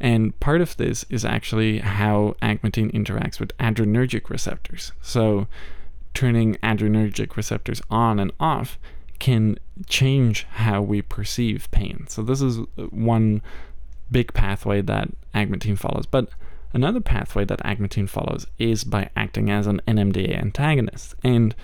[0.00, 4.92] And part of this is actually how agmatine interacts with adrenergic receptors.
[5.00, 5.46] So,
[6.14, 8.78] turning adrenergic receptors on and off
[9.18, 9.58] can
[9.88, 12.06] change how we perceive pain.
[12.08, 12.58] So, this is
[12.90, 13.42] one
[14.10, 16.06] big pathway that agmatine follows.
[16.06, 16.28] But
[16.72, 21.14] another pathway that agmatine follows is by acting as an NMDA antagonist.
[21.22, 21.54] And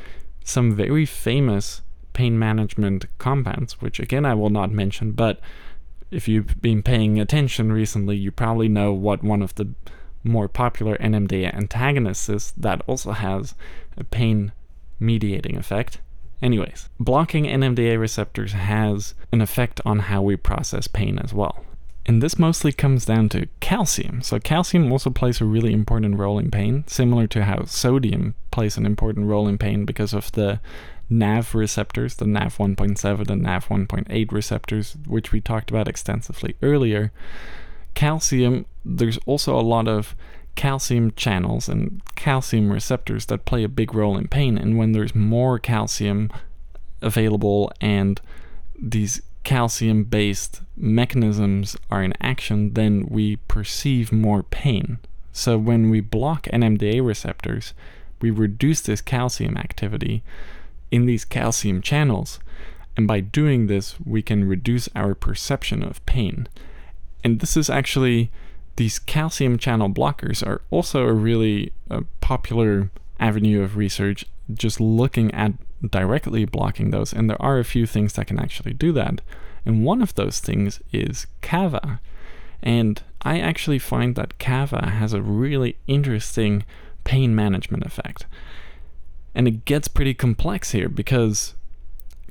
[0.45, 1.83] some very famous
[2.13, 5.41] pain management compounds, which again I will not mention, but
[6.11, 9.69] if you've been paying attention recently, you probably know what one of the
[10.25, 13.55] more popular NMDA antagonists is that also has
[13.97, 14.53] a pain
[14.99, 16.01] mediating effect.
[16.41, 21.65] Anyways, blocking NMDA receptors has an effect on how we process pain as well.
[22.09, 24.23] And this mostly comes down to calcium.
[24.23, 28.79] So, calcium also plays a really important role in pain, similar to how sodium plays
[28.79, 30.59] an important role in pain because of the
[31.11, 37.13] NAV receptors, the NAV 1.7 and NAV 1.8 receptors, which we talked about extensively earlier.
[37.93, 40.17] Calcium, there's also a lot of
[40.55, 44.57] calcium channels and calcium receptors that play a big role in pain.
[44.57, 46.33] And when there's more calcium
[47.03, 48.19] available and
[48.81, 54.99] these calcium based mechanisms are in action, then we perceive more pain.
[55.33, 57.73] So when we block NMDA receptors,
[58.21, 60.23] we reduce this calcium activity
[60.91, 62.41] in these calcium channels.
[62.95, 66.47] And by doing this, we can reduce our perception of pain.
[67.25, 68.31] And this is actually,
[68.77, 75.33] these calcium channel blockers are also a really uh, popular avenue of research, just looking
[75.33, 75.55] at
[75.87, 77.13] directly blocking those.
[77.13, 79.21] And there are a few things that can actually do that.
[79.65, 82.01] And one of those things is kava.
[82.63, 86.65] And I actually find that kava has a really interesting
[87.05, 88.27] pain management effect.
[89.35, 91.55] And it gets pretty complex here because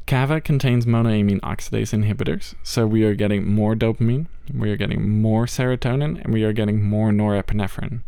[0.06, 2.56] kava contains monoamine oxidase inhibitors.
[2.64, 6.82] So we are getting more dopamine, we are getting more serotonin, and we are getting
[6.84, 8.02] more norepinephrine.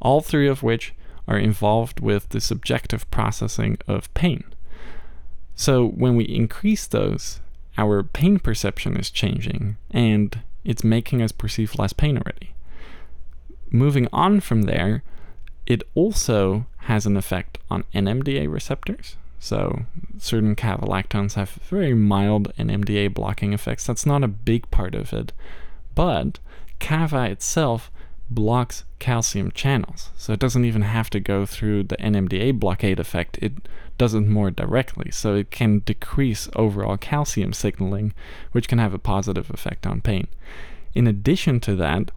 [0.00, 0.94] All three of which
[1.28, 4.44] are involved with the subjective processing of pain.
[5.62, 7.38] So when we increase those,
[7.78, 12.52] our pain perception is changing and it's making us perceive less pain already.
[13.70, 15.04] Moving on from there,
[15.64, 19.16] it also has an effect on NMDA receptors.
[19.38, 19.84] So,
[20.18, 23.86] certain kavalactones have very mild NMDA blocking effects.
[23.86, 25.32] That's not a big part of it.
[25.94, 26.40] But
[26.80, 27.91] Kava itself
[28.34, 30.10] blocks calcium channels.
[30.16, 33.38] So it doesn't even have to go through the NMDA blockade effect.
[33.40, 33.52] It
[33.98, 35.10] does it more directly.
[35.10, 38.12] So it can decrease overall calcium signaling,
[38.52, 40.28] which can have a positive effect on pain.
[40.94, 42.10] In addition to that,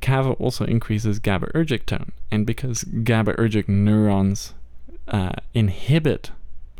[0.00, 2.12] Kava also increases GABAergic tone.
[2.30, 4.54] And because GABAergic neurons
[5.06, 6.30] uh, inhibit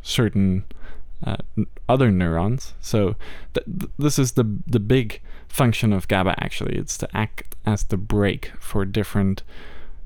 [0.03, 0.65] certain
[1.25, 1.37] uh,
[1.89, 2.75] other neurons.
[2.81, 3.17] So
[3.55, 6.43] th- th- this is the the big function of GABA.
[6.43, 9.43] Actually, it's to act as the brake for different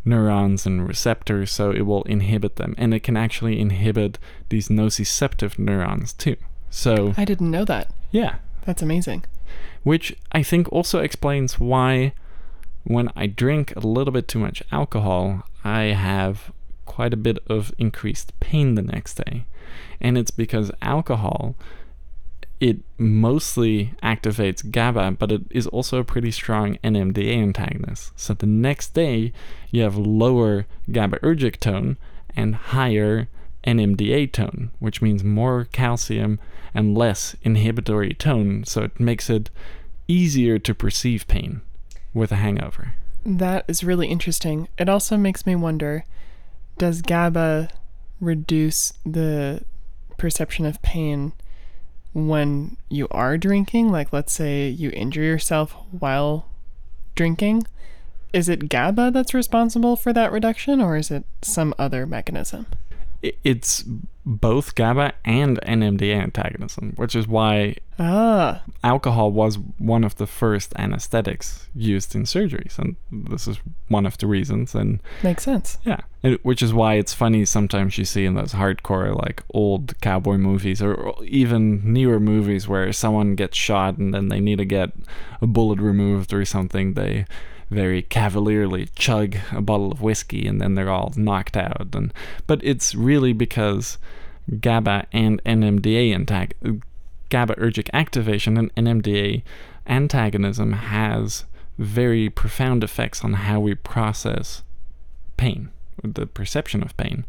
[0.05, 1.51] neurons and receptors.
[1.51, 4.19] So it will inhibit them, and it can actually inhibit
[4.49, 6.37] these nociceptive neurons too.
[6.71, 7.93] So I didn't know that.
[8.11, 9.25] Yeah, that's amazing.
[9.83, 12.15] Which I think also explains why
[12.85, 16.53] when I drink a little bit too much alcohol, I have
[16.93, 19.45] quite a bit of increased pain the next day
[20.01, 21.55] and it's because alcohol
[22.61, 28.13] it mostly activates GABA, but it is also a pretty strong NMDA antagonist.
[28.15, 29.33] So the next day,
[29.73, 31.97] you have lower GABAergic tone
[32.37, 33.27] and higher
[33.67, 36.39] NMDA tone, which means more calcium
[36.73, 38.63] and less inhibitory tone.
[38.65, 39.51] So it makes it
[40.07, 41.63] easier to perceive pain
[42.15, 42.95] with a hangover.
[43.27, 44.69] That is really interesting.
[44.79, 46.05] It also makes me wonder
[46.79, 47.69] does GABA
[48.21, 49.65] reduce the
[50.17, 51.33] perception of pain
[52.13, 53.91] when you are drinking?
[53.91, 56.47] Like, let's say you injure yourself while
[57.15, 57.67] drinking.
[58.33, 62.67] Is it GABA that's responsible for that reduction, or is it some other mechanism?
[63.23, 63.85] It's
[64.25, 68.63] both GABA and NMDA antagonism, which is why ah.
[68.85, 73.59] alcohol was one of the first anesthetics used in surgeries, and this is
[73.89, 74.75] one of the reasons.
[74.75, 75.79] And makes sense.
[75.85, 80.01] Yeah, and, which is why it's funny sometimes you see in those hardcore like old
[80.01, 84.65] cowboy movies or even newer movies where someone gets shot and then they need to
[84.65, 84.93] get
[85.41, 86.95] a bullet removed or something.
[86.95, 87.27] They
[87.73, 91.89] very cavalierly chug a bottle of whiskey and then they're all knocked out.
[91.95, 92.13] And
[92.47, 93.99] but it's really because
[94.61, 96.83] GABA and NMDA antag-
[97.31, 99.43] GABAergic activation and NMDA
[99.87, 101.45] antagonism has
[101.79, 104.63] very profound effects on how we process
[105.37, 105.71] pain,
[106.05, 107.25] the perception of pain.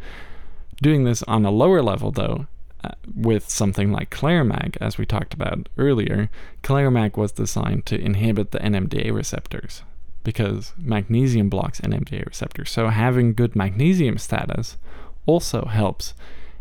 [0.81, 2.47] Doing this on a lower level, though,
[2.83, 6.29] uh, with something like Clarimag, as we talked about earlier,
[6.61, 9.83] Clarimag was designed to inhibit the NMDA receptors
[10.23, 12.71] because magnesium blocks NMDA receptors.
[12.71, 14.77] So having good magnesium status
[15.25, 16.13] also helps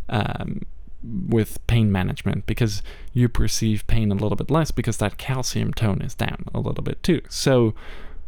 [0.09, 0.63] um,
[1.03, 2.83] with pain management because
[3.13, 6.85] you perceive pain a little bit less because that calcium tone is down a little
[6.85, 7.21] bit too.
[7.29, 7.75] So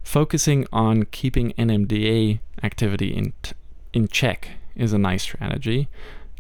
[0.03, 3.55] focusing on keeping NMDA activity in t-
[3.93, 5.89] in check is a nice strategy.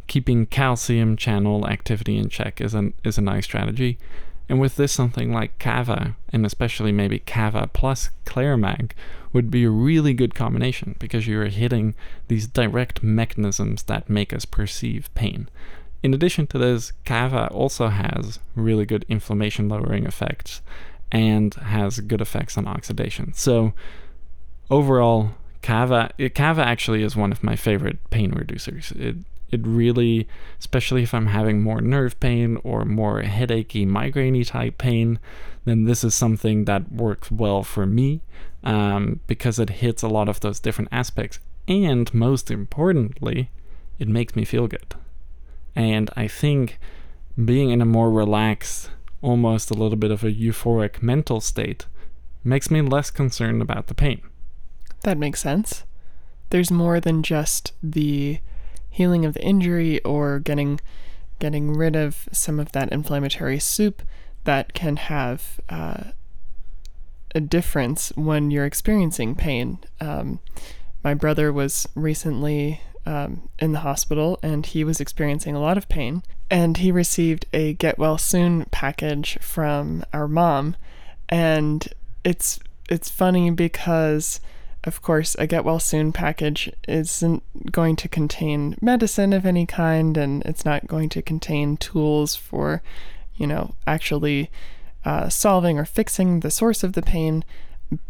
[0.06, 3.98] Keeping calcium channel activity in check is a is a nice strategy.
[4.48, 8.92] And with this, something like Kava, and especially maybe Kava plus Clarimag,
[9.32, 11.94] would be a really good combination because you're hitting
[12.28, 15.48] these direct mechanisms that make us perceive pain.
[16.02, 20.60] In addition to this, Kava also has really good inflammation lowering effects
[21.10, 23.32] and has good effects on oxidation.
[23.34, 23.72] So,
[24.70, 25.30] overall,
[25.62, 28.94] Kava, Kava actually is one of my favorite pain reducers.
[29.00, 29.16] It
[29.54, 30.28] it really,
[30.58, 35.18] especially if I'm having more nerve pain or more headachy, migrainey type pain,
[35.64, 38.20] then this is something that works well for me
[38.62, 41.38] um, because it hits a lot of those different aspects.
[41.66, 43.50] And most importantly,
[43.98, 44.94] it makes me feel good.
[45.74, 46.78] And I think
[47.42, 48.90] being in a more relaxed,
[49.22, 51.86] almost a little bit of a euphoric mental state
[52.44, 54.20] makes me less concerned about the pain.
[55.02, 55.84] That makes sense.
[56.50, 58.38] There's more than just the
[58.94, 60.80] healing of the injury or getting
[61.40, 64.02] getting rid of some of that inflammatory soup
[64.44, 66.04] that can have uh,
[67.34, 69.78] a difference when you're experiencing pain.
[70.00, 70.38] Um,
[71.02, 75.88] my brother was recently um, in the hospital and he was experiencing a lot of
[75.88, 76.22] pain.
[76.48, 80.76] And he received a get well soon package from our mom.
[81.28, 81.86] And
[82.22, 84.40] it's it's funny because
[84.84, 87.42] of course, a get well soon package isn't
[87.72, 92.82] going to contain medicine of any kind, and it's not going to contain tools for,
[93.34, 94.50] you know, actually
[95.04, 97.44] uh, solving or fixing the source of the pain.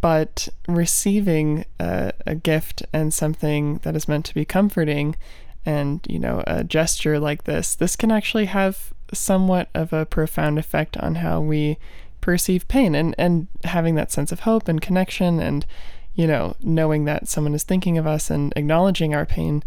[0.00, 5.16] But receiving a, a gift and something that is meant to be comforting,
[5.64, 10.58] and you know, a gesture like this, this can actually have somewhat of a profound
[10.58, 11.78] effect on how we
[12.20, 15.66] perceive pain, and and having that sense of hope and connection and
[16.14, 19.62] you know, knowing that someone is thinking of us and acknowledging our pain,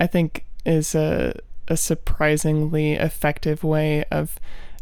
[0.00, 1.38] I think is a,
[1.68, 4.38] a surprisingly effective way of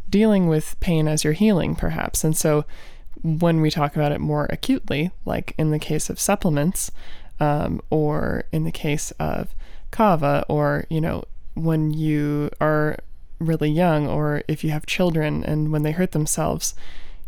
[0.08, 2.24] dealing with pain as you're healing, perhaps.
[2.24, 2.64] And so
[3.22, 6.90] when we talk about it more acutely, like in the case of supplements,
[7.38, 9.54] um, or in the case of
[9.90, 11.24] kava, or, you know,
[11.54, 12.96] when you are
[13.38, 16.74] really young, or if you have children and when they hurt themselves,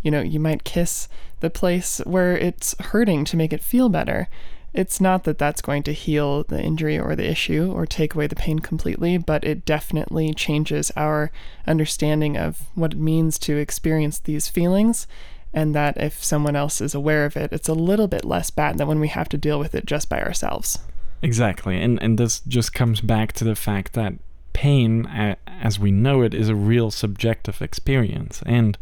[0.02, 1.08] you know, you might kiss
[1.40, 4.28] the place where it's hurting to make it feel better.
[4.74, 8.26] It's not that that's going to heal the injury or the issue or take away
[8.26, 11.30] the pain completely, but it definitely changes our
[11.66, 15.06] understanding of what it means to experience these feelings.
[15.52, 18.78] And that if someone else is aware of it, it's a little bit less bad
[18.78, 20.78] than when we have to deal with it just by ourselves.
[21.20, 21.80] Exactly.
[21.80, 24.14] And, and this just comes back to the fact that
[24.54, 25.06] pain,
[25.46, 28.42] as we know it, is a real subjective experience.
[28.46, 28.78] And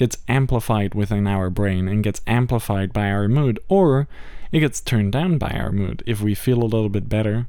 [0.00, 4.08] gets amplified within our brain and gets amplified by our mood, or
[4.50, 6.02] it gets turned down by our mood.
[6.06, 7.48] If we feel a little bit better,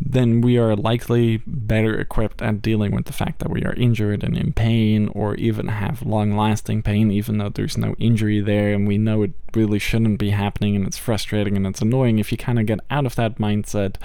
[0.00, 4.22] then we are likely better equipped at dealing with the fact that we are injured
[4.22, 8.72] and in pain, or even have long lasting pain, even though there's no injury there
[8.72, 12.20] and we know it really shouldn't be happening and it's frustrating and it's annoying.
[12.20, 13.96] If you kind of get out of that mindset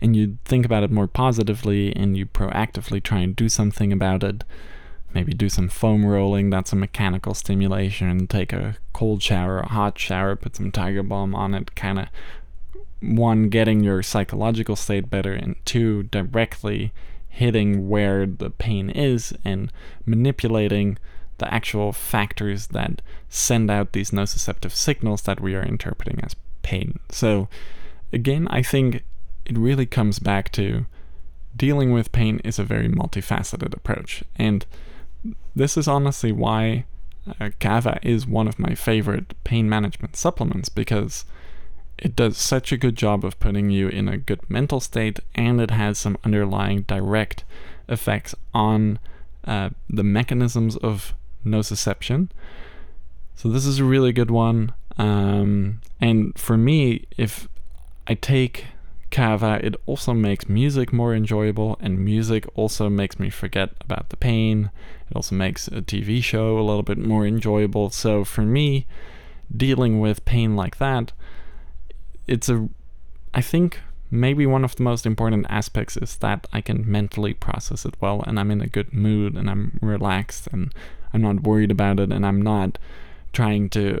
[0.00, 4.22] and you think about it more positively and you proactively try and do something about
[4.22, 4.44] it,
[5.14, 9.98] maybe do some foam rolling, that's a mechanical stimulation, take a cold shower, a hot
[9.98, 12.08] shower, put some Tiger Balm on it, kind of
[13.00, 16.92] one, getting your psychological state better, and two, directly
[17.28, 19.72] hitting where the pain is and
[20.04, 20.98] manipulating
[21.38, 26.98] the actual factors that send out these nociceptive signals that we are interpreting as pain.
[27.08, 27.48] So,
[28.12, 29.04] again, I think
[29.46, 30.84] it really comes back to
[31.56, 34.22] dealing with pain is a very multifaceted approach.
[34.36, 34.66] And
[35.54, 36.84] this is honestly why
[37.40, 41.24] uh, Kava is one of my favorite pain management supplements because
[41.98, 45.60] it does such a good job of putting you in a good mental state and
[45.60, 47.44] it has some underlying direct
[47.88, 48.98] effects on
[49.44, 51.14] uh, the mechanisms of
[51.44, 52.28] nociception.
[53.34, 54.72] So, this is a really good one.
[54.98, 57.48] Um, and for me, if
[58.06, 58.66] I take
[59.10, 64.16] Kava, it also makes music more enjoyable, and music also makes me forget about the
[64.16, 64.70] pain.
[65.10, 67.90] It also makes a TV show a little bit more enjoyable.
[67.90, 68.86] So for me,
[69.54, 71.12] dealing with pain like that,
[72.26, 72.68] it's a,
[73.34, 73.80] I think
[74.10, 78.24] maybe one of the most important aspects is that I can mentally process it well
[78.26, 80.74] and I'm in a good mood and I'm relaxed and
[81.12, 82.78] I'm not worried about it and I'm not
[83.32, 84.00] trying to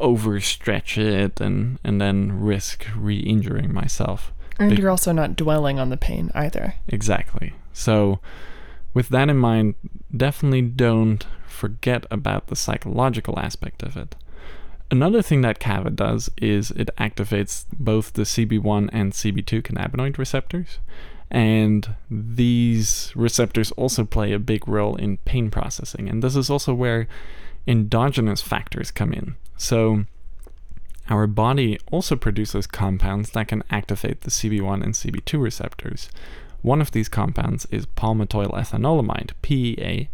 [0.00, 4.32] overstretch it and, and then risk re injuring myself.
[4.58, 6.74] And you're also not dwelling on the pain either.
[6.86, 7.54] Exactly.
[7.72, 8.20] So,
[8.92, 9.74] with that in mind,
[10.14, 14.16] definitely don't forget about the psychological aspect of it.
[14.90, 20.78] Another thing that kava does is it activates both the CB1 and CB2 cannabinoid receptors.
[21.30, 26.08] And these receptors also play a big role in pain processing.
[26.08, 27.06] And this is also where
[27.68, 29.36] endogenous factors come in.
[29.60, 30.06] So,
[31.10, 36.08] our body also produces compounds that can activate the CB1 and CB2 receptors.
[36.62, 40.08] One of these compounds is palmitoyl ethanolamide, PEA,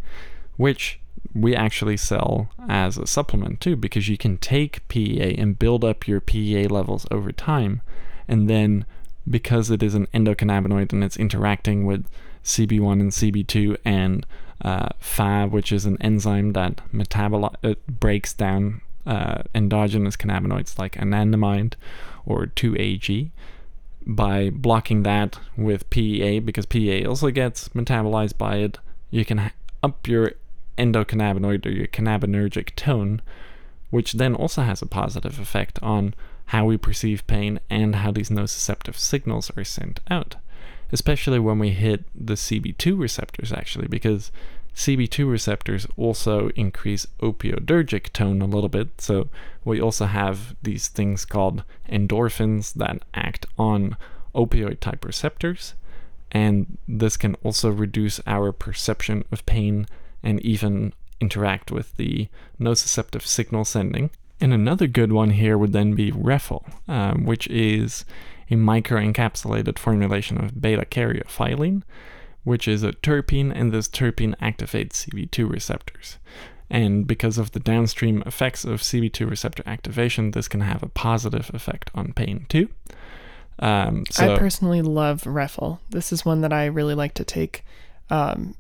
[0.57, 0.99] which
[1.33, 6.09] we actually sell as a supplement too, because you can take PEA and build up
[6.09, 7.83] your PEA levels over time.
[8.27, 8.85] And then,
[9.31, 12.05] because it is an endocannabinoid and it's interacting with
[12.43, 14.27] CB1 and CB2 and
[14.61, 20.93] uh, FAAH, which is an enzyme that metaboli- it breaks down uh, endogenous cannabinoids like
[20.93, 21.75] anandamide
[22.25, 23.31] or 2-AG
[24.07, 28.79] by blocking that with PEA because PEA also gets metabolized by it
[29.11, 29.51] you can
[29.83, 30.33] up your
[30.79, 33.21] endocannabinoid or your cannabinergic tone
[33.91, 36.15] which then also has a positive effect on
[36.47, 40.37] how we perceive pain and how these nociceptive signals are sent out
[40.93, 44.31] especially when we hit the CB2 receptors actually because
[44.77, 49.01] CB2 receptors also increase opioidergic tone a little bit.
[49.01, 49.31] So
[49.65, 53.97] we also have these things called endorphins that act on
[54.35, 55.75] opioid type receptors.
[56.31, 59.87] And this can also reduce our perception of pain
[60.23, 62.29] and even interact with the
[62.61, 64.11] nociceptive signal sending.
[64.43, 68.05] And another good one here would then be Rephyll, um, which is
[68.51, 71.83] a microencapsulated formulation of beta caryophyllene
[72.47, 76.19] which is a terpene, and this terpene activates CB2 receptors.
[76.71, 81.51] And because of the downstream effects of CB2 receptor activation, this can have a positive
[81.53, 82.69] effect on pain too.
[83.59, 85.81] Um, so I personally love Rephyll.
[85.91, 87.65] This is one that I really like to take
[88.11, 88.55] um,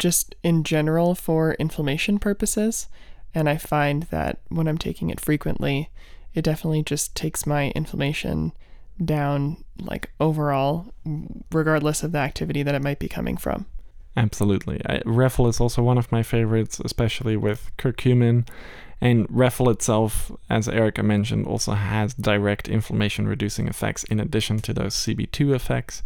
[0.00, 2.88] just in general for inflammation purposes.
[3.32, 5.90] And I find that when I'm taking it frequently,
[6.34, 8.50] it definitely just takes my inflammation
[9.02, 10.92] down like overall
[11.50, 13.66] regardless of the activity that it might be coming from.
[14.16, 14.80] Absolutely.
[14.86, 18.46] I, Rephyll is also one of my favorites especially with curcumin.
[19.00, 24.72] And Rephyll itself as Erica mentioned also has direct inflammation reducing effects in addition to
[24.72, 26.02] those cb2 effects.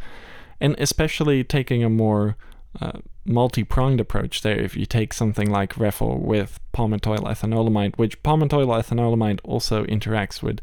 [0.60, 2.36] And especially taking a more
[2.80, 8.68] uh, multi-pronged approach there if you take something like Rephyll with palmitoyl ethanolamide which palmitoyl
[8.68, 10.60] ethanolamide also interacts with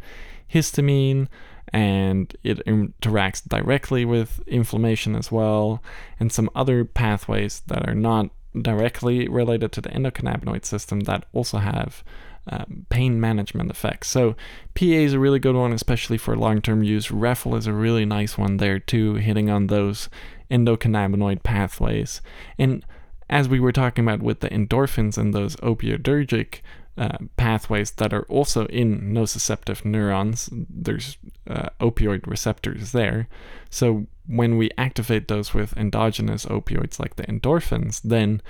[0.51, 1.27] histamine
[1.71, 5.81] and it interacts directly with inflammation as well,
[6.19, 8.29] and some other pathways that are not
[8.61, 12.03] directly related to the endocannabinoid system that also have
[12.47, 14.09] um, pain management effects.
[14.09, 14.35] So,
[14.75, 17.07] PA is a really good one, especially for long term use.
[17.07, 20.09] Rephyll is a really nice one there too, hitting on those
[20.51, 22.21] endocannabinoid pathways.
[22.59, 22.85] And
[23.29, 26.59] as we were talking about with the endorphins and those opioidergic
[26.97, 30.49] uh, pathways that are also in nociceptive neurons.
[30.51, 31.17] There's
[31.49, 33.27] uh, opioid receptors there.
[33.69, 38.41] So when we activate those with endogenous opioids like the endorphins, then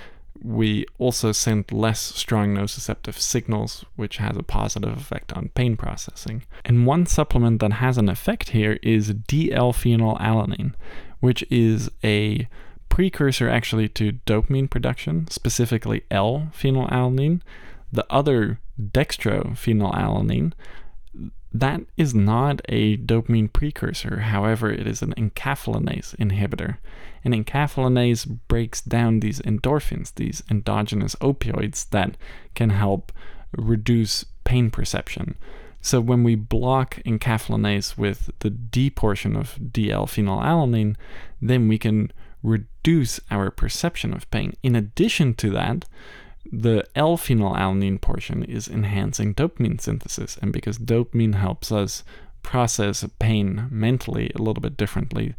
[0.42, 6.44] we also send less strong nociceptive signals, which has a positive effect on pain processing.
[6.64, 10.74] And one supplement that has an effect here is D-L-phenylalanine,
[11.20, 12.46] which is a
[12.88, 17.40] precursor actually to dopamine production, specifically L-phenylalanine,
[17.94, 20.52] the other dextrophenylalanine,
[21.52, 24.20] that is not a dopamine precursor.
[24.20, 26.78] However, it is an enkephalinase inhibitor.
[27.24, 32.16] And enkephalinase breaks down these endorphins, these endogenous opioids that
[32.54, 33.12] can help
[33.56, 35.36] reduce pain perception.
[35.80, 40.96] So when we block enkephalinase with the D portion of D-L-phenylalanine,
[41.40, 42.12] then we can
[42.42, 44.54] reduce our perception of pain.
[44.62, 45.84] In addition to that,
[46.50, 52.04] the L-phenylalanine portion is enhancing dopamine synthesis, and because dopamine helps us
[52.42, 55.34] process pain mentally a little bit differently,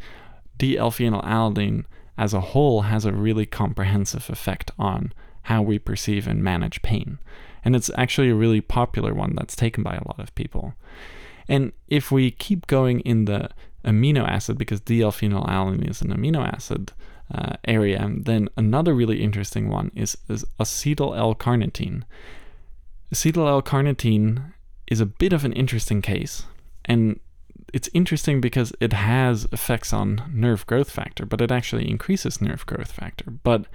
[0.58, 1.86] D-L-phenylalanine
[2.18, 5.14] as a whole has a really comprehensive effect on
[5.44, 7.20] how we perceive and manage pain.
[7.64, 10.74] And it's actually a really popular one that's taken by a lot of people.
[11.48, 13.50] And if we keep going in the
[13.84, 16.92] amino acid, because D-L-phenylalanine is an amino acid,
[17.34, 18.10] uh, area.
[18.18, 22.04] Then another really interesting one is, is acetyl L-carnitine.
[23.14, 24.54] Acetyl L-carnitine
[24.88, 26.44] is a bit of an interesting case,
[26.86, 27.20] and
[27.74, 32.66] it's interesting because it has effects on nerve growth factor, but it actually increases nerve
[32.66, 33.32] growth factor.
[33.32, 33.66] But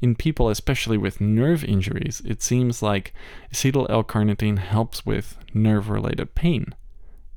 [0.00, 3.12] in people, especially with nerve injuries, it seems like
[3.52, 6.74] acetyl L-carnitine helps with nerve-related pain,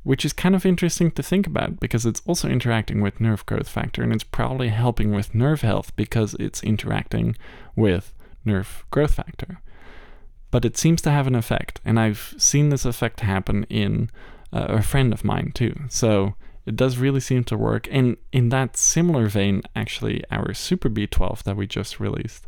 [0.04, 3.70] which is kind of interesting to think about because it's also interacting with nerve growth
[3.70, 7.36] factor and it's probably helping with nerve health because it's interacting
[7.76, 8.14] with
[8.44, 9.62] nerve growth factor.
[10.50, 14.10] But it seems to have an effect, and I've seen this effect happen in
[14.52, 15.74] uh, a friend of mine too.
[15.88, 17.88] So it does really seem to work.
[17.90, 22.46] And in that similar vein, actually, our Super B12 that we just released,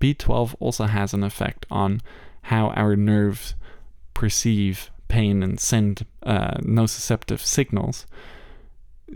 [0.00, 2.00] B12 also has an effect on
[2.42, 3.54] how our nerves
[4.14, 8.06] perceive pain and send uh, nociceptive signals.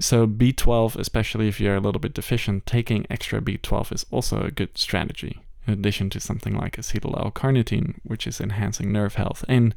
[0.01, 4.51] So B12, especially if you're a little bit deficient, taking extra B12 is also a
[4.51, 5.41] good strategy.
[5.66, 9.75] In addition to something like acetyl L-carnitine, which is enhancing nerve health, and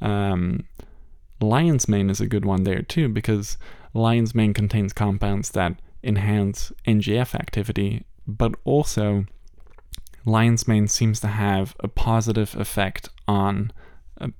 [0.00, 0.64] um,
[1.40, 3.58] lion's mane is a good one there too, because
[3.92, 9.26] lion's mane contains compounds that enhance NGF activity, but also
[10.24, 13.72] lion's mane seems to have a positive effect on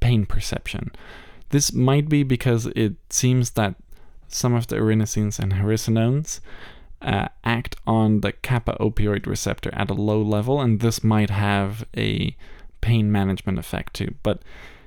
[0.00, 0.90] pain perception.
[1.50, 3.74] This might be because it seems that
[4.28, 6.40] some of the erinacines and hericenones
[7.00, 11.84] uh, act on the kappa opioid receptor at a low level, and this might have
[11.96, 12.36] a
[12.80, 14.14] pain management effect too.
[14.22, 14.42] But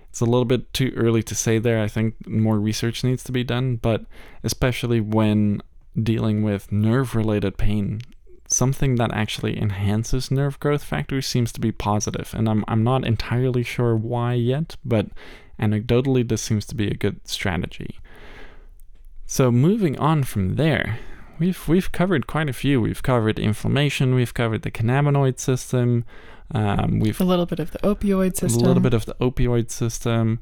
[0.10, 1.82] it's a little bit too early to say there.
[1.82, 4.06] I think more research needs to be done, but
[4.44, 5.62] especially when
[6.02, 8.02] dealing with nerve related pain,
[8.52, 12.34] something that actually enhances nerve growth factors seems to be positive.
[12.36, 15.08] And I'm, I'm not entirely sure why yet, but
[15.60, 18.00] anecdotally, this seems to be a good strategy.
[19.26, 21.00] So, moving on from there,
[21.40, 22.82] we've we've covered quite a few.
[22.82, 24.14] We've covered inflammation.
[24.14, 26.04] We've covered the cannabinoid system.
[26.54, 28.62] Um, we've a little bit of the opioid system.
[28.62, 30.40] A little bit of the opioid system.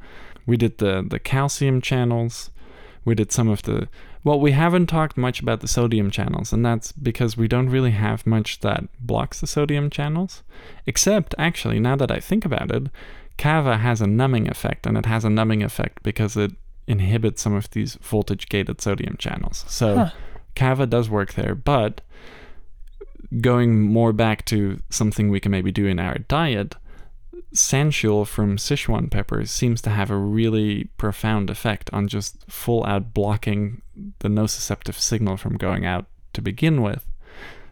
[0.48, 2.49] We did the the calcium channels.
[3.06, 3.88] We did some of the
[4.23, 7.91] well, we haven't talked much about the sodium channels, and that's because we don't really
[7.91, 10.43] have much that blocks the sodium channels.
[10.85, 12.87] Except, actually, now that I think about it,
[13.37, 16.51] kava has a numbing effect, and it has a numbing effect because it
[16.87, 19.63] inhibits some of these voltage gated sodium channels.
[19.67, 20.09] So huh.
[20.55, 22.01] Kava does work there, but
[23.39, 26.75] going more back to something we can maybe do in our diet,
[27.53, 33.14] sanshool from Sichuan peppers seems to have a really profound effect on just full out
[33.14, 33.82] blocking
[34.20, 37.06] the nociceptive signal from going out to begin with.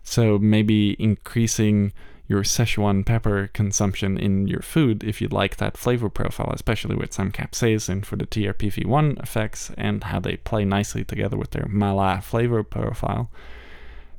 [0.04, 1.94] So maybe increasing
[2.28, 7.14] your Sichuan pepper consumption in your food if you like that flavor profile, especially with
[7.14, 12.22] some capsaicin for the TRPV1 effects and how they play nicely together with their mala
[12.22, 13.32] flavor profile.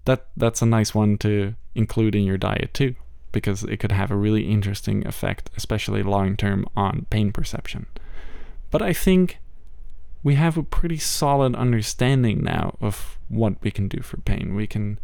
[0.07, 2.95] That that's a nice one to include in your diet too,
[3.33, 7.87] because it could have a really interesting effect, especially long term on pain perception.
[8.71, 9.39] But I think
[10.23, 14.55] we have a pretty solid understanding now of what we can do for pain.
[14.55, 14.99] We can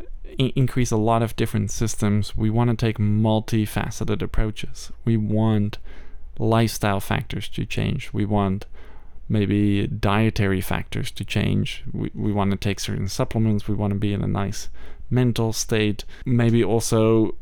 [0.00, 0.04] uh,
[0.54, 2.36] increase a lot of different systems.
[2.36, 4.90] We want to take multifaceted approaches.
[5.04, 5.78] We want
[6.38, 8.12] lifestyle factors to change.
[8.12, 8.66] We want
[9.28, 11.84] maybe dietary factors to change.
[11.92, 13.68] We, we want to take certain supplements.
[13.68, 14.70] We want to be in a nice
[15.10, 16.04] mental state.
[16.24, 17.34] Maybe also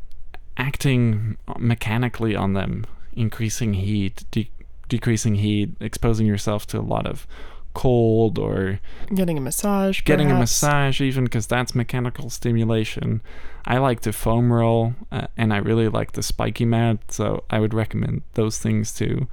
[0.57, 4.51] acting mechanically on them, increasing heat, de-
[4.89, 7.27] decreasing heat, exposing yourself to a lot of
[7.75, 8.81] cold or
[9.15, 10.01] getting a massage.
[10.03, 10.39] Getting perhaps.
[10.63, 13.21] a massage, even because that's mechanical stimulation.
[13.67, 17.59] I like to foam roll uh, and I really like the spiky mat, so I
[17.59, 19.29] would recommend those things too.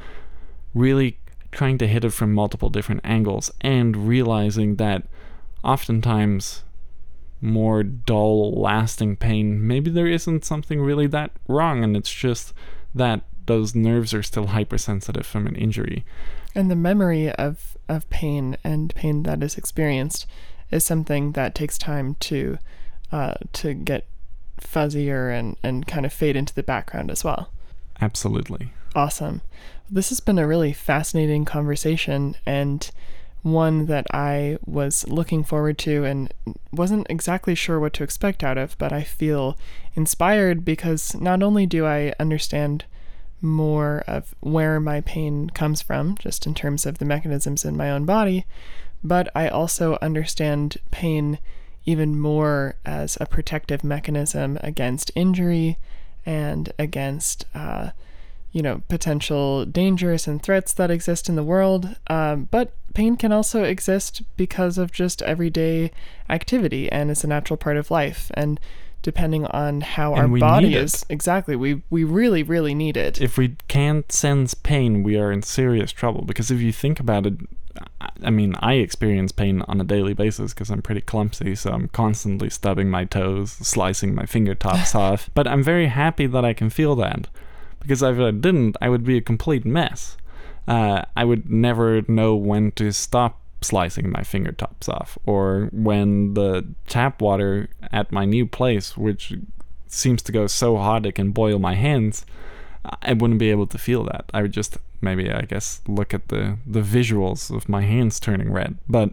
[0.73, 1.19] Really
[1.51, 5.03] trying to hit it from multiple different angles and realizing that
[5.63, 6.63] oftentimes
[7.43, 12.53] more dull, lasting pain, maybe there isn't something really that wrong, and it's just
[12.95, 16.05] that those nerves are still hypersensitive from an injury.
[16.55, 20.25] And the memory of, of pain and pain that is experienced
[20.71, 22.57] is something that takes time to
[23.11, 24.07] uh, to get
[24.59, 27.51] fuzzier and, and kind of fade into the background as well.
[28.01, 28.71] Absolutely.
[28.95, 29.41] Awesome.
[29.89, 32.89] This has been a really fascinating conversation and
[33.43, 36.33] one that I was looking forward to and
[36.71, 39.57] wasn't exactly sure what to expect out of, but I feel
[39.95, 42.85] inspired because not only do I understand
[43.41, 47.91] more of where my pain comes from, just in terms of the mechanisms in my
[47.91, 48.45] own body,
[49.03, 51.37] but I also understand pain
[51.85, 55.77] even more as a protective mechanism against injury
[56.25, 57.89] and against, uh,
[58.53, 61.95] you know, potential dangers and threats that exist in the world.
[62.07, 65.91] Um, but pain can also exist because of just everyday
[66.29, 68.31] activity and it's a natural part of life.
[68.35, 68.59] And
[69.01, 71.05] depending on how and our body is.
[71.09, 71.55] Exactly.
[71.55, 73.19] We we really really need it.
[73.19, 77.25] If we can't sense pain, we are in serious trouble because if you think about
[77.25, 77.33] it,
[78.23, 81.89] I mean, I experience pain on a daily basis because I'm pretty clumsy, so I'm
[81.89, 85.29] constantly stubbing my toes, slicing my fingertips off.
[85.33, 87.27] But I'm very happy that I can feel that
[87.83, 90.17] because if I didn't, I would be a complete mess.
[90.67, 96.65] Uh, I would never know when to stop slicing my fingertips off, or when the
[96.87, 99.33] tap water at my new place, which
[99.87, 102.25] seems to go so hot it can boil my hands,
[103.01, 104.25] I wouldn't be able to feel that.
[104.33, 108.51] I would just maybe I guess look at the the visuals of my hands turning
[108.51, 109.11] red, but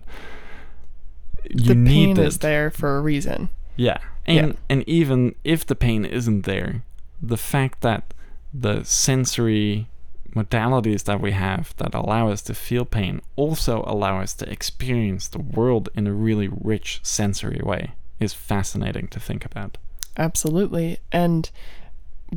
[1.51, 3.49] you the need pain is there for a reason.
[3.77, 3.99] Yeah.
[4.27, 4.53] And Yeah.
[4.69, 6.83] and even if the pain isn't there,
[7.23, 8.15] the fact that
[8.53, 9.87] the sensory
[10.35, 15.27] modalities that we have that allow us to feel pain also allow us to experience
[15.29, 19.77] the world in a really rich sensory way is fascinating to think about.
[20.17, 20.99] Absolutely.
[21.11, 21.51] And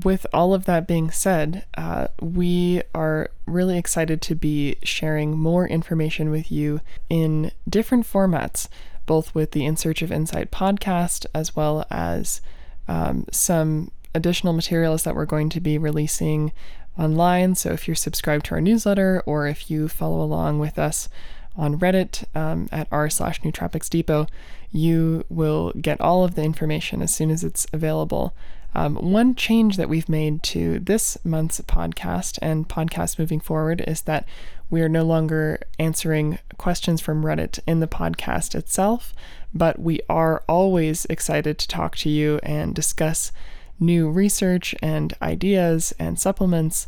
[0.03, 5.68] with all of that being said, uh, we are really excited to be sharing more
[5.68, 8.68] information with you in different formats,
[9.06, 12.41] both with the In Search of Insight podcast as well as
[12.88, 16.52] um, some additional materials that we're going to be releasing
[16.98, 17.56] online.
[17.56, 21.10] So if you're subscribed to our newsletter or if you follow along with us
[21.56, 24.27] on Reddit um, at r slash Nootropics Depot,
[24.72, 28.34] you will get all of the information as soon as it's available.
[28.76, 34.02] Um, one change that we've made to this month's podcast and podcast moving forward is
[34.03, 34.27] that
[34.69, 39.14] we are no longer answering questions from Reddit in the podcast itself,
[39.53, 43.31] but we are always excited to talk to you and discuss
[43.80, 46.88] new research and ideas and supplements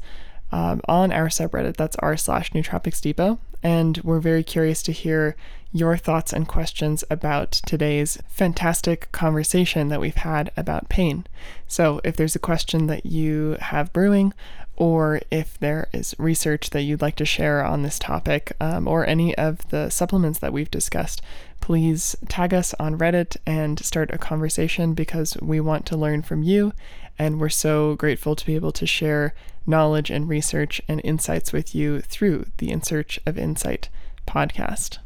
[0.51, 1.75] um, on our subreddit.
[1.77, 3.39] That's r slash Nootropics Depot.
[3.63, 5.35] And we're very curious to hear
[5.71, 11.25] your thoughts and questions about today's fantastic conversation that we've had about pain.
[11.67, 14.33] So if there's a question that you have brewing,
[14.77, 19.05] or if there is research that you'd like to share on this topic, um, or
[19.05, 21.21] any of the supplements that we've discussed,
[21.61, 26.43] please tag us on Reddit and start a conversation because we want to learn from
[26.43, 26.73] you.
[27.17, 29.33] And we're so grateful to be able to share
[29.65, 33.89] knowledge and research and insights with you through the In Search of Insight
[34.27, 34.97] podcast.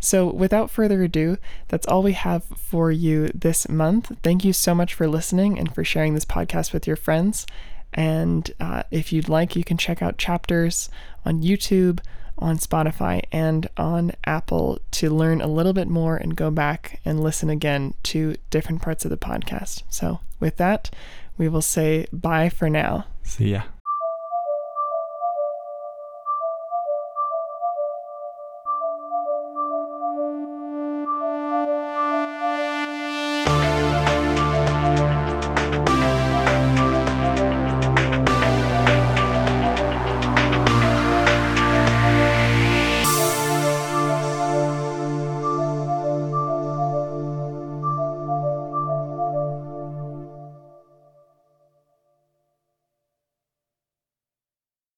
[0.00, 4.12] So, without further ado, that's all we have for you this month.
[4.22, 7.46] Thank you so much for listening and for sharing this podcast with your friends.
[7.92, 10.90] And uh, if you'd like, you can check out chapters
[11.24, 12.00] on YouTube,
[12.38, 17.22] on Spotify, and on Apple to learn a little bit more and go back and
[17.22, 19.82] listen again to different parts of the podcast.
[19.88, 20.90] So, with that,
[21.38, 23.06] we will say bye for now.
[23.22, 23.62] See ya.